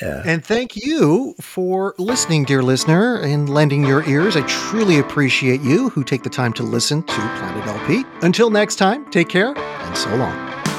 Yeah. 0.01 0.23
And 0.25 0.43
thank 0.43 0.75
you 0.75 1.35
for 1.41 1.93
listening, 1.97 2.45
dear 2.45 2.63
listener, 2.63 3.17
and 3.17 3.49
lending 3.49 3.85
your 3.85 4.07
ears. 4.07 4.37
I 4.37 4.41
truly 4.47 4.99
appreciate 4.99 5.61
you 5.61 5.89
who 5.89 6.03
take 6.03 6.23
the 6.23 6.29
time 6.29 6.53
to 6.53 6.63
listen 6.63 7.03
to 7.03 7.13
Planet 7.13 7.67
LP. 7.67 8.05
Until 8.21 8.49
next 8.49 8.77
time, 8.77 9.09
take 9.11 9.29
care 9.29 9.57
and 9.57 9.97
so 9.97 10.15
long. 10.15 10.72